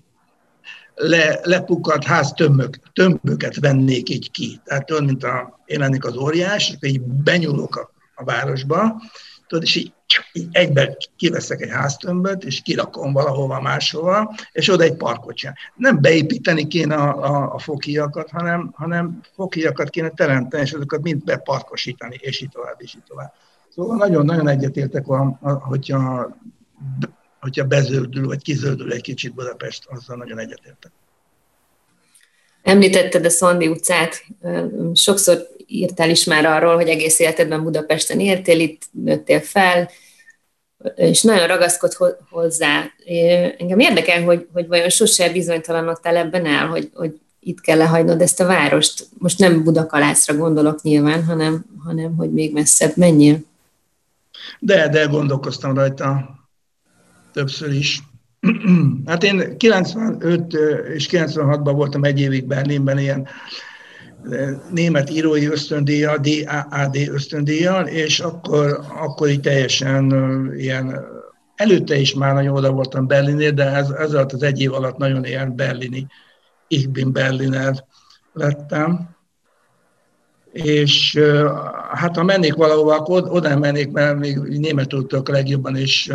le, 0.97 1.41
lepukadt 1.43 2.05
ház 2.05 2.33
tömbök, 2.33 2.79
tömböket 2.93 3.61
vennék 3.61 4.09
így 4.09 4.31
ki. 4.31 4.61
Tehát 4.65 4.87
tudod, 4.87 5.05
mint 5.05 5.25
a, 5.25 5.61
én 5.65 5.79
lennék 5.79 6.05
az 6.05 6.17
óriás, 6.17 6.77
így 6.81 7.01
benyúlok 7.01 7.77
a, 7.77 7.91
a 8.15 8.25
városba, 8.25 9.03
tudod, 9.47 9.65
és 9.65 9.75
így, 9.75 9.93
így 10.33 10.49
egyben 10.53 10.97
kiveszek 11.17 11.61
egy 11.61 11.71
háztömböt, 11.71 12.45
és 12.45 12.63
kirakom 12.63 13.13
valahova 13.13 13.61
máshova, 13.61 14.35
és 14.53 14.69
oda 14.69 14.83
egy 14.83 14.97
parkot 14.97 15.37
csinál. 15.37 15.55
Nem 15.75 16.01
beépíteni 16.01 16.67
kéne 16.67 16.95
a, 16.95 17.25
a, 17.25 17.55
a 17.55 17.59
fokiakat, 17.59 18.31
hanem, 18.31 18.71
hanem 18.75 19.21
fokiakat 19.35 19.91
kéne 19.91 20.09
teremteni, 20.09 20.63
és 20.63 20.73
azokat 20.73 21.03
mind 21.03 21.25
beparkosítani, 21.25 22.17
és 22.21 22.41
így 22.41 22.49
tovább, 22.49 22.77
és 22.79 22.95
így 22.95 23.03
tovább. 23.09 23.33
Szóval 23.75 23.97
nagyon-nagyon 23.97 24.49
egyetértek, 24.49 25.05
hogyha, 25.43 26.37
hogyha 27.47 27.65
bezöldül, 27.65 28.27
vagy 28.27 28.43
kizöldül 28.43 28.93
egy 28.93 29.01
kicsit 29.01 29.35
Budapest, 29.35 29.85
azzal 29.87 30.17
nagyon 30.17 30.39
egyetértek. 30.39 30.93
Említetted 32.63 33.25
a 33.25 33.31
Szondi 33.31 33.69
utcát, 33.69 34.25
sokszor 34.95 35.47
írtál 35.67 36.11
is 36.11 36.25
már 36.25 36.45
arról, 36.45 36.75
hogy 36.75 36.89
egész 36.89 37.19
életedben 37.19 37.63
Budapesten 37.63 38.21
értél, 38.21 38.61
itt 38.61 38.83
nőttél 38.91 39.41
fel, 39.41 39.91
és 40.95 41.23
nagyon 41.23 41.47
ragaszkod 41.47 41.93
hozzá. 42.31 42.85
Engem 43.59 43.79
érdekel, 43.79 44.23
hogy, 44.23 44.47
hogy 44.53 44.67
vajon 44.67 44.89
sose 44.89 45.33
bizonytalanodtál 45.33 46.17
ebben 46.17 46.47
el, 46.47 46.67
hogy, 46.67 46.91
hogy 46.95 47.21
itt 47.41 47.61
kell 47.61 47.77
lehagynod 47.77 48.21
ezt 48.21 48.41
a 48.41 48.47
várost. 48.47 49.07
Most 49.19 49.39
nem 49.39 49.63
Budakalászra 49.63 50.35
gondolok 50.35 50.83
nyilván, 50.83 51.25
hanem, 51.25 51.65
hanem 51.85 52.17
hogy 52.17 52.33
még 52.33 52.53
messzebb 52.53 52.97
menjél. 52.97 53.39
De, 54.59 54.89
de 54.89 55.05
gondolkoztam 55.05 55.75
rajta 55.75 56.36
többször 57.37 57.73
is. 57.73 58.03
Hát 59.07 59.23
én 59.23 59.57
95 59.57 60.53
és 60.95 61.09
96-ban 61.11 61.73
voltam 61.75 62.05
egy 62.05 62.21
évig 62.21 62.47
Berlinben 62.47 62.99
ilyen 62.99 63.29
német 64.71 65.11
írói 65.11 65.47
ösztöndíja, 65.47 66.19
DAAD 66.19 66.97
ösztöndíjjal, 66.97 67.87
és 67.87 68.21
akkor, 68.21 68.81
akkor 69.01 69.29
így 69.29 69.41
teljesen 69.41 70.13
ilyen, 70.57 71.05
előtte 71.55 71.97
is 71.97 72.15
már 72.15 72.35
nagyon 72.35 72.57
oda 72.57 72.71
voltam 72.71 73.07
Berlinnél, 73.07 73.53
de 73.53 73.65
ez, 73.65 73.91
ez 73.91 74.13
alatt 74.13 74.33
az 74.33 74.43
egy 74.43 74.61
év 74.61 74.73
alatt 74.73 74.97
nagyon 74.97 75.25
ilyen 75.25 75.57
berlini, 75.57 76.07
ich 76.69 76.89
bin 76.89 77.13
Berliner 77.13 77.85
lettem. 78.33 79.16
És 80.57 81.19
hát 81.93 82.17
ha 82.17 82.23
mennék 82.23 82.55
valahova, 82.55 82.95
akkor 82.95 83.25
oda 83.29 83.59
mennék, 83.59 83.91
mert 83.91 84.19
még 84.19 84.39
németül 84.39 85.07
tudok 85.07 85.29
legjobban, 85.29 85.77
és, 85.77 86.13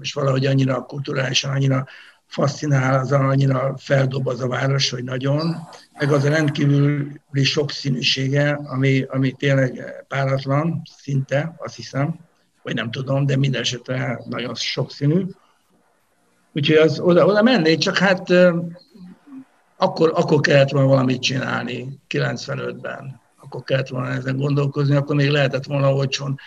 és 0.00 0.12
valahogy 0.12 0.46
annyira 0.46 0.82
kulturálisan, 0.82 1.50
annyira 1.50 1.86
fascinál, 2.26 3.00
az 3.00 3.12
annyira 3.12 3.74
feldob 3.78 4.28
az 4.28 4.40
a 4.40 4.48
város, 4.48 4.90
hogy 4.90 5.04
nagyon, 5.04 5.56
meg 5.98 6.12
az 6.12 6.24
a 6.24 6.28
rendkívüli 6.28 7.42
sokszínűsége, 7.42 8.60
ami, 8.64 9.02
ami 9.08 9.32
tényleg 9.32 10.04
páratlan, 10.08 10.82
szinte, 10.96 11.54
azt 11.58 11.76
hiszem, 11.76 12.14
vagy 12.62 12.74
nem 12.74 12.90
tudom, 12.90 13.26
de 13.26 13.36
minden 13.36 13.60
esetre 13.60 14.20
nagyon 14.28 14.54
sokszínű. 14.54 15.26
Úgyhogy 16.52 16.76
az, 16.76 17.00
oda, 17.00 17.26
oda 17.26 17.42
mennék, 17.42 17.78
csak 17.78 17.98
hát 17.98 18.28
akkor, 19.76 20.12
akkor 20.14 20.40
kellett 20.40 20.70
volna 20.70 20.88
valamit 20.88 21.22
csinálni 21.22 22.00
95-ben. 22.08 23.19
Akkor 23.50 23.64
kellett 23.64 23.88
volna 23.88 24.12
ezen 24.12 24.36
gondolkozni, 24.36 24.96
akkor 24.96 25.16
még 25.16 25.28
lehetett 25.28 25.64
volna 25.64 25.94
olcsón 25.94 26.40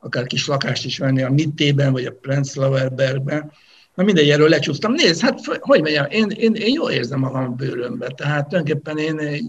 akár 0.00 0.26
kis 0.26 0.46
lakást 0.46 0.84
is 0.84 0.98
venni 0.98 1.22
a 1.22 1.30
Mittében, 1.30 1.92
vagy 1.92 2.04
a 2.04 2.12
Prenzlauer 2.12 2.92
Bergben, 2.92 3.52
Na 3.94 4.04
mindegy, 4.04 4.30
erről 4.30 4.48
lecsúsztam. 4.48 4.92
Nézd, 4.92 5.20
hát 5.20 5.40
hogy 5.60 5.80
mondjam, 5.80 6.06
én, 6.10 6.30
én, 6.30 6.54
én 6.54 6.72
jól 6.72 6.90
érzem 6.90 7.18
magam 7.18 7.44
a 7.44 7.48
bőrömbe, 7.48 8.08
tehát 8.08 8.48
tulajdonképpen 8.48 8.98
én 8.98 9.18
egy, 9.18 9.44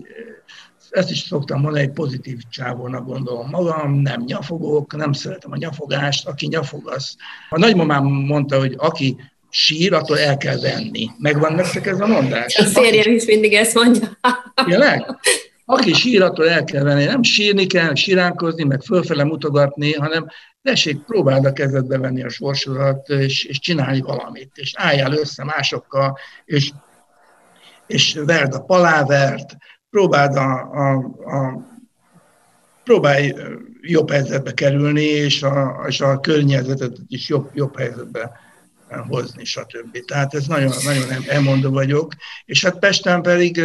ezt 0.89 1.11
is 1.11 1.19
szoktam 1.19 1.61
mondani, 1.61 1.83
egy 1.83 1.91
pozitív 1.91 2.39
csávónak 2.49 3.05
gondolom 3.05 3.49
magam, 3.49 3.93
nem 3.93 4.23
nyafogok, 4.25 4.95
nem 4.95 5.13
szeretem 5.13 5.51
a 5.51 5.57
nyafogást, 5.57 6.27
aki 6.27 6.47
nyafog, 6.47 6.89
az. 6.89 7.15
A 7.49 7.57
nagymamám 7.57 8.03
mondta, 8.03 8.59
hogy 8.59 8.73
aki 8.77 9.17
sír, 9.49 9.93
attól 9.93 10.19
el 10.19 10.37
kell 10.37 10.59
venni. 10.59 11.09
Megvan 11.17 11.53
nektek 11.53 11.85
ez 11.85 11.99
a 11.99 12.07
mondás? 12.07 12.55
A 12.55 12.63
férjem 12.63 13.13
is 13.13 13.25
mindig 13.25 13.53
ezt 13.53 13.73
mondja. 13.73 14.17
Tényleg? 14.65 15.05
Aki 15.65 15.93
sír, 15.93 16.21
attól 16.21 16.49
el 16.49 16.63
kell 16.63 16.83
venni. 16.83 17.03
Nem 17.03 17.23
sírni 17.23 17.65
kell, 17.65 17.95
siránkozni, 17.95 18.63
meg 18.63 18.81
fölfele 18.81 19.23
mutogatni, 19.23 19.93
hanem 19.93 20.27
tessék, 20.61 21.03
próbáld 21.03 21.45
a 21.45 21.53
kezedbe 21.53 21.97
venni 21.97 22.23
a 22.23 22.29
sorsodat, 22.29 23.09
és, 23.09 23.43
és 23.43 23.59
csinálj 23.59 23.99
valamit, 23.99 24.51
és 24.53 24.73
álljál 24.75 25.11
össze 25.11 25.43
másokkal, 25.43 26.17
és, 26.45 26.71
és 27.87 28.19
verd 28.25 28.53
a 28.53 28.59
palávert, 28.59 29.57
próbáld 29.89 30.35
a, 30.35 30.51
a, 30.71 30.93
a 31.25 31.65
próbálj 32.83 33.33
jobb 33.81 34.11
helyzetbe 34.11 34.53
kerülni, 34.53 35.03
és 35.03 35.43
a, 35.43 35.83
és 35.87 36.01
a 36.01 36.19
környezetet 36.19 36.97
is 37.07 37.29
jobb, 37.29 37.49
jobb 37.53 37.77
helyzetbe 37.77 38.39
hozni, 39.01 39.45
stb. 39.45 40.05
Tehát 40.05 40.33
ez 40.33 40.47
nagyon, 40.47 40.71
nagyon 40.83 41.23
elmondó 41.27 41.71
vagyok, 41.71 42.13
és 42.45 42.63
hát 42.63 42.79
Pesten 42.79 43.21
pedig 43.21 43.61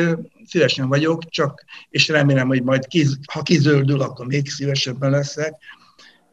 szívesen 0.46 0.88
vagyok, 0.88 1.28
csak, 1.28 1.64
és 1.90 2.08
remélem, 2.08 2.46
hogy 2.48 2.62
majd 2.62 2.86
kiz, 2.86 3.18
ha 3.32 3.42
kizöldül, 3.42 4.00
akkor 4.00 4.26
még 4.26 4.50
szívesebben 4.50 5.10
leszek, 5.10 5.54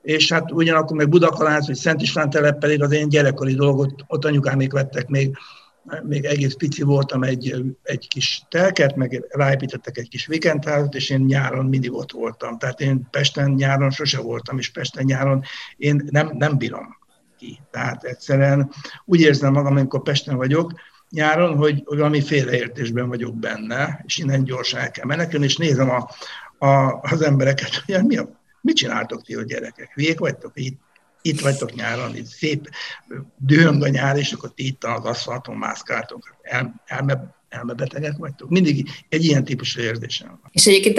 és 0.01 0.31
hát 0.31 0.51
ugyanakkor 0.51 0.97
meg 0.97 1.09
Budakalász, 1.09 1.67
vagy 1.67 1.75
Szent 1.75 2.01
István 2.01 2.29
telep 2.29 2.59
pedig 2.59 2.81
az 2.81 2.91
én 2.91 3.09
gyerekkori 3.09 3.53
dolgot, 3.53 4.03
ott 4.07 4.25
anyukámék 4.25 4.71
vettek 4.71 5.07
még, 5.07 5.37
még 6.03 6.25
egész 6.25 6.53
pici 6.53 6.83
voltam 6.83 7.23
egy, 7.23 7.55
egy 7.83 8.07
kis 8.07 8.41
telket, 8.49 8.95
meg 8.95 9.25
ráépítettek 9.29 9.97
egy 9.97 10.09
kis 10.09 10.25
vikendházat, 10.25 10.95
és 10.95 11.09
én 11.09 11.19
nyáron 11.19 11.65
mindig 11.65 11.93
ott 11.93 12.11
voltam. 12.11 12.57
Tehát 12.57 12.81
én 12.81 13.07
Pesten 13.11 13.51
nyáron 13.51 13.91
sose 13.91 14.21
voltam, 14.21 14.57
és 14.57 14.71
Pesten 14.71 15.05
nyáron 15.05 15.43
én 15.77 16.07
nem, 16.11 16.31
nem 16.37 16.57
bírom 16.57 16.97
ki. 17.37 17.59
Tehát 17.71 18.03
egyszerűen 18.03 18.71
úgy 19.05 19.21
érzem 19.21 19.53
magam, 19.53 19.71
amikor 19.71 20.01
Pesten 20.01 20.35
vagyok, 20.35 20.73
nyáron, 21.09 21.55
hogy 21.55 21.83
valami 21.85 22.21
félreértésben 22.21 23.07
vagyok 23.07 23.35
benne, 23.35 24.03
és 24.05 24.17
innen 24.17 24.43
gyorsan 24.43 24.79
el 24.79 24.91
kell 24.91 25.05
menekülni, 25.05 25.45
és 25.45 25.57
nézem 25.57 25.89
a, 25.89 26.09
a, 26.65 26.99
az 27.01 27.21
embereket, 27.21 27.75
hogy 27.85 28.03
mi 28.03 28.17
a 28.17 28.37
Mit 28.67 28.75
csináltok 28.75 29.23
ti, 29.23 29.35
a 29.35 29.43
gyerekek? 29.43 29.91
Hülyék 29.93 30.19
vagytok? 30.19 30.51
Itt, 30.53 30.79
itt 31.21 31.39
vagytok 31.39 31.73
nyáron, 31.73 32.15
itt 32.15 32.25
szép 32.25 32.69
dühöng 33.37 33.83
a 33.83 33.87
nyár, 33.87 34.17
és 34.17 34.31
akkor 34.31 34.53
ti 34.53 34.65
itt 34.65 34.83
az 34.83 35.05
aszfalton 35.05 35.55
mászkáltok. 35.55 36.37
El, 36.41 36.83
elme, 36.85 37.35
elmebetegek 37.49 38.17
vagytok? 38.17 38.49
Mindig 38.49 38.89
egy 39.09 39.23
ilyen 39.23 39.43
típusú 39.43 39.81
érzésem 39.81 40.27
van. 40.27 40.49
És 40.51 40.67
egyébként 40.67 40.97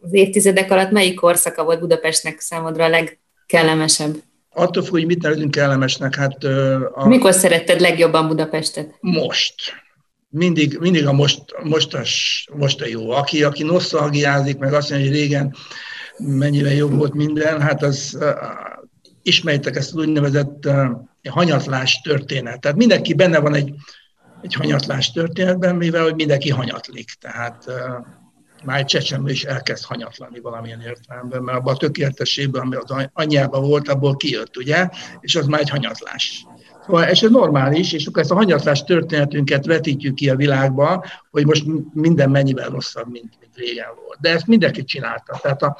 az 0.00 0.12
évtizedek 0.12 0.70
alatt 0.70 0.90
melyik 0.90 1.14
korszaka 1.14 1.64
volt 1.64 1.80
Budapestnek 1.80 2.40
számodra 2.40 2.84
a 2.84 2.88
legkellemesebb? 2.88 4.14
Attól 4.54 4.82
függ, 4.82 4.92
hogy 4.92 5.06
mit 5.06 5.22
nevezünk 5.22 5.50
kellemesnek. 5.50 6.14
Hát, 6.14 6.44
a... 6.94 7.08
Mikor 7.08 7.32
szeretted 7.32 7.80
legjobban 7.80 8.28
Budapestet? 8.28 8.96
Most. 9.00 9.54
Mindig, 10.28 10.78
mindig 10.80 11.06
a 11.06 11.12
most, 11.12 11.42
most, 11.62 11.94
a, 11.94 12.02
most 12.56 12.80
a 12.80 12.86
jó. 12.86 13.10
Aki, 13.10 13.42
aki 13.42 13.62
nosztalgiázik, 13.62 14.58
meg 14.58 14.72
azt 14.72 14.90
mondja, 14.90 15.08
hogy 15.08 15.18
régen 15.18 15.54
mennyire 16.18 16.74
jobb 16.74 16.96
volt 16.96 17.14
minden, 17.14 17.60
hát 17.60 17.82
az 17.82 18.18
ismertek 19.22 19.76
ezt 19.76 19.92
az 19.92 19.98
úgynevezett 19.98 20.68
hanyatlás 21.28 22.00
történet. 22.00 22.60
Tehát 22.60 22.76
mindenki 22.76 23.14
benne 23.14 23.38
van 23.38 23.54
egy, 23.54 23.74
egy 24.42 24.54
hanyatlás 24.54 25.12
történetben, 25.12 25.76
mivel 25.76 26.02
hogy 26.02 26.14
mindenki 26.14 26.50
hanyatlik. 26.50 27.10
Tehát 27.20 27.64
már 28.64 28.78
egy 28.78 28.84
csecsemő 28.84 29.30
is 29.30 29.44
elkezd 29.44 29.84
hanyatlani 29.84 30.40
valamilyen 30.40 30.80
értelemben, 30.80 31.42
mert 31.42 31.58
abban 31.58 31.74
a 31.74 31.76
tökéletességben, 31.76 32.62
ami 32.62 32.76
az 32.76 33.08
anyjában 33.12 33.62
volt, 33.68 33.88
abból 33.88 34.16
kijött, 34.16 34.56
ugye, 34.56 34.88
és 35.20 35.34
az 35.36 35.46
már 35.46 35.60
egy 35.60 35.70
hanyatlás. 35.70 36.46
Szóval 36.84 37.08
és 37.08 37.22
ez 37.22 37.30
normális, 37.30 37.92
és 37.92 38.06
akkor 38.06 38.22
ezt 38.22 38.30
a 38.30 38.34
hanyatlás 38.34 38.84
történetünket 38.84 39.66
vetítjük 39.66 40.14
ki 40.14 40.30
a 40.30 40.36
világba, 40.36 41.04
hogy 41.30 41.46
most 41.46 41.64
minden 41.92 42.30
mennyivel 42.30 42.68
rosszabb, 42.68 43.10
mint, 43.10 43.32
mint 43.40 43.56
régen 43.56 43.88
volt. 44.06 44.20
De 44.20 44.30
ezt 44.30 44.46
mindenki 44.46 44.84
csinálta. 44.84 45.38
Tehát 45.42 45.62
a, 45.62 45.76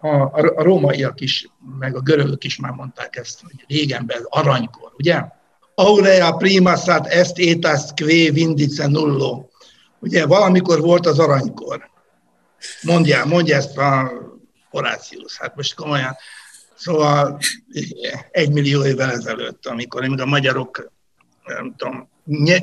a, 0.00 0.08
a 0.56 0.62
rómaiak 0.62 1.20
is, 1.20 1.48
meg 1.78 1.96
a 1.96 2.00
görögök 2.00 2.44
is 2.44 2.58
már 2.58 2.72
mondták 2.72 3.16
ezt, 3.16 3.42
hogy 3.42 3.64
régenben 3.66 4.26
aranykor, 4.28 4.92
ugye? 4.96 5.24
Aurea 5.74 6.32
prima 6.32 6.76
sat 6.76 7.06
est 7.06 7.38
etas 7.38 7.82
que 7.94 8.32
vindice 8.32 8.86
nullo. 8.86 9.44
Ugye 9.98 10.26
valamikor 10.26 10.80
volt 10.80 11.06
az 11.06 11.18
aranykor. 11.18 11.89
Mondja, 12.82 13.24
mondja 13.24 13.56
ezt 13.56 13.78
a 13.78 14.12
Horácius. 14.70 15.38
Hát 15.38 15.56
most 15.56 15.74
komolyan. 15.74 16.16
Szóval 16.74 17.38
egy 18.30 18.52
millió 18.52 18.84
évvel 18.84 19.10
ezelőtt, 19.10 19.66
amikor 19.66 20.08
még 20.08 20.20
a 20.20 20.26
magyarok, 20.26 20.92
nem 21.44 21.74
tudom, 21.76 22.08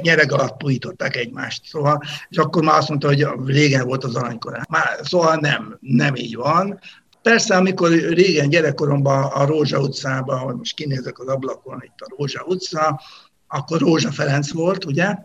nyereg 0.01 0.31
alatt 0.31 0.57
pújították 0.57 1.15
egymást. 1.15 1.65
Szóval, 1.65 2.03
és 2.29 2.37
akkor 2.37 2.63
már 2.63 2.77
azt 2.77 2.89
mondta, 2.89 3.07
hogy 3.07 3.27
régen 3.45 3.85
volt 3.85 4.03
az 4.03 4.15
aranykor. 4.15 4.59
Már, 4.69 4.99
szóval 5.03 5.35
nem, 5.35 5.77
nem 5.79 6.15
így 6.15 6.35
van. 6.35 6.79
Persze, 7.21 7.55
amikor 7.55 7.89
régen 7.91 8.49
gyerekkoromban 8.49 9.23
a 9.23 9.45
Rózsa 9.45 9.79
utcában, 9.79 10.39
hogy 10.39 10.55
most 10.55 10.75
kinézek 10.75 11.19
az 11.19 11.27
ablakon, 11.27 11.81
itt 11.83 11.99
a 11.99 12.15
Rózsa 12.17 12.43
utca, 12.45 13.01
akkor 13.47 13.79
Rózsa 13.79 14.11
Ferenc 14.11 14.51
volt, 14.51 14.85
ugye? 14.85 15.15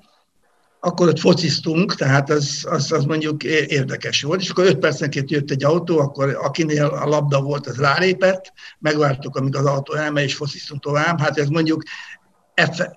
Akkor 0.84 1.08
ott 1.08 1.18
fociztunk, 1.18 1.94
tehát 1.94 2.30
az, 2.30 2.66
az, 2.68 2.92
az 2.92 3.04
mondjuk 3.04 3.44
érdekes 3.44 4.22
volt, 4.22 4.40
és 4.40 4.50
akkor 4.50 4.64
öt 4.64 4.78
percenként 4.78 5.30
jött 5.30 5.50
egy 5.50 5.64
autó, 5.64 5.98
akkor 5.98 6.38
akinél 6.42 6.84
a 6.84 7.08
labda 7.08 7.40
volt, 7.40 7.66
az 7.66 7.76
rálépett, 7.76 8.52
megvártuk, 8.78 9.36
amíg 9.36 9.56
az 9.56 9.64
autó 9.64 9.94
elmegy, 9.94 10.24
és 10.24 10.34
fociztunk 10.34 10.82
tovább. 10.82 11.20
Hát 11.20 11.38
ez 11.38 11.48
mondjuk 11.48 11.82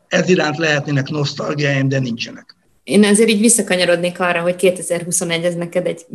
ez 0.07 0.29
iránt 0.29 0.57
lehetnének 0.57 1.09
nosztalgiáim, 1.09 1.87
de 1.87 1.99
nincsenek. 1.99 2.55
Én 2.83 3.03
azért 3.03 3.29
így 3.29 3.39
visszakanyarodnék 3.39 4.19
arra, 4.19 4.41
hogy 4.41 4.55
2021 4.55 5.43
ez 5.43 5.55
neked 5.55 5.85
egy 5.85 6.05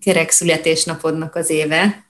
kerek 0.00 0.30
születésnapodnak 0.30 1.34
az 1.34 1.50
éve, 1.50 2.05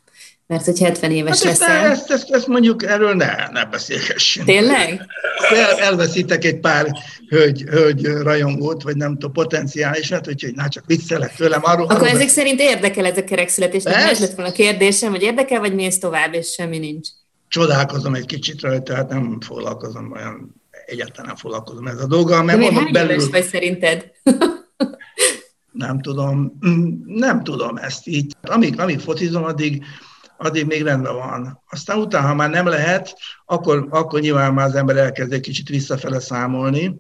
mert 0.47 0.65
hogy 0.65 0.79
70 0.79 1.11
éves 1.11 1.43
hát 1.43 1.59
leszel. 1.59 1.91
Ezt, 1.91 2.11
ezt, 2.11 2.31
ezt, 2.31 2.47
mondjuk 2.47 2.83
erről 2.83 3.15
ne, 3.15 3.49
ne 3.51 3.65
beszélgessünk. 3.65 4.47
Tényleg? 4.47 5.07
El, 5.55 5.79
elveszítek 5.79 6.45
egy 6.45 6.61
pár 6.61 6.91
hölgy, 7.29 7.63
hölgy 7.63 8.05
rajongót, 8.05 8.83
vagy 8.83 8.97
nem 8.97 9.13
tudom, 9.13 9.33
potenciálisat, 9.33 10.29
úgyhogy 10.29 10.55
na, 10.55 10.69
csak 10.69 10.87
viccelek 10.87 11.35
tőlem. 11.35 11.61
Arról, 11.65 11.85
Akkor 11.85 11.97
arról 11.97 12.09
ezek 12.09 12.29
szerint 12.29 12.61
érdekel 12.61 13.07
ez 13.07 13.17
a 13.17 13.25
kerek 13.25 13.49
születés? 13.49 13.85
Ez 13.85 14.21
lett 14.21 14.35
volna 14.35 14.51
a 14.51 14.55
kérdésem, 14.55 15.11
hogy 15.11 15.23
érdekel, 15.23 15.61
vagy 15.61 15.75
mész 15.75 15.99
tovább, 15.99 16.35
és 16.35 16.53
semmi 16.53 16.79
nincs? 16.79 17.09
Csodálkozom 17.49 18.15
egy 18.15 18.27
kicsit 18.27 18.61
rajta, 18.61 18.83
tehát 18.83 19.09
nem 19.09 19.41
foglalkozom 19.41 20.13
olyan, 20.13 20.55
egyáltalán 20.87 21.27
nem 21.27 21.37
foglalkozom 21.37 21.87
ez 21.87 22.01
a 22.01 22.07
dolga. 22.07 22.43
Mert 22.43 22.59
De 22.59 22.73
hány 22.73 22.93
belül... 22.93 23.31
vagy 23.31 23.45
szerinted? 23.45 24.13
nem 25.73 26.01
tudom, 26.01 26.59
nem 27.07 27.43
tudom 27.45 27.77
ezt 27.77 28.07
így. 28.07 28.35
Amíg, 28.43 28.81
amíg 28.81 28.99
focizom, 28.99 29.45
addig, 29.45 29.85
addig 30.37 30.67
még 30.67 30.83
rendben 30.83 31.15
van. 31.15 31.63
Aztán 31.71 31.99
utána, 31.99 32.27
ha 32.27 32.35
már 32.35 32.51
nem 32.51 32.67
lehet, 32.67 33.19
akkor, 33.47 33.87
akkor 33.91 34.21
nyilván 34.21 34.55
már 34.55 34.67
az 34.67 34.75
ember 34.75 34.97
elkezd 34.97 35.33
egy 35.33 35.41
kicsit 35.41 35.69
visszafele 35.69 36.21
számolni, 36.21 36.97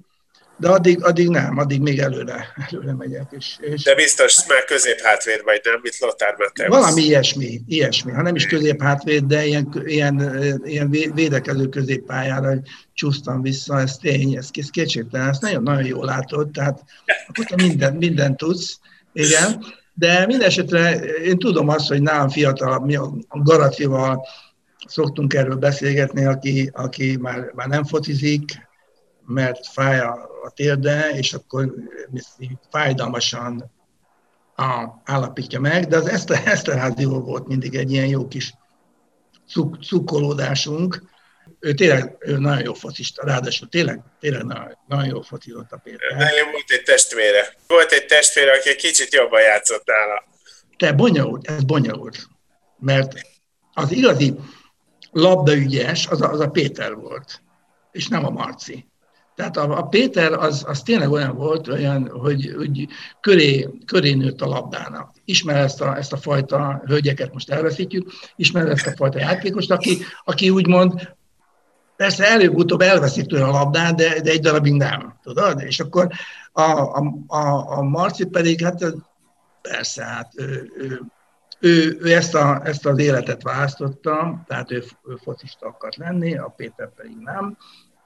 de 0.58 0.68
addig, 0.68 1.04
addig 1.04 1.28
nem, 1.28 1.58
addig 1.58 1.80
még 1.80 1.98
előre, 1.98 2.54
előre 2.70 2.94
megyek. 2.94 3.26
És, 3.30 3.56
és 3.60 3.82
de 3.82 3.94
biztos 3.94 4.46
már 4.48 4.64
középhátvéd 4.64 5.42
vagy, 5.44 5.60
nem? 5.64 5.80
Mit 5.82 5.98
Lothar 5.98 6.34
Mateusz? 6.38 6.68
Valami 6.68 7.02
ilyesmi, 7.02 7.60
ilyesmi. 7.66 8.12
Ha 8.12 8.22
nem 8.22 8.34
is 8.34 8.46
középhátvéd, 8.46 9.24
de 9.24 9.44
ilyen, 9.44 9.82
ilyen, 9.84 10.60
ilyen 10.64 10.90
védekező 11.14 11.68
középpályára 11.68 12.60
csúsztam 12.94 13.42
vissza, 13.42 13.80
ez 13.80 13.96
tény, 13.96 14.36
ez 14.36 14.50
kétségtelen, 14.70 15.28
ezt 15.28 15.40
nagyon, 15.40 15.62
nagyon 15.62 15.84
jól 15.84 16.04
látod, 16.04 16.50
tehát 16.50 16.84
akkor 17.28 17.44
te 17.44 17.54
minden, 17.56 17.94
minden 17.94 18.36
tudsz, 18.36 18.78
igen. 19.12 19.64
De 19.98 20.26
minden 20.26 20.46
esetre 20.46 20.94
én 21.04 21.38
tudom 21.38 21.68
azt, 21.68 21.88
hogy 21.88 22.02
nálam 22.02 22.28
fiatal, 22.28 22.80
mi 22.80 22.96
a 22.96 23.12
Garacival 23.28 24.26
szoktunk 24.86 25.34
erről 25.34 25.56
beszélgetni, 25.56 26.24
aki, 26.24 26.70
aki 26.72 27.16
már, 27.16 27.50
már 27.54 27.68
nem 27.68 27.84
focizik, 27.84 28.68
mert 29.26 29.66
fáj 29.66 29.98
a, 30.00 30.12
a 30.44 30.50
térde, 30.54 31.10
és 31.10 31.32
akkor 31.32 31.74
fájdalmasan 32.70 33.70
a, 34.56 34.86
állapítja 35.04 35.60
meg, 35.60 35.86
de 35.86 35.96
az 35.96 36.08
Eszter, 36.08 36.42
Eszterházival 36.44 37.20
volt 37.20 37.46
mindig 37.46 37.74
egy 37.74 37.92
ilyen 37.92 38.06
jó 38.06 38.28
kis 38.28 38.54
cuk, 39.48 39.84
cukkolódásunk. 39.84 41.02
Ő 41.60 41.72
tényleg 41.72 42.16
ő 42.18 42.38
nagyon 42.38 42.64
jó 42.64 42.74
focista, 42.74 43.24
ráadásul 43.24 43.68
tényleg, 43.68 44.00
tényleg 44.20 44.44
nagyon, 44.44 44.78
nagyon 44.88 45.06
jó 45.06 45.20
focizott 45.20 45.72
a 45.72 45.76
Péter. 45.76 46.10
Nagyon 46.10 46.50
volt 46.50 46.70
egy 46.70 46.82
testvére. 46.82 47.54
Volt 47.66 47.92
egy 47.92 48.06
testvére, 48.06 48.52
aki 48.52 48.68
egy 48.68 48.76
kicsit 48.76 49.12
jobban 49.12 49.40
játszott 49.40 49.86
nála. 49.86 50.24
Te 50.76 50.92
bonyolult, 50.92 51.50
ez 51.50 51.64
bonyolult. 51.64 52.28
Mert 52.78 53.12
az 53.72 53.92
igazi 53.92 54.34
labdaügyes, 55.10 56.06
az 56.06 56.22
a, 56.22 56.30
az 56.30 56.40
a 56.40 56.48
Péter 56.48 56.94
volt, 56.94 57.42
és 57.92 58.08
nem 58.08 58.24
a 58.24 58.30
Marci. 58.30 58.86
Tehát 59.36 59.56
a, 59.56 59.78
a 59.78 59.82
Péter 59.82 60.32
az, 60.32 60.64
az 60.66 60.82
tényleg 60.82 61.10
olyan 61.10 61.36
volt, 61.36 61.68
olyan, 61.68 62.08
hogy, 62.08 62.54
hogy 62.56 62.86
köré, 63.20 63.68
köré 63.84 64.12
nőtt 64.12 64.40
a 64.40 64.46
labdának. 64.46 65.14
Ismer 65.24 65.56
ezt 65.56 65.80
a, 65.80 65.96
ezt 65.96 66.12
a 66.12 66.16
fajta 66.16 66.82
hölgyeket, 66.86 67.32
most 67.32 67.50
elveszítjük, 67.50 68.12
ismer 68.36 68.68
ezt 68.68 68.86
a 68.86 68.96
fajta 68.96 69.18
játékost, 69.18 69.70
aki, 69.70 69.98
aki 70.24 70.50
úgymond 70.50 71.15
Persze 71.96 72.30
előbb-utóbb 72.30 72.80
elveszik 72.80 73.26
tőle 73.26 73.44
a 73.44 73.50
labdát, 73.50 73.94
de, 73.94 74.20
de 74.20 74.30
egy 74.30 74.40
darabig 74.40 74.72
nem, 74.72 75.18
tudod? 75.22 75.60
És 75.60 75.80
akkor 75.80 76.08
a, 76.52 76.62
a, 76.62 77.14
a, 77.26 77.78
a 77.78 77.82
Marci 77.82 78.24
pedig, 78.24 78.60
hát 78.60 78.84
persze, 79.62 80.04
hát 80.04 80.32
ő, 80.36 80.72
ő, 80.76 81.00
ő, 81.60 81.98
ő 82.00 82.14
ezt, 82.14 82.34
a, 82.34 82.60
ezt 82.64 82.86
az 82.86 82.98
életet 82.98 83.42
választotta, 83.42 84.44
tehát 84.46 84.70
ő, 84.70 84.84
ő 85.08 85.16
focista 85.22 85.66
akart 85.66 85.96
lenni, 85.96 86.36
a 86.36 86.54
Péter 86.56 86.90
pedig 86.96 87.16
nem 87.18 87.56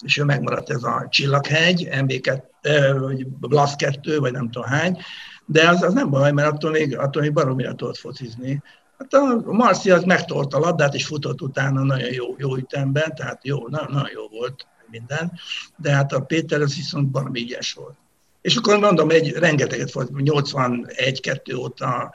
és 0.05 0.17
ő 0.17 0.25
megmaradt 0.25 0.71
ez 0.71 0.83
a 0.83 1.07
Csillaghegy, 1.11 1.89
MB2, 1.91 2.97
vagy 3.01 3.27
Blasz 3.27 3.75
2, 3.77 4.19
vagy 4.19 4.33
nem 4.33 4.51
tudom 4.51 4.69
hány, 4.69 4.99
de 5.47 5.69
az, 5.69 5.83
az 5.83 5.93
nem 5.93 6.11
baj, 6.11 6.33
mert 6.33 6.53
attól 6.53 6.71
még, 6.71 6.99
attól 6.99 7.23
még 7.23 7.33
baromira 7.33 7.75
tudott 7.75 7.97
focizni. 7.97 8.63
Hát 9.01 9.13
a 9.13 9.53
Marci 9.53 9.91
az 9.91 10.05
megtolta 10.05 10.57
a 10.57 10.61
labdát, 10.61 10.95
és 10.95 11.07
futott 11.07 11.43
utána 11.43 11.83
nagyon 11.83 12.13
jó, 12.13 12.35
jó 12.39 12.57
ütemben, 12.57 13.15
tehát 13.15 13.45
jó, 13.45 13.69
nagyon, 13.69 13.93
nagyon 13.93 14.11
jó 14.13 14.29
volt 14.29 14.67
minden, 14.91 15.33
de 15.77 15.91
hát 15.93 16.13
a 16.13 16.21
Péter 16.21 16.61
az 16.61 16.75
viszont 16.75 17.11
baromi 17.11 17.41
ügyes 17.41 17.73
volt. 17.73 17.97
És 18.41 18.57
akkor 18.57 18.79
mondom, 18.79 19.11
egy 19.11 19.33
rengeteget 19.33 19.93
volt, 19.93 20.11
81-2 20.15 21.57
óta 21.57 22.15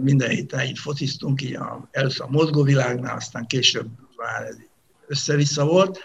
minden 0.00 0.28
héten 0.28 0.66
így 0.66 0.78
fociztunk, 0.78 1.42
így 1.42 1.54
a, 1.54 1.88
először 1.90 2.26
a 2.26 2.30
mozgóvilágnál, 2.30 3.16
aztán 3.16 3.46
később 3.46 3.86
már 4.16 4.46
össze-vissza 5.06 5.64
volt, 5.64 6.00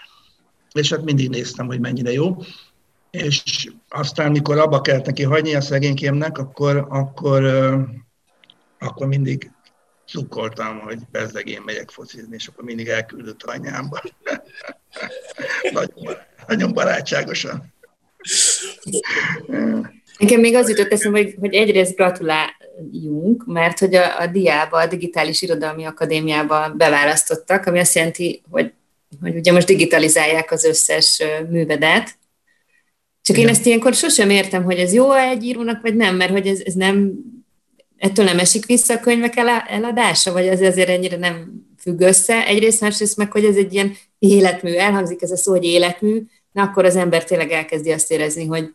és 0.72 0.90
hát 0.90 1.04
mindig 1.04 1.30
néztem, 1.30 1.66
hogy 1.66 1.80
mennyire 1.80 2.12
jó. 2.12 2.38
És 3.10 3.70
aztán, 3.90 4.32
mikor 4.32 4.58
abba 4.58 4.82
kellett 4.82 5.06
neki 5.06 5.24
hagyni 5.24 5.56
a 5.56 5.62
szegénykémnek, 5.62 6.38
akkor, 6.38 6.86
akkor, 6.90 7.44
akkor 8.80 9.08
mindig 9.08 9.52
cukkoltam, 10.10 10.80
hogy 10.80 11.00
bezzeg 11.12 11.48
én 11.48 11.62
megyek 11.66 11.90
focizni, 11.90 12.36
és 12.36 12.48
akkor 12.48 12.64
mindig 12.64 12.88
elküldött 12.88 13.44
anyámba. 13.44 14.02
nagyon, 15.72 16.18
nagyon 16.48 16.74
barátságosan. 16.74 17.74
Nekem 20.18 20.40
még 20.40 20.56
az 20.56 20.70
jutott 20.70 20.92
eszembe, 20.92 21.18
hogy, 21.18 21.36
hogy 21.40 21.54
egyrészt 21.54 21.96
gratuláljunk, 21.96 23.46
mert 23.46 23.80
hogy 23.80 23.96
a, 23.96 24.20
a 24.20 24.28
diába, 24.28 24.78
a 24.78 24.88
Digitális 24.88 25.42
Irodalmi 25.42 25.86
Akadémiába 25.86 26.74
beválasztottak, 26.78 27.66
ami 27.66 27.80
azt 27.80 27.96
jelenti, 27.96 28.44
hogy 28.50 28.74
hogy 29.22 29.36
ugye 29.36 29.52
most 29.52 29.68
digitalizálják 29.68 30.52
az 30.52 30.64
összes 30.64 31.24
művedet, 31.50 32.18
csak 33.22 33.38
én 33.38 33.48
ezt 33.48 33.66
ilyenkor 33.66 33.94
sosem 33.94 34.30
értem, 34.30 34.64
hogy 34.64 34.78
ez 34.78 34.94
jó 34.94 35.14
egy 35.14 35.44
írónak, 35.44 35.82
vagy 35.82 35.96
nem, 35.96 36.16
mert 36.16 36.32
hogy 36.32 36.48
ez, 36.48 36.60
ez 36.66 36.74
nem, 36.74 37.14
ettől 38.00 38.26
nem 38.26 38.40
esik 38.40 38.66
vissza 38.66 38.94
a 38.94 39.00
könyvek 39.00 39.34
eladása, 39.68 40.32
vagy 40.32 40.48
ez 40.48 40.62
azért 40.62 40.90
ennyire 40.90 41.18
nem 41.18 41.52
függ 41.78 42.00
össze. 42.00 42.46
Egyrészt, 42.46 42.82
másrészt 42.82 43.18
meg, 43.18 43.32
hogy 43.32 43.46
ez 43.46 43.56
egy 43.56 43.74
ilyen 43.74 43.98
életmű, 44.20 44.74
elhangzik 44.74 45.22
ez 45.22 45.32
a 45.32 45.38
szó, 45.38 45.52
hogy 45.52 45.64
életmű, 45.64 46.24
na 46.52 46.62
akkor 46.62 46.86
az 46.86 46.96
ember 46.96 47.24
tényleg 47.24 47.52
elkezdi 47.52 47.92
azt 47.92 48.12
érezni, 48.12 48.46
hogy 48.46 48.74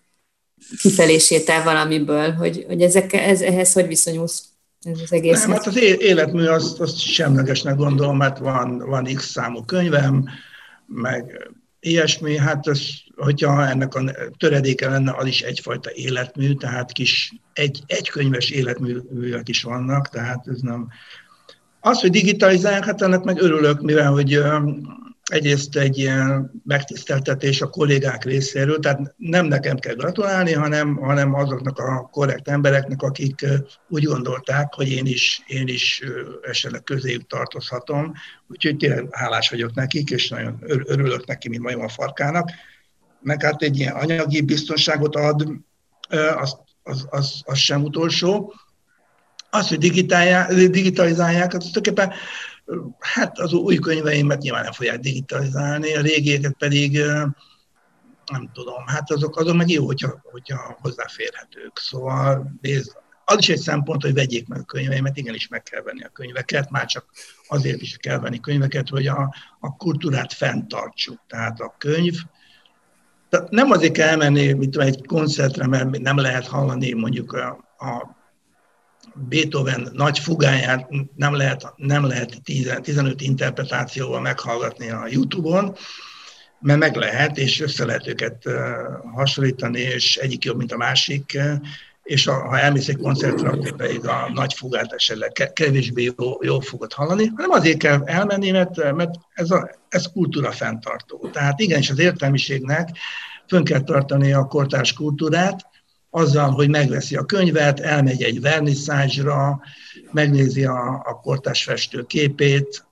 kifelé 0.81 1.19
sétál 1.19 1.65
valamiből, 1.65 2.33
hogy, 2.33 2.65
hogy 2.69 2.83
ezek, 2.83 3.13
ez, 3.13 3.41
ehhez 3.41 3.73
hogy 3.73 3.87
viszonyulsz? 3.87 4.45
ez 4.85 5.01
az 5.03 5.13
egész. 5.13 5.41
Nem, 5.41 5.51
hát 5.51 5.67
az 5.67 5.77
életmű 5.77 6.47
azt, 6.47 6.81
azt 6.81 6.99
semlegesnek 6.99 7.77
gondolom, 7.77 8.17
mert 8.17 8.39
van, 8.39 8.79
van 8.79 9.05
x 9.15 9.31
számú 9.31 9.65
könyvem, 9.65 10.25
meg 10.87 11.51
ilyesmi, 11.85 12.37
hát 12.37 12.67
az, 12.67 12.91
hogyha 13.17 13.67
ennek 13.67 13.95
a 13.95 14.05
töredéke 14.37 14.89
lenne, 14.89 15.15
az 15.17 15.27
is 15.27 15.43
egyfajta 15.43 15.91
életmű, 15.93 16.55
tehát 16.55 16.93
kis 16.93 17.35
egy, 17.53 17.83
egykönyves 17.87 18.51
életművek 18.51 19.49
is 19.49 19.63
vannak, 19.63 20.09
tehát 20.09 20.49
ez 20.49 20.61
nem... 20.61 20.89
Az, 21.81 22.01
hogy 22.01 22.11
digitalizálják, 22.11 22.85
hát 22.85 23.03
ennek 23.03 23.23
meg 23.23 23.41
örülök, 23.41 23.81
mivel 23.81 24.11
hogy 24.13 24.43
egyrészt 25.25 25.77
egy 25.77 25.99
ilyen 25.99 26.51
megtiszteltetés 26.65 27.61
a 27.61 27.69
kollégák 27.69 28.25
részéről, 28.25 28.79
tehát 28.79 29.15
nem 29.17 29.47
nekem 29.47 29.77
kell 29.77 29.95
gratulálni, 29.95 30.53
hanem, 30.53 30.97
hanem 30.97 31.35
azoknak 31.35 31.79
a 31.79 32.09
korrekt 32.13 32.49
embereknek, 32.49 33.03
akik 33.03 33.47
úgy 33.89 34.05
gondolták, 34.05 34.75
hogy 34.75 34.91
én 34.91 35.07
is, 35.07 35.43
én 35.47 35.69
is 35.69 36.03
esetleg 36.43 36.83
közéjük 36.83 37.27
tartozhatom. 37.27 38.13
Úgyhogy 38.49 38.77
tényleg 38.77 39.09
hálás 39.11 39.51
vagyok 39.51 39.75
nekik, 39.75 40.11
és 40.11 40.29
nagyon 40.29 40.59
örülök 40.85 41.27
neki, 41.27 41.49
mint 41.49 41.63
majom 41.63 41.83
a 41.83 41.89
farkának. 41.89 42.51
Meg 43.21 43.43
hát 43.43 43.63
egy 43.63 43.79
ilyen 43.79 43.95
anyagi 43.95 44.41
biztonságot 44.41 45.17
ad, 45.17 45.49
az, 46.37 46.57
az, 46.83 47.07
az, 47.11 47.43
az 47.45 47.59
sem 47.59 47.83
utolsó. 47.83 48.55
Az, 49.51 49.69
hogy 49.69 49.79
digitalizálják, 49.79 51.55
az 51.55 51.71
tulajdonképpen 51.71 52.13
Hát 52.99 53.39
az 53.39 53.53
új 53.53 53.77
könyveimet 53.77 54.41
nyilván 54.43 54.63
nem 54.63 54.73
fogják 54.73 54.99
digitalizálni, 54.99 55.95
a 55.95 56.01
régieket 56.01 56.55
pedig 56.59 56.99
nem 58.33 58.51
tudom, 58.53 58.87
hát 58.87 59.11
azok, 59.11 59.37
azok 59.37 59.57
meg 59.57 59.71
jó, 59.71 59.87
hogyha, 59.87 60.21
hogyha 60.23 60.79
hozzáférhetők. 60.81 61.79
Szóval 61.79 62.57
nézd, 62.61 62.93
az 63.25 63.39
is 63.39 63.49
egy 63.49 63.59
szempont, 63.59 64.03
hogy 64.03 64.15
vegyék 64.15 64.49
meg 64.49 64.61
a 64.61 64.65
könyveimet, 64.65 65.17
igenis 65.17 65.49
meg 65.49 65.63
kell 65.63 65.83
venni 65.83 66.03
a 66.03 66.09
könyveket, 66.09 66.71
már 66.71 66.87
csak 66.87 67.07
azért 67.49 67.81
is 67.81 67.97
kell 67.97 68.19
venni 68.19 68.41
könyveket, 68.41 68.89
hogy 68.89 69.07
a, 69.07 69.35
a 69.61 69.77
kultúrát 69.77 70.33
fenntartsuk. 70.33 71.21
Tehát 71.27 71.61
a 71.61 71.75
könyv, 71.79 72.15
Tehát 73.29 73.51
nem 73.51 73.71
azért 73.71 73.93
kell 73.93 74.09
elmenni, 74.09 74.53
mint 74.53 74.77
egy 74.77 75.07
koncertre, 75.07 75.67
mert 75.67 75.99
nem 75.99 76.19
lehet 76.19 76.47
hallani 76.47 76.93
mondjuk 76.93 77.33
a, 77.33 77.49
a 77.79 78.23
Beethoven 79.15 79.89
nagy 79.93 80.19
fugáját 80.19 80.89
nem 81.17 81.35
lehet, 81.35 81.73
nem 81.77 82.07
lehet 82.07 82.43
10, 82.43 82.79
15 82.83 83.21
interpretációval 83.21 84.21
meghallgatni 84.21 84.91
a 84.91 85.07
YouTube-on, 85.09 85.77
mert 86.61 86.79
meg 86.79 86.97
lehet, 86.97 87.39
és 87.39 87.61
össze 87.61 87.85
lehet 87.85 88.07
őket 88.07 88.45
hasonlítani, 89.15 89.81
és 89.81 90.17
egyik 90.17 90.45
jobb, 90.45 90.57
mint 90.57 90.73
a 90.73 90.77
másik, 90.77 91.39
és 92.03 92.25
ha 92.25 92.59
elmész 92.59 92.89
egy 92.89 92.97
koncertre, 92.97 93.49
akkor 93.49 93.77
pedig 93.77 94.07
a 94.07 94.31
nagy 94.33 94.55
fugát 94.55 94.93
esetleg 94.93 95.53
kevésbé 95.53 96.13
jó, 96.17 96.39
jó 96.41 96.61
fogod 96.61 96.93
hallani, 96.93 97.27
hanem 97.37 97.51
azért 97.51 97.79
kell 97.79 98.03
elmenni, 98.05 98.51
mert, 98.51 98.95
mert 98.95 99.15
ez, 99.35 99.51
a, 99.51 99.71
ez 99.89 100.07
kultúra 100.13 100.51
fenntartó. 100.51 101.29
Tehát 101.33 101.61
igenis 101.61 101.91
az 101.91 101.99
értelmiségnek 101.99 102.89
fönn 103.49 103.65
kell 103.65 103.81
tartani 103.81 104.33
a 104.33 104.45
kortárs 104.45 104.93
kultúrát, 104.93 105.67
azzal, 106.15 106.51
hogy 106.51 106.69
megveszi 106.69 107.17
a 107.17 107.25
könyvet, 107.25 107.81
elmegy 107.81 108.23
egy 108.23 108.41
verniszázsra, 108.41 109.61
megnézi 110.13 110.65
a, 110.65 111.03
a 111.05 111.21
kortárs 111.23 111.65
festő 111.65 112.03
képét, 112.03 112.87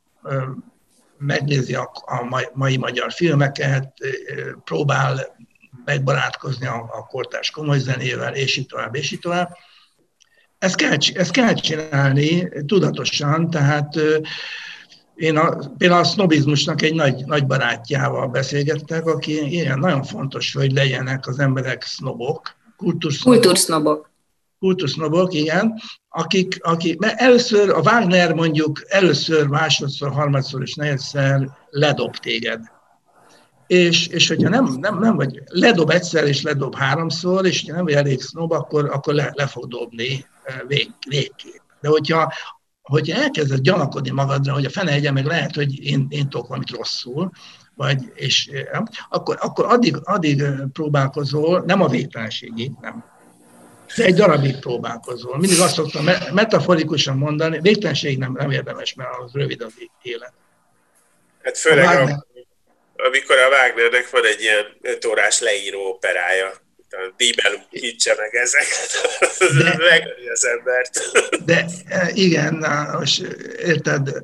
megnézi 1.18 1.74
a, 1.74 1.90
a 2.06 2.48
mai, 2.52 2.76
magyar 2.76 3.12
filmeket, 3.12 3.92
próbál 4.64 5.36
megbarátkozni 5.84 6.66
a, 6.66 6.74
a 6.74 7.06
kortárs 7.06 7.50
komoly 7.50 7.78
zenével, 7.78 8.34
és 8.34 8.56
így 8.56 8.66
tovább, 8.66 8.94
és 8.94 9.10
így 9.10 9.18
tovább. 9.18 9.50
Ezt 10.58 10.76
kell, 10.76 10.96
ezt 11.14 11.30
kell 11.30 11.54
csinálni 11.54 12.48
tudatosan, 12.66 13.50
tehát 13.50 13.98
én 15.14 15.36
a, 15.36 15.72
például 15.78 16.00
a 16.00 16.04
sznobizmusnak 16.04 16.82
egy 16.82 16.94
nagy, 16.94 17.24
nagy 17.26 17.46
barátjával 17.46 18.28
beszélgettek, 18.28 19.06
aki 19.06 19.52
ilyen 19.52 19.78
nagyon 19.78 20.02
fontos, 20.02 20.52
hogy 20.54 20.72
legyenek 20.72 21.26
az 21.26 21.38
emberek 21.38 21.82
sznobok, 21.82 22.60
kultúrsznobok. 22.82 23.40
Kultúrsznobok. 23.40 24.10
Kultúrsznobok, 24.58 25.34
igen, 25.34 25.80
akik, 26.08 26.58
akik, 26.60 26.98
mert 26.98 27.20
először 27.20 27.70
a 27.70 27.80
Wagner 27.80 28.34
mondjuk 28.34 28.82
először, 28.88 29.46
másodszor, 29.46 30.12
harmadszor 30.12 30.62
és 30.62 30.74
negyedszer 30.74 31.48
ledob 31.70 32.16
téged. 32.16 32.60
És, 33.66 34.06
és 34.06 34.28
hogyha 34.28 34.48
nem, 34.48 34.76
nem, 34.80 34.98
nem 34.98 35.16
vagy, 35.16 35.42
ledob 35.44 35.90
egyszer 35.90 36.24
és 36.24 36.42
ledob 36.42 36.74
háromszor, 36.74 37.46
és 37.46 37.64
ha 37.66 37.74
nem 37.74 37.84
vagy 37.84 37.92
elég 37.92 38.20
sznob, 38.20 38.52
akkor, 38.52 38.90
akkor 38.90 39.14
le, 39.14 39.30
le 39.34 39.46
fog 39.46 39.68
dobni 39.68 40.26
eh, 40.42 40.60
vég, 40.66 40.90
végképp. 41.08 41.62
De 41.80 41.88
hogyha, 41.88 42.32
hogyha 42.82 43.20
elkezded 43.22 43.60
gyanakodni 43.60 44.10
magadra, 44.10 44.52
hogy 44.52 44.64
a 44.64 44.70
fene 44.70 44.90
egye, 44.90 45.10
meg 45.10 45.24
lehet, 45.24 45.54
hogy 45.54 45.84
én, 45.84 46.06
én 46.08 46.28
tudok 46.28 46.46
valamit 46.46 46.70
rosszul, 46.70 47.30
vagy, 47.76 48.12
és 48.14 48.50
akkor, 49.08 49.36
akkor 49.40 49.64
addig, 49.64 49.96
addig 50.02 50.44
próbálkozol, 50.72 51.62
nem 51.66 51.82
a 51.82 51.88
végtelenségig, 51.88 52.70
nem. 52.80 53.04
De 53.96 54.04
egy 54.04 54.14
darabig 54.14 54.58
próbálkozol. 54.58 55.38
Mindig 55.38 55.60
azt 55.60 55.74
szoktam 55.74 56.04
metaforikusan 56.32 57.16
mondani, 57.16 57.60
végtelenségig 57.60 58.18
nem, 58.18 58.32
nem 58.32 58.50
érdemes, 58.50 58.94
mert 58.94 59.10
az 59.24 59.32
rövid 59.32 59.62
az 59.62 59.72
élet. 60.02 60.32
Hát 61.42 61.58
főleg, 61.58 61.84
a 61.84 61.88
Wagner, 61.88 62.24
amikor 62.94 63.36
a 63.36 63.48
Wagnernek 63.48 64.10
van 64.10 64.24
egy 64.24 64.40
ilyen 64.40 64.64
öt 64.80 65.04
órás 65.04 65.40
leíró 65.40 65.88
operája, 65.88 66.52
a 66.90 67.12
Díbel 67.16 67.66
kicse 67.70 68.14
meg 68.18 68.34
ezeket, 68.34 68.90
megöli 69.78 70.28
az 70.28 70.44
embert. 70.44 71.00
De 71.44 71.66
igen, 72.14 72.66
most 72.98 73.20
érted, 73.58 74.22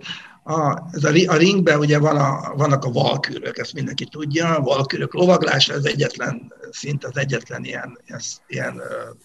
a, 0.48 0.88
ez 0.92 1.04
a, 1.04 1.32
a 1.32 1.36
ringben 1.36 1.78
ugye 1.78 1.98
van 1.98 2.16
a, 2.16 2.54
vannak 2.56 2.84
a 2.84 2.90
valkürök, 2.90 3.58
ezt 3.58 3.72
mindenki 3.72 4.04
tudja, 4.04 4.56
a 4.56 4.60
valkürök 4.60 5.14
lovaglása 5.14 5.74
az 5.74 5.86
egyetlen, 5.86 6.52
szint 6.70 7.04
az 7.04 7.16
egyetlen 7.16 7.64
ilyen, 7.64 7.98
ilyen, 8.06 8.20
ilyen 8.46 8.74
uh, 8.74 9.16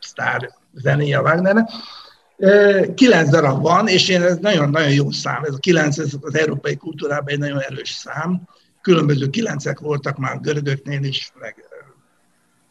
sztár 0.00 0.50
zenéje 0.74 1.18
a 1.18 1.22
Wagnernek. 1.22 1.68
Kilenc 2.94 3.30
darab 3.30 3.62
van, 3.62 3.88
és 3.88 4.08
én 4.08 4.22
ez 4.22 4.36
nagyon-nagyon 4.36 4.92
jó 4.92 5.10
szám, 5.10 5.42
ez 5.44 5.54
a 5.54 5.58
kilenc 5.58 5.98
ez 5.98 6.12
az 6.20 6.34
európai 6.34 6.76
kultúrában 6.76 7.28
egy 7.28 7.38
nagyon 7.38 7.60
erős 7.60 7.90
szám. 7.90 8.42
Különböző 8.80 9.28
kilencek 9.28 9.78
voltak 9.78 10.16
már 10.16 10.40
görögöknél 10.40 11.02
is, 11.02 11.32
meg 11.40 11.64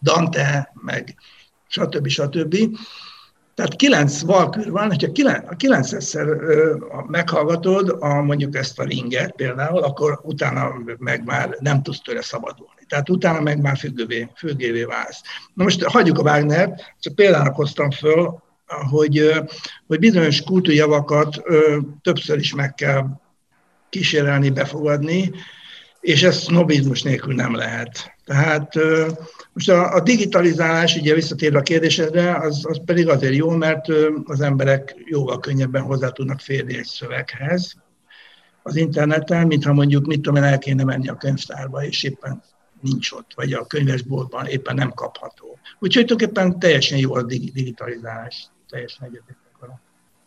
Dante, 0.01 0.71
meg 0.73 1.15
stb. 1.67 2.07
stb. 2.07 2.57
Tehát 3.55 3.75
kilenc 3.75 4.21
valkür 4.21 4.71
van, 4.71 4.87
hogyha 4.87 5.11
kilenc, 5.11 5.51
a 5.51 5.55
kilencszer 5.55 6.25
meghallgatod 7.07 7.97
a, 7.99 8.21
mondjuk 8.21 8.55
ezt 8.55 8.79
a 8.79 8.83
ringet 8.83 9.31
például, 9.31 9.83
akkor 9.83 10.19
utána 10.23 10.71
meg 10.97 11.23
már 11.25 11.57
nem 11.59 11.83
tudsz 11.83 12.01
tőle 12.01 12.21
szabadulni. 12.21 12.81
Tehát 12.87 13.09
utána 13.09 13.41
meg 13.41 13.61
már 13.61 13.77
függővé, 13.77 14.31
függővé 14.35 14.83
válsz. 14.83 15.21
Na 15.53 15.63
most 15.63 15.83
hagyjuk 15.83 16.17
a 16.17 16.21
Wagner, 16.21 16.73
csak 16.99 17.15
példának 17.15 17.55
hoztam 17.55 17.91
föl, 17.91 18.41
hogy, 18.89 19.31
hogy 19.87 19.99
bizonyos 19.99 20.41
kultúrjavakat 20.41 21.41
többször 22.01 22.37
is 22.37 22.53
meg 22.53 22.73
kell 22.73 23.05
kísérelni, 23.89 24.49
befogadni, 24.49 25.31
és 25.99 26.23
ez 26.23 26.37
sznobizmus 26.37 27.01
nélkül 27.01 27.33
nem 27.33 27.55
lehet. 27.55 28.17
Tehát 28.31 28.73
most 29.53 29.69
a, 29.69 29.93
a 29.93 29.99
digitalizálás, 29.99 30.95
ugye 30.95 31.13
visszatérve 31.13 31.59
a 31.59 31.61
kérdésedre, 31.61 32.35
az, 32.35 32.65
az 32.67 32.81
pedig 32.85 33.09
azért 33.09 33.33
jó, 33.33 33.49
mert 33.49 33.87
az 34.23 34.41
emberek 34.41 34.95
jóval 35.05 35.39
könnyebben 35.39 35.81
hozzá 35.81 36.09
tudnak 36.09 36.39
férni 36.39 36.77
egy 36.77 36.85
szöveghez 36.85 37.75
az 38.63 38.75
interneten, 38.75 39.47
mintha 39.47 39.73
mondjuk, 39.73 40.05
mit 40.05 40.21
tudom 40.21 40.43
én, 40.43 40.49
el 40.49 40.57
kéne 40.57 40.83
menni 40.83 41.07
a 41.07 41.15
könyvtárba, 41.15 41.83
és 41.83 42.03
éppen 42.03 42.43
nincs 42.81 43.11
ott, 43.11 43.31
vagy 43.35 43.53
a 43.53 43.65
könyvesboltban 43.65 44.45
éppen 44.45 44.75
nem 44.75 44.93
kapható. 44.93 45.59
Úgyhogy 45.79 46.05
tulajdonképpen 46.05 46.59
teljesen 46.59 46.97
jó 46.97 47.13
a 47.13 47.23
digitalizálás, 47.23 48.47
teljesen 48.69 49.07
egyetértek 49.07 49.79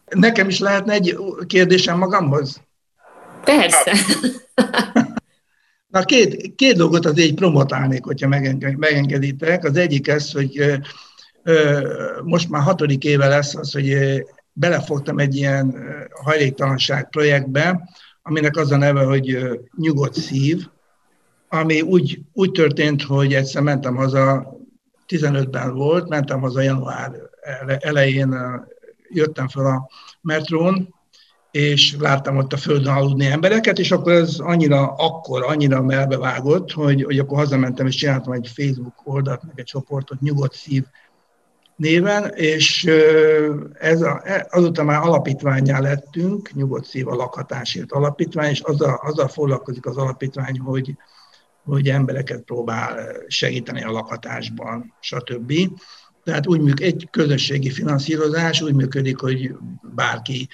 Nekem 0.09 0.49
is 0.49 0.59
lehetne 0.59 0.93
egy 0.93 1.17
kérdésem 1.47 1.99
magamhoz? 1.99 2.61
Persze. 3.45 3.93
Na 5.95 6.05
két, 6.05 6.55
két 6.55 6.77
dolgot 6.77 7.05
az 7.05 7.19
így 7.19 7.35
promotálnék, 7.35 8.05
hogyha 8.05 8.29
megengeditek. 8.77 9.65
Az 9.65 9.77
egyik 9.77 10.09
ez, 10.09 10.33
hogy 10.33 10.81
most 12.25 12.49
már 12.49 12.63
hatodik 12.63 13.05
éve 13.05 13.29
lesz 13.29 13.55
az, 13.55 13.73
hogy 13.73 13.97
belefogtam 14.53 15.19
egy 15.19 15.37
ilyen 15.37 15.77
hajléktalanság 16.11 17.09
projektbe, 17.09 17.89
aminek 18.23 18.57
az 18.57 18.73
a 18.73 18.77
neve, 18.77 19.05
hogy 19.05 19.39
Nyugodt 19.77 20.15
szív, 20.15 20.67
ami 21.49 21.81
úgy, 21.81 22.21
úgy 22.33 22.51
történt, 22.51 23.03
hogy 23.03 23.35
egyszer 23.35 23.63
mentem 23.63 23.97
haza, 23.97 24.57
15-ben 25.09 25.75
volt, 25.75 26.09
mentem 26.09 26.41
haza 26.41 26.61
január 26.61 27.13
elején, 27.79 28.35
jöttem 29.09 29.49
fel 29.49 29.67
a 29.67 29.89
metrón, 30.21 30.94
és 31.55 31.97
láttam 31.99 32.37
ott 32.37 32.53
a 32.53 32.57
földön 32.57 32.93
aludni 32.93 33.27
embereket, 33.27 33.79
és 33.79 33.91
akkor 33.91 34.13
ez 34.13 34.39
annyira, 34.39 34.95
akkor 34.95 35.43
annyira 35.43 35.83
melbevágott, 35.83 36.73
hogy, 36.73 37.03
hogy 37.03 37.19
akkor 37.19 37.39
hazamentem, 37.39 37.87
és 37.87 37.95
csináltam 37.95 38.33
egy 38.33 38.51
Facebook 38.55 38.95
oldalt, 39.05 39.43
meg 39.43 39.53
egy 39.59 39.65
csoportot, 39.65 40.21
Nyugodt 40.21 40.55
Szív 40.55 40.85
néven, 41.77 42.33
és 42.35 42.85
ez 43.73 44.03
a, 44.03 44.21
e, 44.25 44.47
azóta 44.51 44.83
már 44.85 45.03
alapítványá 45.03 45.81
lettünk, 45.81 46.55
Nyugodt 46.55 46.87
Szív 46.87 47.09
a 47.09 47.15
lakhatásért 47.15 47.93
alapítvány, 47.93 48.51
és 48.51 48.61
azzal, 48.61 49.01
azzal 49.03 49.29
foglalkozik 49.29 49.87
az 49.87 49.97
alapítvány, 49.97 50.59
hogy, 50.59 50.97
hogy 51.65 51.89
embereket 51.89 52.43
próbál 52.43 53.17
segíteni 53.27 53.83
a 53.83 53.91
lakhatásban, 53.91 54.95
stb. 55.01 55.53
Tehát 56.25 56.47
úgy 56.47 56.61
működik, 56.61 56.93
egy 56.93 57.09
közösségi 57.11 57.71
finanszírozás 57.71 58.63
úgy 58.63 58.75
működik, 58.75 59.19
hogy 59.19 59.55
bárki 59.95 60.49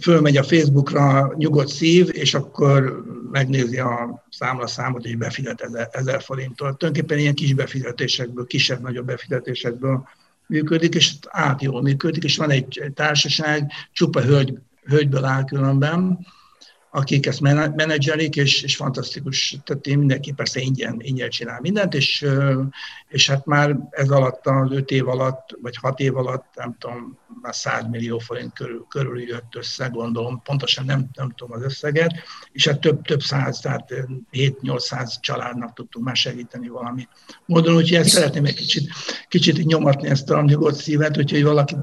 fölmegy 0.00 0.36
a 0.36 0.42
Facebookra 0.42 1.32
nyugodt 1.36 1.68
szív, 1.68 2.08
és 2.12 2.34
akkor 2.34 3.04
megnézi 3.30 3.78
a 3.78 4.24
számlaszámot, 4.30 5.04
és 5.04 5.16
befizet 5.16 5.60
ezer, 5.60 5.88
ezer 5.92 6.22
forintot. 6.22 6.78
Tulajdonképpen 6.78 7.18
ilyen 7.18 7.34
kis 7.34 7.54
befizetésekből, 7.54 8.46
kisebb-nagyobb 8.46 9.06
befizetésekből 9.06 10.08
működik, 10.46 10.94
és 10.94 11.14
át 11.28 11.62
jól 11.62 11.82
működik, 11.82 12.24
és 12.24 12.36
van 12.36 12.50
egy 12.50 12.82
társaság, 12.94 13.70
csupa 13.92 14.20
hölgy, 14.20 14.58
hölgyből 14.84 15.24
áll 15.24 15.44
különben, 15.44 16.26
akik 16.94 17.26
ezt 17.26 17.40
menedzselik, 17.40 18.36
és, 18.36 18.62
és 18.62 18.76
fantasztikus, 18.76 19.56
tehát 19.64 19.86
én 19.86 19.98
mindenki 19.98 20.32
persze 20.32 20.60
ingyen, 20.60 20.96
ingyen 20.98 21.30
csinál 21.30 21.60
mindent, 21.60 21.94
és, 21.94 22.26
és 23.08 23.28
hát 23.28 23.46
már 23.46 23.76
ez 23.90 24.10
alatt, 24.10 24.46
az 24.46 24.70
öt 24.70 24.90
év 24.90 25.08
alatt, 25.08 25.56
vagy 25.62 25.76
hat 25.76 26.00
év 26.00 26.16
alatt, 26.16 26.46
nem 26.54 26.76
tudom, 26.78 27.18
már 27.42 27.54
100 27.54 27.84
millió 27.90 28.18
forint 28.18 28.52
körül, 28.52 28.86
körül 28.88 29.20
jött 29.20 29.54
össze, 29.56 29.86
gondolom, 29.86 30.42
pontosan 30.42 30.84
nem, 30.84 31.08
nem 31.14 31.30
tudom 31.30 31.56
az 31.56 31.62
összeget, 31.62 32.12
és 32.52 32.66
hát 32.66 32.80
több, 32.80 33.02
több 33.02 33.20
száz, 33.20 33.58
tehát 33.58 33.92
7-800 34.32 35.14
családnak 35.20 35.72
tudtunk 35.72 36.04
már 36.04 36.16
segíteni 36.16 36.68
valami 36.68 37.08
módon, 37.46 37.74
úgyhogy 37.74 37.98
ezt 37.98 38.08
szeretném 38.08 38.44
egy 38.44 38.54
kicsit, 38.54 38.90
kicsit 39.28 39.64
nyomatni 39.64 40.08
ezt 40.08 40.30
a 40.30 40.42
nyugodt 40.42 40.76
szívet, 40.76 41.18
úgyhogy 41.18 41.42
valaki, 41.42 41.76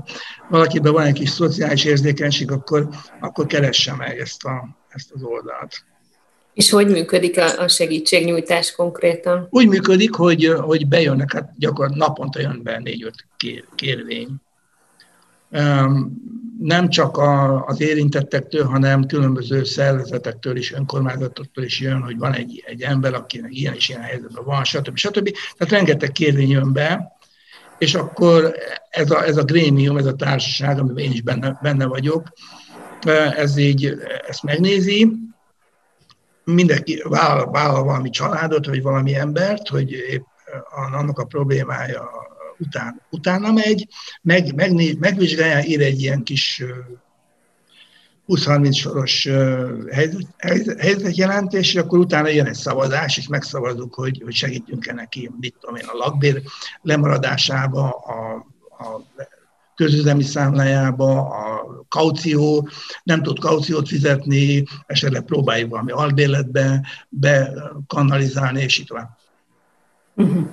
valakiben 0.49 0.93
van 0.93 1.05
egy 1.05 1.13
kis 1.13 1.29
szociális 1.29 1.83
érzékenység, 1.83 2.51
akkor, 2.51 2.89
akkor 3.19 3.45
keresse 3.45 3.93
meg 3.95 4.19
ezt 4.19 4.43
a, 4.43 4.77
ezt 4.89 5.11
az 5.11 5.23
oldalt. 5.23 5.83
És 6.53 6.69
hogy 6.69 6.87
működik 6.87 7.39
a 7.57 7.67
segítségnyújtás 7.67 8.71
konkrétan? 8.75 9.47
Úgy 9.49 9.67
működik, 9.67 10.15
hogy, 10.15 10.45
hogy 10.45 10.87
bejönnek, 10.87 11.33
hát 11.33 11.53
gyakorlatilag 11.57 12.07
naponta 12.07 12.39
jön 12.39 12.63
be 12.63 12.79
négy-öt 12.79 13.25
kérvény. 13.75 14.29
Nem 16.59 16.89
csak 16.89 17.17
az 17.65 17.81
érintettektől, 17.81 18.63
hanem 18.63 19.05
különböző 19.05 19.63
szervezetektől 19.63 20.55
is, 20.55 20.73
önkormányzatoktól 20.73 21.63
is 21.63 21.79
jön, 21.79 22.01
hogy 22.01 22.17
van 22.17 22.33
egy, 22.33 22.63
egy 22.65 22.81
ember, 22.81 23.13
akinek 23.13 23.55
ilyen 23.55 23.73
és 23.73 23.89
ilyen 23.89 24.01
helyzetben 24.01 24.43
van, 24.43 24.63
stb. 24.63 24.97
stb. 24.97 25.31
Tehát 25.57 25.73
rengeteg 25.73 26.11
kérvény 26.11 26.49
jön 26.49 26.73
be, 26.73 27.17
és 27.77 27.95
akkor 27.95 28.53
ez 28.89 29.11
a, 29.11 29.25
ez 29.25 29.37
a 29.37 29.43
grémium, 29.43 29.97
ez 29.97 30.05
a 30.05 30.15
társaság, 30.15 30.79
amiben 30.79 31.03
én 31.03 31.11
is 31.11 31.21
benne, 31.21 31.59
benne 31.61 31.85
vagyok, 31.85 32.27
ez 33.35 33.57
így 33.57 33.97
ezt 34.27 34.43
megnézi, 34.43 35.11
mindenki 36.43 37.03
vállal, 37.07 37.51
vállal 37.51 37.83
valami 37.83 38.09
családot, 38.09 38.65
vagy 38.65 38.81
valami 38.81 39.15
embert, 39.15 39.67
hogy 39.67 39.91
épp 39.91 40.25
annak 40.91 41.19
a 41.19 41.25
problémája 41.25 42.09
után, 42.57 43.01
utána 43.09 43.51
megy, 43.51 43.87
meg, 44.21 44.55
megnéz, 44.55 44.95
megvizsgálja, 44.95 45.63
ír 45.63 45.81
egy 45.81 46.01
ilyen 46.01 46.23
kis 46.23 46.63
20-30 48.27 48.75
soros 48.75 49.29
helyzetjelentés, 50.77 51.73
és 51.73 51.75
akkor 51.75 51.99
utána 51.99 52.27
jön 52.27 52.45
egy 52.45 52.53
szavazás, 52.53 53.17
és 53.17 53.27
megszavazunk, 53.27 53.93
hogy, 53.93 54.21
hogy 54.23 54.33
segítünk-e 54.33 54.93
neki, 54.93 55.31
mit 55.39 55.55
tudom 55.59 55.75
én, 55.75 55.85
a 55.85 55.97
lakbér 55.97 56.41
lemaradásába, 56.81 57.89
a, 57.89 58.45
a 58.83 59.01
közüzemi 59.79 60.23
számlájába, 60.23 61.27
a 61.27 61.85
kaució, 61.89 62.69
nem 63.03 63.23
tud 63.23 63.39
kauciót 63.39 63.87
fizetni, 63.87 64.63
esetleg 64.85 65.21
próbáljuk 65.21 65.69
valami 65.69 65.91
albérletbe 65.91 66.81
bekanalizálni, 67.09 68.61
és 68.61 68.77
így 68.77 68.85
tovább. 68.85 69.17
Uh-huh. 70.15 70.47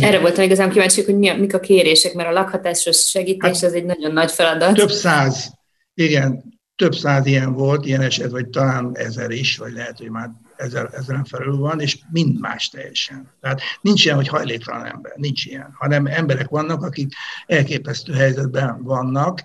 Erre 0.00 0.18
voltam 0.18 0.44
igazán 0.44 0.70
kíváncsi, 0.70 1.02
hogy 1.02 1.18
mi 1.18 1.28
a, 1.28 1.36
mik 1.36 1.54
a 1.54 1.60
kérések, 1.60 2.14
mert 2.14 2.28
a 2.28 2.32
lakhatásos 2.32 3.08
segítés 3.08 3.60
hát, 3.60 3.62
az 3.62 3.72
egy 3.72 3.84
nagyon 3.84 4.12
nagy 4.12 4.30
feladat. 4.30 4.74
Több 4.74 4.90
száz, 4.90 5.52
igen, 5.94 6.44
több 6.76 6.94
száz 6.94 7.26
ilyen 7.26 7.52
volt, 7.52 7.86
ilyen 7.86 8.00
eset, 8.00 8.30
vagy 8.30 8.48
talán 8.48 8.90
ezer 8.94 9.30
is, 9.30 9.56
vagy 9.56 9.72
lehet, 9.72 9.98
hogy 9.98 10.10
már 10.10 10.30
ezer, 10.56 10.88
ezeren 10.92 11.24
felül 11.24 11.56
van, 11.56 11.80
és 11.80 11.98
mind 12.10 12.40
más 12.40 12.68
teljesen. 12.68 13.30
Tehát 13.40 13.60
nincs 13.80 14.04
ilyen, 14.04 14.16
hogy 14.16 14.28
hajléktalan 14.28 14.86
ember, 14.86 15.12
nincs 15.16 15.44
ilyen, 15.44 15.74
hanem 15.78 16.06
emberek 16.06 16.48
vannak, 16.48 16.82
akik 16.82 17.12
elképesztő 17.46 18.12
helyzetben 18.12 18.82
vannak, 18.82 19.40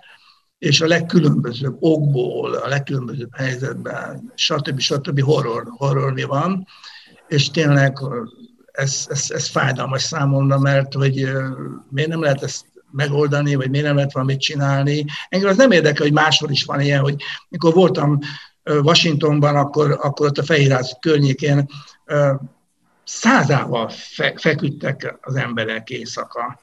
és 0.58 0.82
a 0.82 0.88
legkülönbözőbb 0.88 1.78
okból, 1.80 2.54
a 2.54 2.68
legkülönbözőbb 2.68 3.36
helyzetben, 3.36 4.32
stb. 4.36 4.80
stb. 4.80 5.22
horror, 5.22 5.64
horror 5.68 6.14
mi 6.14 6.24
van, 6.24 6.68
és 7.28 7.50
tényleg 7.50 7.98
ez, 8.72 9.06
ez, 9.10 9.26
ez 9.30 9.48
fájdalmas 9.48 10.02
számomra, 10.02 10.60
mert 10.60 10.94
hogy 10.94 11.32
miért 11.90 12.10
nem 12.10 12.22
lehet 12.22 12.44
ezt 12.44 12.66
megoldani, 12.92 13.56
vagy 13.56 13.70
miért 13.70 13.86
nem 13.86 13.96
lehet 13.96 14.14
valamit 14.14 14.40
csinálni. 14.40 15.06
Engem 15.30 15.50
az 15.50 15.58
nem 15.58 15.72
érdekel, 15.72 16.06
hogy 16.06 16.14
máshol 16.14 16.50
is 16.50 16.64
van 16.64 16.82
ilyen, 16.82 17.02
hogy 17.02 17.24
mikor 17.50 17.74
voltam 17.74 18.20
Washingtonban, 18.68 19.56
akkor, 19.56 20.00
akkor 20.02 20.26
ott 20.26 20.38
a 20.38 20.44
Fehérház 20.44 20.98
környékén 21.00 21.70
százával 23.04 23.90
fe, 23.90 24.34
feküdtek 24.38 25.18
az 25.22 25.36
emberek 25.36 25.90
éjszaka. 25.90 26.60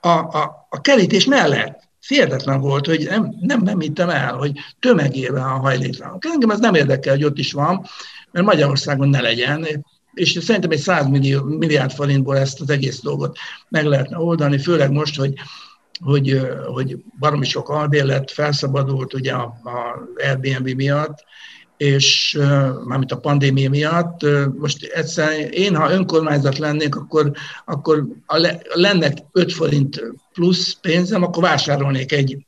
A, 0.00 0.08
a, 0.08 0.66
a 0.70 0.80
kerítés 0.80 1.24
mellett 1.24 1.88
Féltetlen 2.00 2.60
volt, 2.60 2.86
hogy 2.86 3.06
nem, 3.08 3.34
nem, 3.40 3.62
nem 3.62 3.80
hittem 3.80 4.08
el, 4.08 4.36
hogy 4.36 4.52
tömegében 4.78 5.42
a 5.42 5.58
hajléktalanok. 5.58 6.24
Engem 6.24 6.50
ez 6.50 6.58
nem 6.58 6.74
érdekel, 6.74 7.14
hogy 7.14 7.24
ott 7.24 7.38
is 7.38 7.52
van, 7.52 7.86
mert 8.30 8.46
Magyarországon 8.46 9.08
ne 9.08 9.20
legyen, 9.20 9.84
és 10.14 10.38
szerintem 10.40 10.70
egy 10.70 10.78
100 10.78 11.06
millió, 11.06 11.42
milliárd 11.42 11.92
forintból 11.92 12.36
ezt 12.36 12.60
az 12.60 12.70
egész 12.70 13.00
dolgot 13.00 13.38
meg 13.68 13.84
lehetne 13.84 14.18
oldani, 14.18 14.58
főleg 14.58 14.90
most, 14.90 15.16
hogy 15.16 15.32
hogy, 16.00 16.40
hogy 16.66 16.96
baromi 17.18 17.46
sok 17.46 17.68
albérlet 17.68 18.30
felszabadult 18.30 19.14
ugye 19.14 19.32
a, 19.32 19.60
a 19.64 20.08
Airbnb 20.16 20.68
miatt, 20.68 21.24
és 21.76 22.38
mármint 22.84 23.12
a 23.12 23.18
pandémia 23.18 23.70
miatt, 23.70 24.20
most 24.58 24.84
egyszerűen 24.84 25.50
én, 25.50 25.76
ha 25.76 25.92
önkormányzat 25.92 26.58
lennék, 26.58 26.96
akkor, 26.96 27.32
akkor 27.64 28.06
a 28.26 28.36
le, 28.36 28.60
lenne 28.74 29.12
5 29.32 29.52
forint 29.52 30.02
plusz 30.32 30.72
pénzem, 30.72 31.22
akkor 31.22 31.42
vásárolnék 31.42 32.12
egy, 32.12 32.46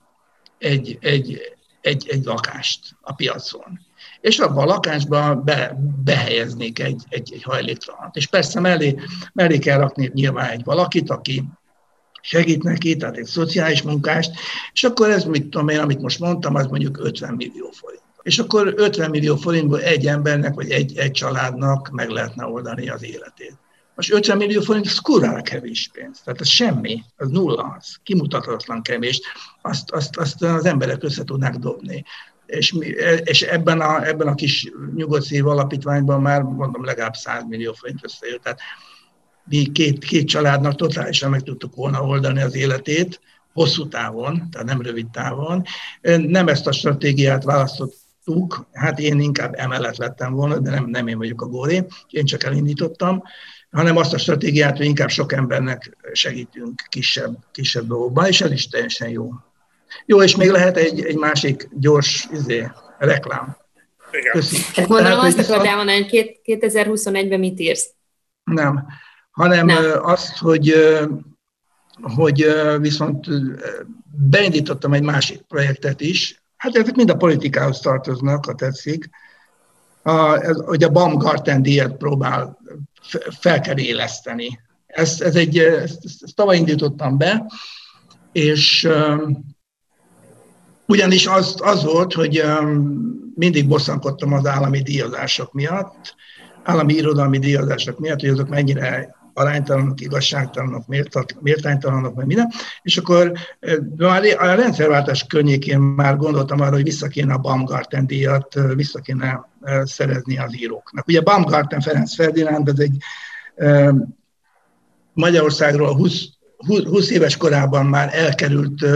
egy, 0.58 0.98
egy, 1.00 1.40
egy, 1.80 2.08
egy 2.08 2.24
lakást 2.24 2.80
a 3.00 3.14
piacon. 3.14 3.80
És 4.20 4.38
abban 4.38 4.62
a 4.62 4.72
lakásba 4.72 5.34
be, 5.34 5.78
behelyeznék 6.04 6.78
egy, 6.78 7.02
egy, 7.08 7.32
egy 7.34 7.42
hajléktalant. 7.42 8.16
És 8.16 8.26
persze 8.26 8.60
mellé, 8.60 8.94
mellé 9.32 9.58
kell 9.58 9.78
rakni 9.78 10.10
nyilván 10.14 10.50
egy 10.50 10.64
valakit, 10.64 11.10
aki, 11.10 11.44
segít 12.22 12.62
neki, 12.62 12.96
tehát 12.96 13.16
egy 13.16 13.24
szociális 13.24 13.82
munkást, 13.82 14.30
és 14.72 14.84
akkor 14.84 15.10
ez, 15.10 15.24
mit 15.24 15.48
tudom 15.48 15.68
én, 15.68 15.78
amit 15.78 16.00
most 16.00 16.18
mondtam, 16.18 16.54
az 16.54 16.66
mondjuk 16.66 16.98
50 17.04 17.34
millió 17.34 17.70
forint. 17.70 18.02
És 18.22 18.38
akkor 18.38 18.74
50 18.76 19.10
millió 19.10 19.36
forintból 19.36 19.80
egy 19.80 20.06
embernek, 20.06 20.54
vagy 20.54 20.70
egy, 20.70 20.96
egy 20.96 21.10
családnak 21.10 21.90
meg 21.90 22.08
lehetne 22.08 22.46
oldani 22.46 22.88
az 22.88 23.04
életét. 23.04 23.56
Most 23.94 24.12
50 24.12 24.36
millió 24.36 24.60
forint, 24.60 24.86
az 24.86 24.98
kurvára 24.98 25.42
kevés 25.42 25.90
pénz. 25.92 26.20
Tehát 26.24 26.40
ez 26.40 26.48
semmi, 26.48 27.02
az 27.16 27.28
nulla, 27.28 27.76
az 27.78 27.96
kimutathatatlan 28.02 28.82
kevés. 28.82 29.20
Azt, 29.62 29.90
azt, 29.90 30.16
azt 30.16 30.42
az 30.42 30.64
emberek 30.64 31.02
össze 31.02 31.24
tudnák 31.24 31.54
dobni. 31.56 32.04
És, 32.46 32.74
és 33.24 33.42
ebben, 33.42 33.80
a, 33.80 34.06
ebben 34.06 34.28
a 34.28 34.34
kis 34.34 34.72
nyugodt 34.94 35.24
szív 35.24 35.46
alapítványban 35.46 36.20
már 36.20 36.42
mondom 36.42 36.84
legalább 36.84 37.14
100 37.14 37.44
millió 37.48 37.72
forint 37.72 38.04
összejött. 38.04 38.42
Tehát 38.42 38.60
mi 39.44 39.72
két, 39.72 40.04
két 40.04 40.28
családnak 40.28 40.74
totálisan 40.74 41.30
meg 41.30 41.42
tudtuk 41.42 41.74
volna 41.74 42.02
oldani 42.02 42.42
az 42.42 42.54
életét, 42.54 43.20
hosszú 43.52 43.88
távon, 43.88 44.48
tehát 44.50 44.66
nem 44.66 44.82
rövid 44.82 45.06
távon. 45.10 45.62
Nem 46.18 46.48
ezt 46.48 46.66
a 46.66 46.72
stratégiát 46.72 47.44
választottuk, 47.44 48.66
hát 48.72 48.98
én 48.98 49.20
inkább 49.20 49.54
emellett 49.56 49.96
lettem 49.96 50.32
volna, 50.32 50.58
de 50.58 50.70
nem, 50.70 50.84
nem 50.84 51.06
én 51.06 51.18
vagyok 51.18 51.42
a 51.42 51.46
góré, 51.46 51.84
én 52.08 52.24
csak 52.24 52.44
elindítottam, 52.44 53.22
hanem 53.70 53.96
azt 53.96 54.12
a 54.12 54.18
stratégiát, 54.18 54.76
hogy 54.76 54.86
inkább 54.86 55.08
sok 55.08 55.32
embernek 55.32 55.96
segítünk 56.12 56.82
kisebb, 56.88 57.36
kisebb 57.52 57.86
dolgokban, 57.86 58.26
és 58.26 58.40
ez 58.40 58.52
is 58.52 58.68
teljesen 58.68 59.08
jó. 59.08 59.30
Jó, 60.06 60.22
és 60.22 60.36
még 60.36 60.50
lehet 60.50 60.76
egy, 60.76 61.04
egy 61.04 61.16
másik 61.16 61.68
gyors 61.72 62.28
izé, 62.32 62.70
reklám. 62.98 63.56
Igen. 64.12 64.32
Köszönöm. 64.32 64.64
Hát 64.74 64.86
gondolom 64.86 65.18
azt 65.18 65.38
akarod 65.38 65.66
elmondani, 65.66 66.08
hogy 66.08 66.40
2021-ben 66.44 67.38
mit 67.38 67.60
írsz? 67.60 67.90
Nem 68.44 68.86
hanem 69.32 69.66
Nem. 69.66 69.84
azt, 70.02 70.38
hogy, 70.38 70.74
hogy 72.02 72.46
viszont 72.80 73.26
beindítottam 74.30 74.92
egy 74.92 75.02
másik 75.02 75.42
projektet 75.42 76.00
is, 76.00 76.42
hát 76.56 76.76
ezek 76.76 76.94
mind 76.94 77.10
a 77.10 77.16
politikához 77.16 77.80
tartoznak, 77.80 78.44
ha 78.44 78.54
tetszik, 78.54 79.10
a, 80.02 80.36
ez, 80.36 80.56
hogy 80.64 80.82
a 80.82 80.90
Baumgarten 80.90 81.62
díjat 81.62 81.96
próbál 81.96 82.58
fel 83.40 83.60
kell 83.60 83.78
éleszteni. 83.78 84.60
Ezt, 84.86 85.22
ez 85.22 85.34
egy, 85.34 85.58
ezt, 85.58 86.04
ezt, 86.04 86.22
ezt 86.22 86.34
tavaly 86.34 86.56
indítottam 86.56 87.18
be, 87.18 87.46
és 88.32 88.84
um, 88.84 89.44
ugyanis 90.86 91.26
az, 91.26 91.54
az 91.58 91.84
volt, 91.84 92.12
hogy 92.12 92.42
um, 92.42 93.32
mindig 93.34 93.68
bosszankodtam 93.68 94.32
az 94.32 94.46
állami 94.46 94.82
díjazások 94.82 95.52
miatt, 95.52 96.14
állami 96.62 96.94
irodalmi 96.94 97.38
díjazások 97.38 97.98
miatt, 97.98 98.20
hogy 98.20 98.28
azok 98.28 98.48
mennyire 98.48 99.16
aránytalanok, 99.34 100.00
igazságtalanok, 100.00 100.84
méltánytalanok, 101.40 102.14
meg 102.14 102.26
minden. 102.26 102.50
És 102.82 102.96
akkor 102.96 103.32
már 103.96 104.22
a 104.38 104.54
rendszerváltás 104.54 105.26
környékén 105.26 105.78
már 105.78 106.16
gondoltam 106.16 106.60
arra, 106.60 106.74
hogy 106.74 106.82
vissza 106.82 107.06
kéne 107.06 107.32
a 107.32 107.38
Baumgarten 107.38 108.06
díjat, 108.06 108.58
vissza 108.74 109.00
kéne 109.00 109.48
szerezni 109.84 110.38
az 110.38 110.56
íróknak. 110.56 111.06
Ugye 111.06 111.20
Baumgarten 111.20 111.80
Ferenc 111.80 112.14
Ferdinánd, 112.14 112.68
ez 112.68 112.78
egy 112.78 112.96
Magyarországról 115.12 115.94
20, 115.94 116.24
20 116.66 117.10
éves 117.10 117.36
korában 117.36 117.86
már 117.86 118.10
elkerült 118.12 118.86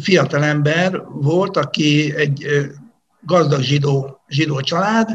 fiatalember 0.00 1.02
volt, 1.08 1.56
aki 1.56 2.14
egy 2.16 2.46
gazdag 3.20 3.60
zsidó, 3.60 4.20
zsidó 4.28 4.60
család, 4.60 5.08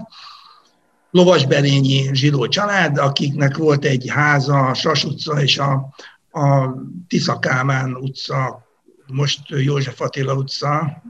lovasberényi 1.16 2.10
zsidó 2.14 2.48
család, 2.48 2.98
akiknek 2.98 3.58
volt 3.58 3.86
egy 3.86 4.10
háza, 4.10 4.60
a 4.60 4.74
Sas 4.74 5.04
utca 5.04 5.42
és 5.42 5.58
a, 5.58 5.94
a 6.32 6.74
Tisza 7.08 7.40
Kálmán 7.40 7.96
utca, 7.96 8.68
most 9.08 9.40
József 9.50 10.02
Attila 10.02 10.34
utca, 10.34 11.02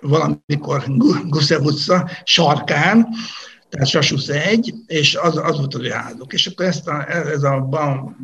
valamikor 0.00 0.84
Gusev 1.26 1.62
utca 1.62 2.10
sarkán, 2.24 3.08
tehát 3.68 3.86
Sasusz 3.86 4.28
egy, 4.28 4.74
és 4.86 5.14
az, 5.14 5.36
az 5.36 5.56
volt 5.58 5.74
az 5.74 5.80
ő 5.80 5.90
házuk. 5.90 6.32
És 6.32 6.46
akkor 6.46 6.66
ezt 6.66 6.88
a, 6.88 7.08
ez 7.08 7.42
a 7.42 7.68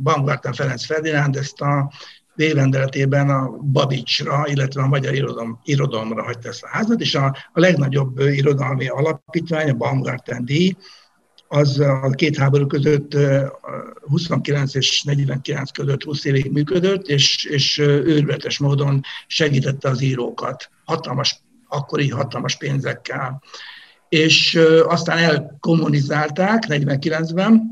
Baumgarten 0.03 0.53
Ferenc 0.53 0.85
Ferdinánd 0.85 1.37
ezt 1.37 1.61
a 1.61 1.93
végrendeletében 2.35 3.31
a 3.31 3.51
Babicsra, 3.51 4.45
illetve 4.47 4.83
a 4.83 4.87
magyar 4.87 5.15
irodalom, 5.15 5.61
irodalomra 5.65 6.23
hagyta 6.23 6.49
ezt 6.49 6.63
a 6.63 6.69
házat, 6.69 7.01
és 7.01 7.15
a, 7.15 7.37
a 7.53 7.61
legnagyobb 7.61 8.19
irodalmi 8.19 8.89
alapítvány, 8.89 9.71
a 9.71 9.75
Baumgarten 9.75 10.45
díj, 10.45 10.77
az 11.53 11.79
a 11.79 12.11
két 12.11 12.37
háború 12.37 12.67
között 12.67 13.17
29 14.09 14.75
és 14.75 15.03
49 15.03 15.71
között 15.71 16.03
20 16.03 16.25
évig 16.25 16.53
működött, 16.53 17.07
és, 17.07 17.45
és 17.45 17.79
őrületes 17.79 18.59
módon 18.59 19.01
segítette 19.27 19.89
az 19.89 20.01
írókat, 20.01 20.71
hatalmas, 20.85 21.41
akkori 21.69 22.09
hatalmas 22.09 22.57
pénzekkel. 22.57 23.43
És 24.09 24.59
aztán 24.85 25.19
elkommunizálták 25.19 26.65
49-ben, 26.69 27.63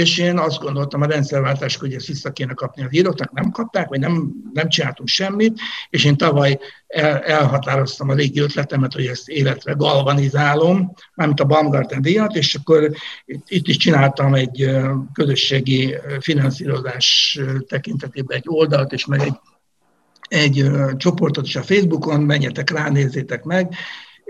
és 0.00 0.18
én 0.18 0.38
azt 0.38 0.60
gondoltam 0.60 1.00
a 1.00 1.06
rendszerváltás, 1.06 1.76
hogy 1.76 1.94
ezt 1.94 2.06
vissza 2.06 2.32
kéne 2.32 2.54
kapni 2.54 2.82
az 2.82 2.94
íróknak, 2.94 3.32
nem 3.32 3.50
kapták, 3.50 3.88
vagy 3.88 4.00
nem, 4.00 4.32
nem 4.52 4.68
csináltunk 4.68 5.08
semmit, 5.08 5.58
és 5.90 6.04
én 6.04 6.16
tavaly 6.16 6.58
el, 6.86 7.18
elhatároztam 7.18 8.08
a 8.08 8.14
régi 8.14 8.40
ötletemet, 8.40 8.92
hogy 8.92 9.06
ezt 9.06 9.28
életre 9.28 9.72
galvanizálom, 9.72 10.92
mármint 11.14 11.40
a 11.40 11.44
Baumgarten 11.44 12.02
díjat, 12.02 12.34
és 12.34 12.54
akkor 12.54 12.90
itt 13.46 13.66
is 13.66 13.76
csináltam 13.76 14.34
egy 14.34 14.70
közösségi 15.12 15.96
finanszírozás 16.20 17.38
tekintetében 17.68 18.36
egy 18.36 18.46
oldalt, 18.46 18.92
és 18.92 19.06
meg 19.06 19.20
egy, 19.20 19.38
egy 20.28 20.70
csoportot 20.96 21.46
is 21.46 21.56
a 21.56 21.62
Facebookon, 21.62 22.20
menjetek 22.20 22.70
rá, 22.70 22.88
nézzétek 22.88 23.42
meg, 23.44 23.74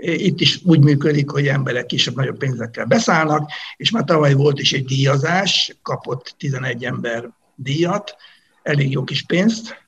itt 0.01 0.39
is 0.39 0.59
úgy 0.63 0.83
működik, 0.83 1.29
hogy 1.29 1.47
emberek 1.47 1.85
kisebb-nagyobb 1.85 2.37
pénzekkel 2.37 2.85
beszállnak, 2.85 3.51
és 3.77 3.91
már 3.91 4.03
tavaly 4.03 4.33
volt 4.33 4.59
is 4.59 4.73
egy 4.73 4.85
díjazás, 4.85 5.77
kapott 5.81 6.35
11 6.37 6.85
ember 6.85 7.29
díjat, 7.55 8.15
elég 8.63 8.91
jó 8.91 9.03
kis 9.03 9.21
pénzt, 9.21 9.79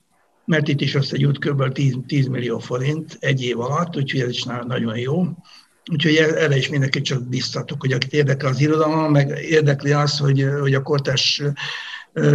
mert 0.45 0.67
itt 0.67 0.81
is 0.81 0.95
összegyűjt 0.95 1.39
kb. 1.39 1.71
10, 1.71 1.95
10 2.07 2.27
millió 2.27 2.59
forint 2.59 3.17
egy 3.19 3.43
év 3.43 3.59
alatt, 3.59 3.97
úgyhogy 3.97 4.21
ez 4.21 4.29
is 4.29 4.43
nagyon 4.43 4.97
jó. 4.97 5.25
Úgyhogy 5.91 6.15
erre 6.15 6.57
is 6.57 6.69
mindenkit 6.69 7.03
csak 7.03 7.27
biztatok, 7.27 7.81
hogy 7.81 7.91
akit 7.91 8.13
érdekel 8.13 8.49
az 8.49 8.59
irodalom, 8.59 9.11
meg 9.11 9.29
érdekli 9.41 9.91
az, 9.91 10.17
hogy, 10.17 10.47
hogy 10.59 10.73
a 10.73 10.81
kortás 10.81 11.41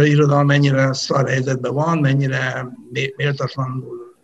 irodalom 0.03 0.45
mennyire 0.45 0.93
szar 0.93 1.29
helyzetben 1.29 1.73
van, 1.73 1.97
mennyire 1.97 2.67
méltatlanul 3.15 4.15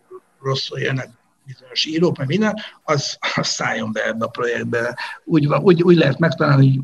rosszul 0.41 0.77
élnek 0.77 1.09
bizonyos 1.45 1.85
írók, 1.85 2.17
meg 2.17 2.27
minden, 2.27 2.55
az, 2.83 3.17
az 3.35 3.47
szálljon 3.47 3.91
be 3.91 4.05
ebbe 4.05 4.25
a 4.25 4.29
projektbe. 4.29 4.97
Úgy, 5.23 5.47
úgy, 5.47 5.83
úgy 5.83 5.95
lehet 5.95 6.19
megtalálni, 6.19 6.75
hogy 6.75 6.83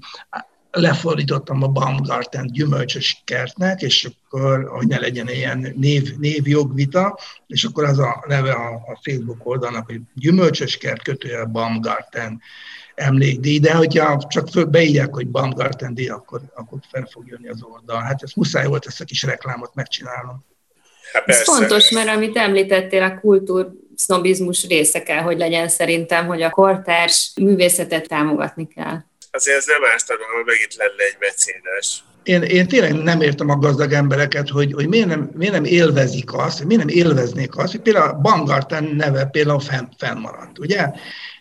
lefordítottam 0.71 1.63
a 1.63 1.67
Baumgarten 1.67 2.47
gyümölcsös 2.51 3.21
kertnek, 3.25 3.81
és 3.81 4.09
akkor, 4.09 4.69
hogy 4.69 4.87
ne 4.87 4.99
legyen 4.99 5.27
ilyen 5.27 5.73
név, 5.75 6.17
névjogvita, 6.17 7.19
és 7.47 7.63
akkor 7.63 7.83
az 7.83 7.99
a 7.99 8.23
neve 8.27 8.51
a, 8.51 8.73
a 8.73 8.99
Facebook 9.03 9.39
oldalnak, 9.43 9.85
hogy 9.85 9.99
gyümölcsös 10.15 10.77
kert 10.77 11.03
kötője 11.03 11.45
Baumgarten 11.45 12.41
emlékdíj, 12.95 13.59
de 13.59 13.73
hogyha 13.73 14.27
csak 14.27 14.69
beírják, 14.69 15.13
hogy 15.13 15.27
Baumgarten 15.27 15.93
díj, 15.93 16.09
akkor, 16.09 16.41
akkor 16.55 16.79
fel 16.91 17.07
fog 17.11 17.27
jönni 17.27 17.49
az 17.49 17.63
oldal. 17.63 18.01
Hát 18.01 18.23
ez 18.23 18.31
muszáj 18.35 18.65
volt 18.65 18.85
ezt 18.85 19.01
a 19.01 19.05
kis 19.05 19.23
reklámot 19.23 19.75
megcsinálnom. 19.75 20.45
Hát 21.13 21.27
Ez 21.27 21.43
fontos, 21.43 21.91
mert 21.91 22.09
amit 22.09 22.37
említettél, 22.37 23.03
a 23.03 23.19
kultúr 23.19 23.71
sznobizmus 24.01 24.67
része 24.67 25.03
kell, 25.03 25.21
hogy 25.21 25.37
legyen 25.37 25.67
szerintem, 25.67 26.25
hogy 26.25 26.41
a 26.41 26.49
kortárs 26.49 27.31
művészetet 27.41 28.07
támogatni 28.07 28.67
kell. 28.67 28.97
Azért 29.31 29.57
ez 29.57 29.65
nem 29.65 29.91
ártana, 29.93 30.19
ha 30.19 30.43
meg 30.45 30.55
itt 30.63 30.75
lenne 30.75 31.03
egy 31.09 31.17
mecénás. 31.19 32.03
Én, 32.23 32.41
én 32.41 32.67
tényleg 32.67 32.93
nem 32.93 33.21
értem 33.21 33.49
a 33.49 33.55
gazdag 33.55 33.91
embereket, 33.91 34.49
hogy, 34.49 34.73
hogy 34.73 34.87
miért, 34.87 35.07
nem, 35.07 35.29
miért 35.33 35.53
nem 35.53 35.63
élvezik 35.63 36.33
azt, 36.33 36.57
hogy 36.57 36.67
miért 36.67 36.85
nem 36.85 36.95
élveznék 36.95 37.57
azt, 37.57 37.71
hogy 37.71 37.81
például 37.81 38.09
a 38.09 38.19
Baumgarten 38.19 38.83
neve 38.83 39.25
például 39.25 39.59
fenn, 39.59 39.85
fennmaradt, 39.97 40.59
ugye? 40.59 40.91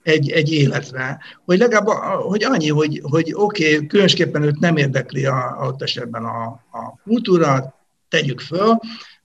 Egy, 0.03 0.31
egy 0.31 0.53
életre. 0.53 1.19
Hogy 1.45 1.59
legalább, 1.59 1.87
hogy 2.23 2.45
annyi, 2.45 2.69
hogy, 2.69 3.01
hogy 3.03 3.33
oké, 3.35 3.75
okay, 3.75 3.87
különösképpen 3.87 4.43
őt 4.43 4.59
nem 4.59 4.77
érdekli 4.77 5.27
a, 5.27 5.59
ott 5.63 5.83
esetben 5.83 6.25
a, 6.25 6.45
a 6.73 6.99
kultúra, 7.05 7.75
tegyük 8.09 8.41
föl, 8.41 8.79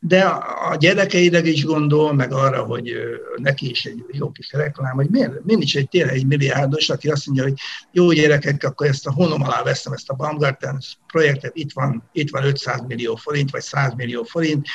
de 0.08 0.22
a 0.70 0.76
gyerekeideg 0.76 1.46
is 1.46 1.66
gondol, 1.66 2.14
meg 2.14 2.32
arra, 2.34 2.64
hogy 2.64 2.94
neki 3.36 3.70
is 3.70 3.86
egy 3.86 4.04
jó 4.12 4.32
kis 4.32 4.52
reklám, 4.52 4.96
hogy 4.96 5.10
miért, 5.10 5.44
miért 5.44 5.62
is 5.62 5.76
egy 5.76 5.90
tényleg 5.90 6.16
egy 6.16 6.26
milliárdos, 6.26 6.90
aki 6.90 7.10
azt 7.10 7.26
mondja, 7.26 7.44
hogy 7.44 7.54
jó 7.92 8.12
gyerekek, 8.12 8.64
akkor 8.64 8.88
ezt 8.88 9.08
a 9.08 9.14
honom 9.14 9.42
alá 9.42 9.64
veszem 9.64 9.94
ezt 9.94 10.10
a 10.10 10.14
Baumgarten 10.14 10.82
projektet, 11.08 11.56
itt 11.56 11.72
van, 11.74 12.10
itt 12.12 12.30
van 12.30 12.44
500 12.44 12.82
millió 12.88 13.16
forint, 13.16 13.52
vagy 13.52 13.62
100 13.62 13.94
millió 13.96 14.24
forint, 14.24 14.68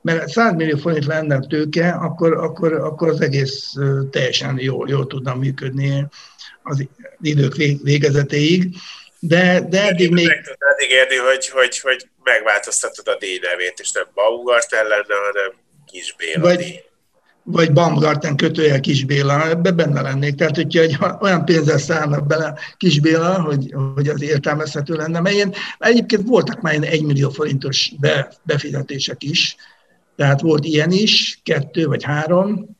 mert 0.00 0.28
100 0.28 0.54
millió 0.54 0.76
forint 0.76 1.04
lenne 1.04 1.38
tőke, 1.38 1.90
akkor, 1.90 2.32
akkor, 2.32 2.72
akkor 2.72 3.08
az 3.08 3.20
egész 3.20 3.72
teljesen 4.10 4.58
jól, 4.58 4.88
jól 4.88 5.06
tudna 5.06 5.34
működni 5.34 6.06
az 6.62 6.88
idők 7.20 7.54
végezetéig. 7.82 8.76
De, 9.26 9.60
de 9.68 9.86
eddig 9.86 10.10
még... 10.10 10.26
Meg 10.26 10.42
tudnád 10.42 10.80
ígérni, 10.84 11.16
hogy, 11.16 11.48
hogy, 11.48 11.80
hogy 11.80 12.08
megváltoztatod 12.22 13.08
a 13.08 13.16
díj 13.18 13.38
nevét, 13.42 13.78
és 13.80 13.92
nem 13.92 14.04
Baumgarten 14.14 14.86
lenne, 14.86 15.14
hanem 15.26 15.52
Kis 15.86 16.14
Béla 16.16 16.40
vagy. 16.40 16.84
Vagy 17.48 17.72
Baumgarten 17.72 18.36
kötője 18.36 18.80
Kis 18.80 19.04
Béla, 19.04 19.48
ebbe 19.48 19.70
benne 19.70 20.00
lennék. 20.00 20.34
Tehát, 20.34 20.56
hogyha 20.56 20.80
egy 20.80 20.98
olyan 21.20 21.44
pénzzel 21.44 21.78
szállnak 21.78 22.26
bele 22.26 22.58
Kis 22.76 23.00
Béla, 23.00 23.42
hogy, 23.42 23.74
hogy 23.94 24.08
az 24.08 24.22
értelmezhető 24.22 24.94
lenne, 24.94 25.20
mert 25.20 25.34
én, 25.34 25.54
egyébként 25.78 26.28
voltak 26.28 26.60
már 26.60 26.74
egy 26.74 27.02
millió 27.02 27.30
forintos 27.30 27.92
be, 28.00 28.32
befizetések 28.42 29.22
is, 29.22 29.56
tehát 30.16 30.40
volt 30.40 30.64
ilyen 30.64 30.90
is, 30.90 31.40
kettő 31.42 31.86
vagy 31.86 32.04
három, 32.04 32.75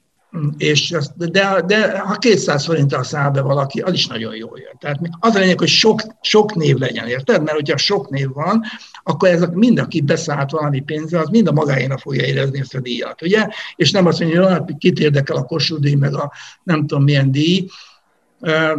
és 0.56 0.90
azt, 0.90 1.30
de, 1.30 1.62
de 1.66 1.98
ha 1.98 2.14
200 2.14 2.64
forinttal 2.64 3.02
száll 3.02 3.30
be 3.30 3.40
valaki, 3.40 3.80
az 3.80 3.92
is 3.92 4.06
nagyon 4.06 4.34
jó 4.34 4.56
jön. 4.56 4.76
Tehát 4.80 4.98
az 5.20 5.34
a 5.34 5.38
lényeg, 5.38 5.58
hogy 5.58 5.68
sok, 5.68 6.00
sok 6.20 6.54
név 6.54 6.76
legyen, 6.76 7.08
érted? 7.08 7.42
Mert 7.42 7.56
hogyha 7.56 7.76
sok 7.76 8.10
név 8.10 8.28
van, 8.32 8.62
akkor 9.02 9.28
ez 9.28 9.44
mind, 9.52 9.78
aki 9.78 10.00
beszállt 10.00 10.50
valami 10.50 10.80
pénzzel, 10.80 11.20
az 11.20 11.28
mind 11.28 11.48
a 11.48 11.52
magáénak 11.52 11.98
fogja 11.98 12.24
érezni 12.24 12.60
ezt 12.60 12.74
a 12.74 12.80
díjat, 12.80 13.22
ugye? 13.22 13.46
És 13.76 13.90
nem 13.90 14.06
azt 14.06 14.20
mondja, 14.20 14.42
hogy 14.42 14.52
hát 14.52 14.78
kit 14.78 14.98
érdekel 14.98 15.36
a 15.36 15.44
Kossuth 15.44 15.82
díj, 15.82 15.94
meg 15.94 16.14
a 16.14 16.32
nem 16.62 16.86
tudom 16.86 17.04
milyen 17.04 17.30
díj, 17.30 17.66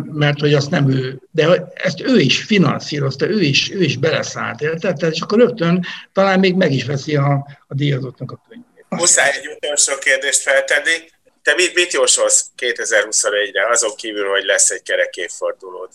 mert 0.04 0.40
hogy 0.40 0.54
azt 0.54 0.70
nem 0.70 0.90
ő, 0.90 1.22
de 1.32 1.68
ezt 1.74 2.02
ő 2.02 2.20
is 2.20 2.44
finanszírozta, 2.44 3.28
ő 3.30 3.42
is, 3.42 3.72
ő 3.72 3.84
is 3.84 3.98
beleszállt, 3.98 4.62
érted? 4.62 5.12
És 5.12 5.22
akkor 5.22 5.38
rögtön 5.38 5.86
talán 6.14 6.40
még 6.40 6.56
meg 6.56 6.72
is 6.72 6.86
veszi 6.86 7.16
a, 7.16 7.48
a 7.68 7.74
díjazottnak 7.74 8.32
a 8.32 8.42
könyvét. 8.50 8.86
Muszáj 8.90 9.30
egy 9.30 9.48
utolsó 9.56 9.94
kérdést 10.00 10.42
feltenni 10.42 11.16
te 11.48 11.54
mit, 11.56 11.76
mit 11.76 11.94
jósolsz 11.94 12.50
2021-re, 12.58 13.70
azon 13.70 13.96
kívül, 13.96 14.30
hogy 14.30 14.44
lesz 14.44 14.70
egy 14.70 14.82
kerek 14.82 15.16
évfordulód? 15.16 15.90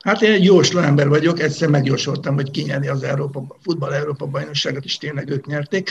Hát 0.00 0.22
én 0.22 0.32
egy 0.32 0.44
jósló 0.44 0.80
ember 0.80 1.08
vagyok, 1.08 1.40
egyszer 1.40 1.68
megjósoltam, 1.68 2.34
hogy 2.34 2.50
kinyerni 2.50 2.88
az 2.88 3.02
Európa, 3.02 3.58
futball 3.62 3.94
Európa 3.94 4.26
bajnokságot, 4.26 4.84
és 4.84 4.98
tényleg 4.98 5.30
ők 5.30 5.46
nyerték. 5.46 5.90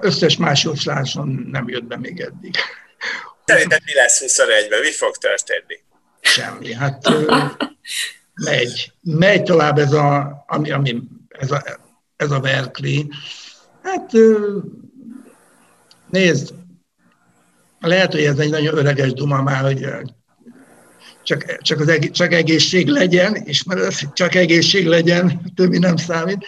Összes 0.00 0.36
más 0.36 0.62
jósláson 0.62 1.48
nem 1.50 1.68
jött 1.68 1.84
be 1.84 1.96
még 1.96 2.20
eddig. 2.20 2.54
Szerinted 3.44 3.80
mi 3.84 3.94
lesz 3.94 4.22
21-ben? 4.26 4.80
Mi 4.80 4.92
fog 4.92 5.16
történni? 5.16 5.80
Semmi. 6.20 6.72
Hát 6.72 7.08
megy. 8.34 8.92
Megy 9.02 9.42
tovább 9.42 9.78
ez 9.78 9.92
a, 9.92 10.44
ami, 10.46 10.70
ami, 10.70 11.02
ez 11.28 11.50
a, 11.50 11.64
ez 12.16 12.30
a 12.30 12.40
Verkli. 12.40 13.08
Hát 13.82 14.12
nézd, 16.10 16.54
lehet, 17.86 18.12
hogy 18.12 18.22
ez 18.22 18.38
egy 18.38 18.50
nagyon 18.50 18.76
öreges 18.76 19.12
duma 19.12 19.42
már, 19.42 19.62
hogy 19.62 19.86
csak, 21.22 21.56
csak, 21.62 21.80
az 21.80 21.88
egész, 21.88 22.10
csak 22.10 22.32
egészség 22.32 22.88
legyen, 22.88 23.34
és 23.34 23.62
mert 23.62 23.80
az, 23.80 24.08
csak 24.12 24.34
egészség 24.34 24.86
legyen, 24.86 25.52
többi 25.54 25.78
nem 25.78 25.96
számít. 25.96 26.46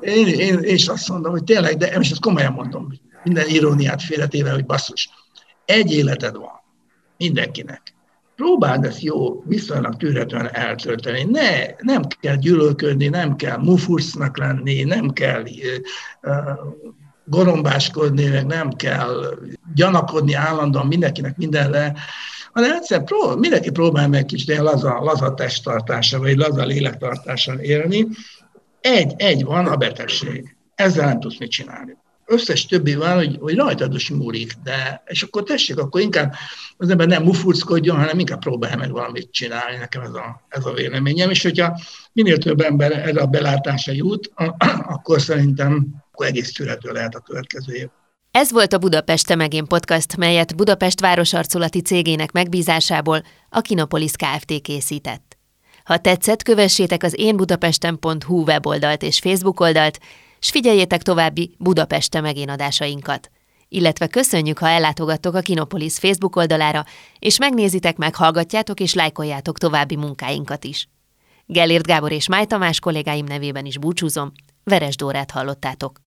Én, 0.00 0.26
én, 0.26 0.58
én 0.58 0.74
is 0.74 0.86
azt 0.86 1.08
mondom, 1.08 1.32
hogy 1.32 1.44
tényleg, 1.44 1.76
de 1.76 1.96
most 1.96 2.10
ezt 2.10 2.20
komolyan 2.20 2.52
mondom, 2.52 2.92
minden 3.24 3.48
iróniát 3.48 4.02
félretéve, 4.02 4.50
hogy 4.50 4.66
basszus, 4.66 5.08
egy 5.64 5.92
életed 5.92 6.36
van 6.36 6.62
mindenkinek. 7.16 7.82
Próbáld 8.36 8.84
ezt 8.84 9.02
jó, 9.02 9.42
viszonylag 9.46 9.96
tűretően 9.96 10.54
eltölteni. 10.54 11.22
Ne, 11.22 11.66
nem 11.78 12.02
kell 12.20 12.36
gyűlölködni, 12.36 13.08
nem 13.08 13.36
kell 13.36 13.56
mufursznak 13.56 14.38
lenni, 14.38 14.82
nem 14.82 15.10
kell 15.10 15.42
uh, 16.22 16.38
gorombáskodni, 17.24 18.26
meg 18.26 18.46
nem 18.46 18.70
kell 18.70 19.38
gyanakodni 19.74 20.34
állandóan 20.34 20.86
mindenkinek 20.86 21.36
mindenre, 21.36 21.94
hanem 22.52 22.72
egyszer 22.72 23.04
prób- 23.04 23.38
mindenki 23.38 23.70
próbál 23.70 24.08
meg 24.08 24.24
kis 24.24 24.44
de 24.44 24.62
laza, 24.62 25.00
laza 25.00 25.34
testtartása, 25.34 26.18
vagy 26.18 26.36
laza 26.36 26.64
lélektartással 26.64 27.58
élni. 27.58 28.06
Egy, 28.80 29.14
egy 29.16 29.44
van 29.44 29.66
a 29.66 29.76
betegség. 29.76 30.56
Ezzel 30.74 31.06
nem 31.06 31.20
tudsz 31.20 31.38
mit 31.38 31.50
csinálni. 31.50 31.96
Összes 32.26 32.66
többi 32.66 32.94
van, 32.94 33.14
hogy, 33.14 33.36
hogy 33.40 33.54
rajtad 33.54 33.94
is 33.94 34.10
múlik, 34.10 34.52
de, 34.62 35.02
és 35.06 35.22
akkor 35.22 35.42
tessék, 35.42 35.78
akkor 35.78 36.00
inkább 36.00 36.34
az 36.76 36.90
ember 36.90 37.06
nem 37.06 37.22
mufurckodjon, 37.22 37.96
hanem 37.96 38.18
inkább 38.18 38.40
próbálja 38.40 38.76
meg 38.76 38.90
valamit 38.90 39.30
csinálni, 39.30 39.76
nekem 39.76 40.02
ez 40.02 40.14
a, 40.14 40.44
ez 40.48 40.64
a 40.64 40.72
véleményem, 40.72 41.30
és 41.30 41.42
hogyha 41.42 41.80
minél 42.12 42.38
több 42.38 42.60
ember 42.60 42.92
erre 42.92 43.20
a 43.20 43.26
belátása 43.26 43.92
jut, 43.92 44.32
akkor 44.94 45.20
szerintem 45.20 46.03
akkor 46.14 46.26
egész 46.26 46.52
tűrhető 46.52 46.92
lehet 46.92 47.14
a 47.14 47.20
következő 47.20 47.72
év. 47.72 47.88
Ez 48.30 48.50
volt 48.50 48.72
a 48.72 48.78
Budapest 48.78 49.36
Megén 49.36 49.66
podcast, 49.66 50.16
melyet 50.16 50.56
Budapest 50.56 51.00
városarculati 51.00 51.80
cégének 51.80 52.32
megbízásából 52.32 53.22
a 53.50 53.60
Kinopolis 53.60 54.10
Kft. 54.10 54.60
készített. 54.62 55.38
Ha 55.84 55.98
tetszett, 55.98 56.42
kövessétek 56.42 57.02
az 57.02 57.14
énbudapesten.hu 57.18 58.42
weboldalt 58.42 59.02
és 59.02 59.18
Facebook 59.18 59.60
oldalt, 59.60 59.98
s 60.38 60.50
figyeljétek 60.50 61.02
további 61.02 61.54
Budapest 61.58 62.20
Megén 62.20 62.48
adásainkat. 62.48 63.30
Illetve 63.68 64.06
köszönjük, 64.06 64.58
ha 64.58 64.68
ellátogattok 64.68 65.34
a 65.34 65.40
Kinopolis 65.40 65.98
Facebook 65.98 66.36
oldalára, 66.36 66.84
és 67.18 67.38
megnézitek, 67.38 67.96
meghallgatjátok 67.96 68.80
és 68.80 68.94
lájkoljátok 68.94 69.58
további 69.58 69.96
munkáinkat 69.96 70.64
is. 70.64 70.88
Gellért 71.46 71.86
Gábor 71.86 72.12
és 72.12 72.28
Máj 72.28 72.44
Tamás 72.44 72.80
kollégáim 72.80 73.24
nevében 73.24 73.64
is 73.64 73.78
búcsúzom, 73.78 74.32
Veres 74.64 74.96
Dórát 74.96 75.30
hallottátok. 75.30 76.02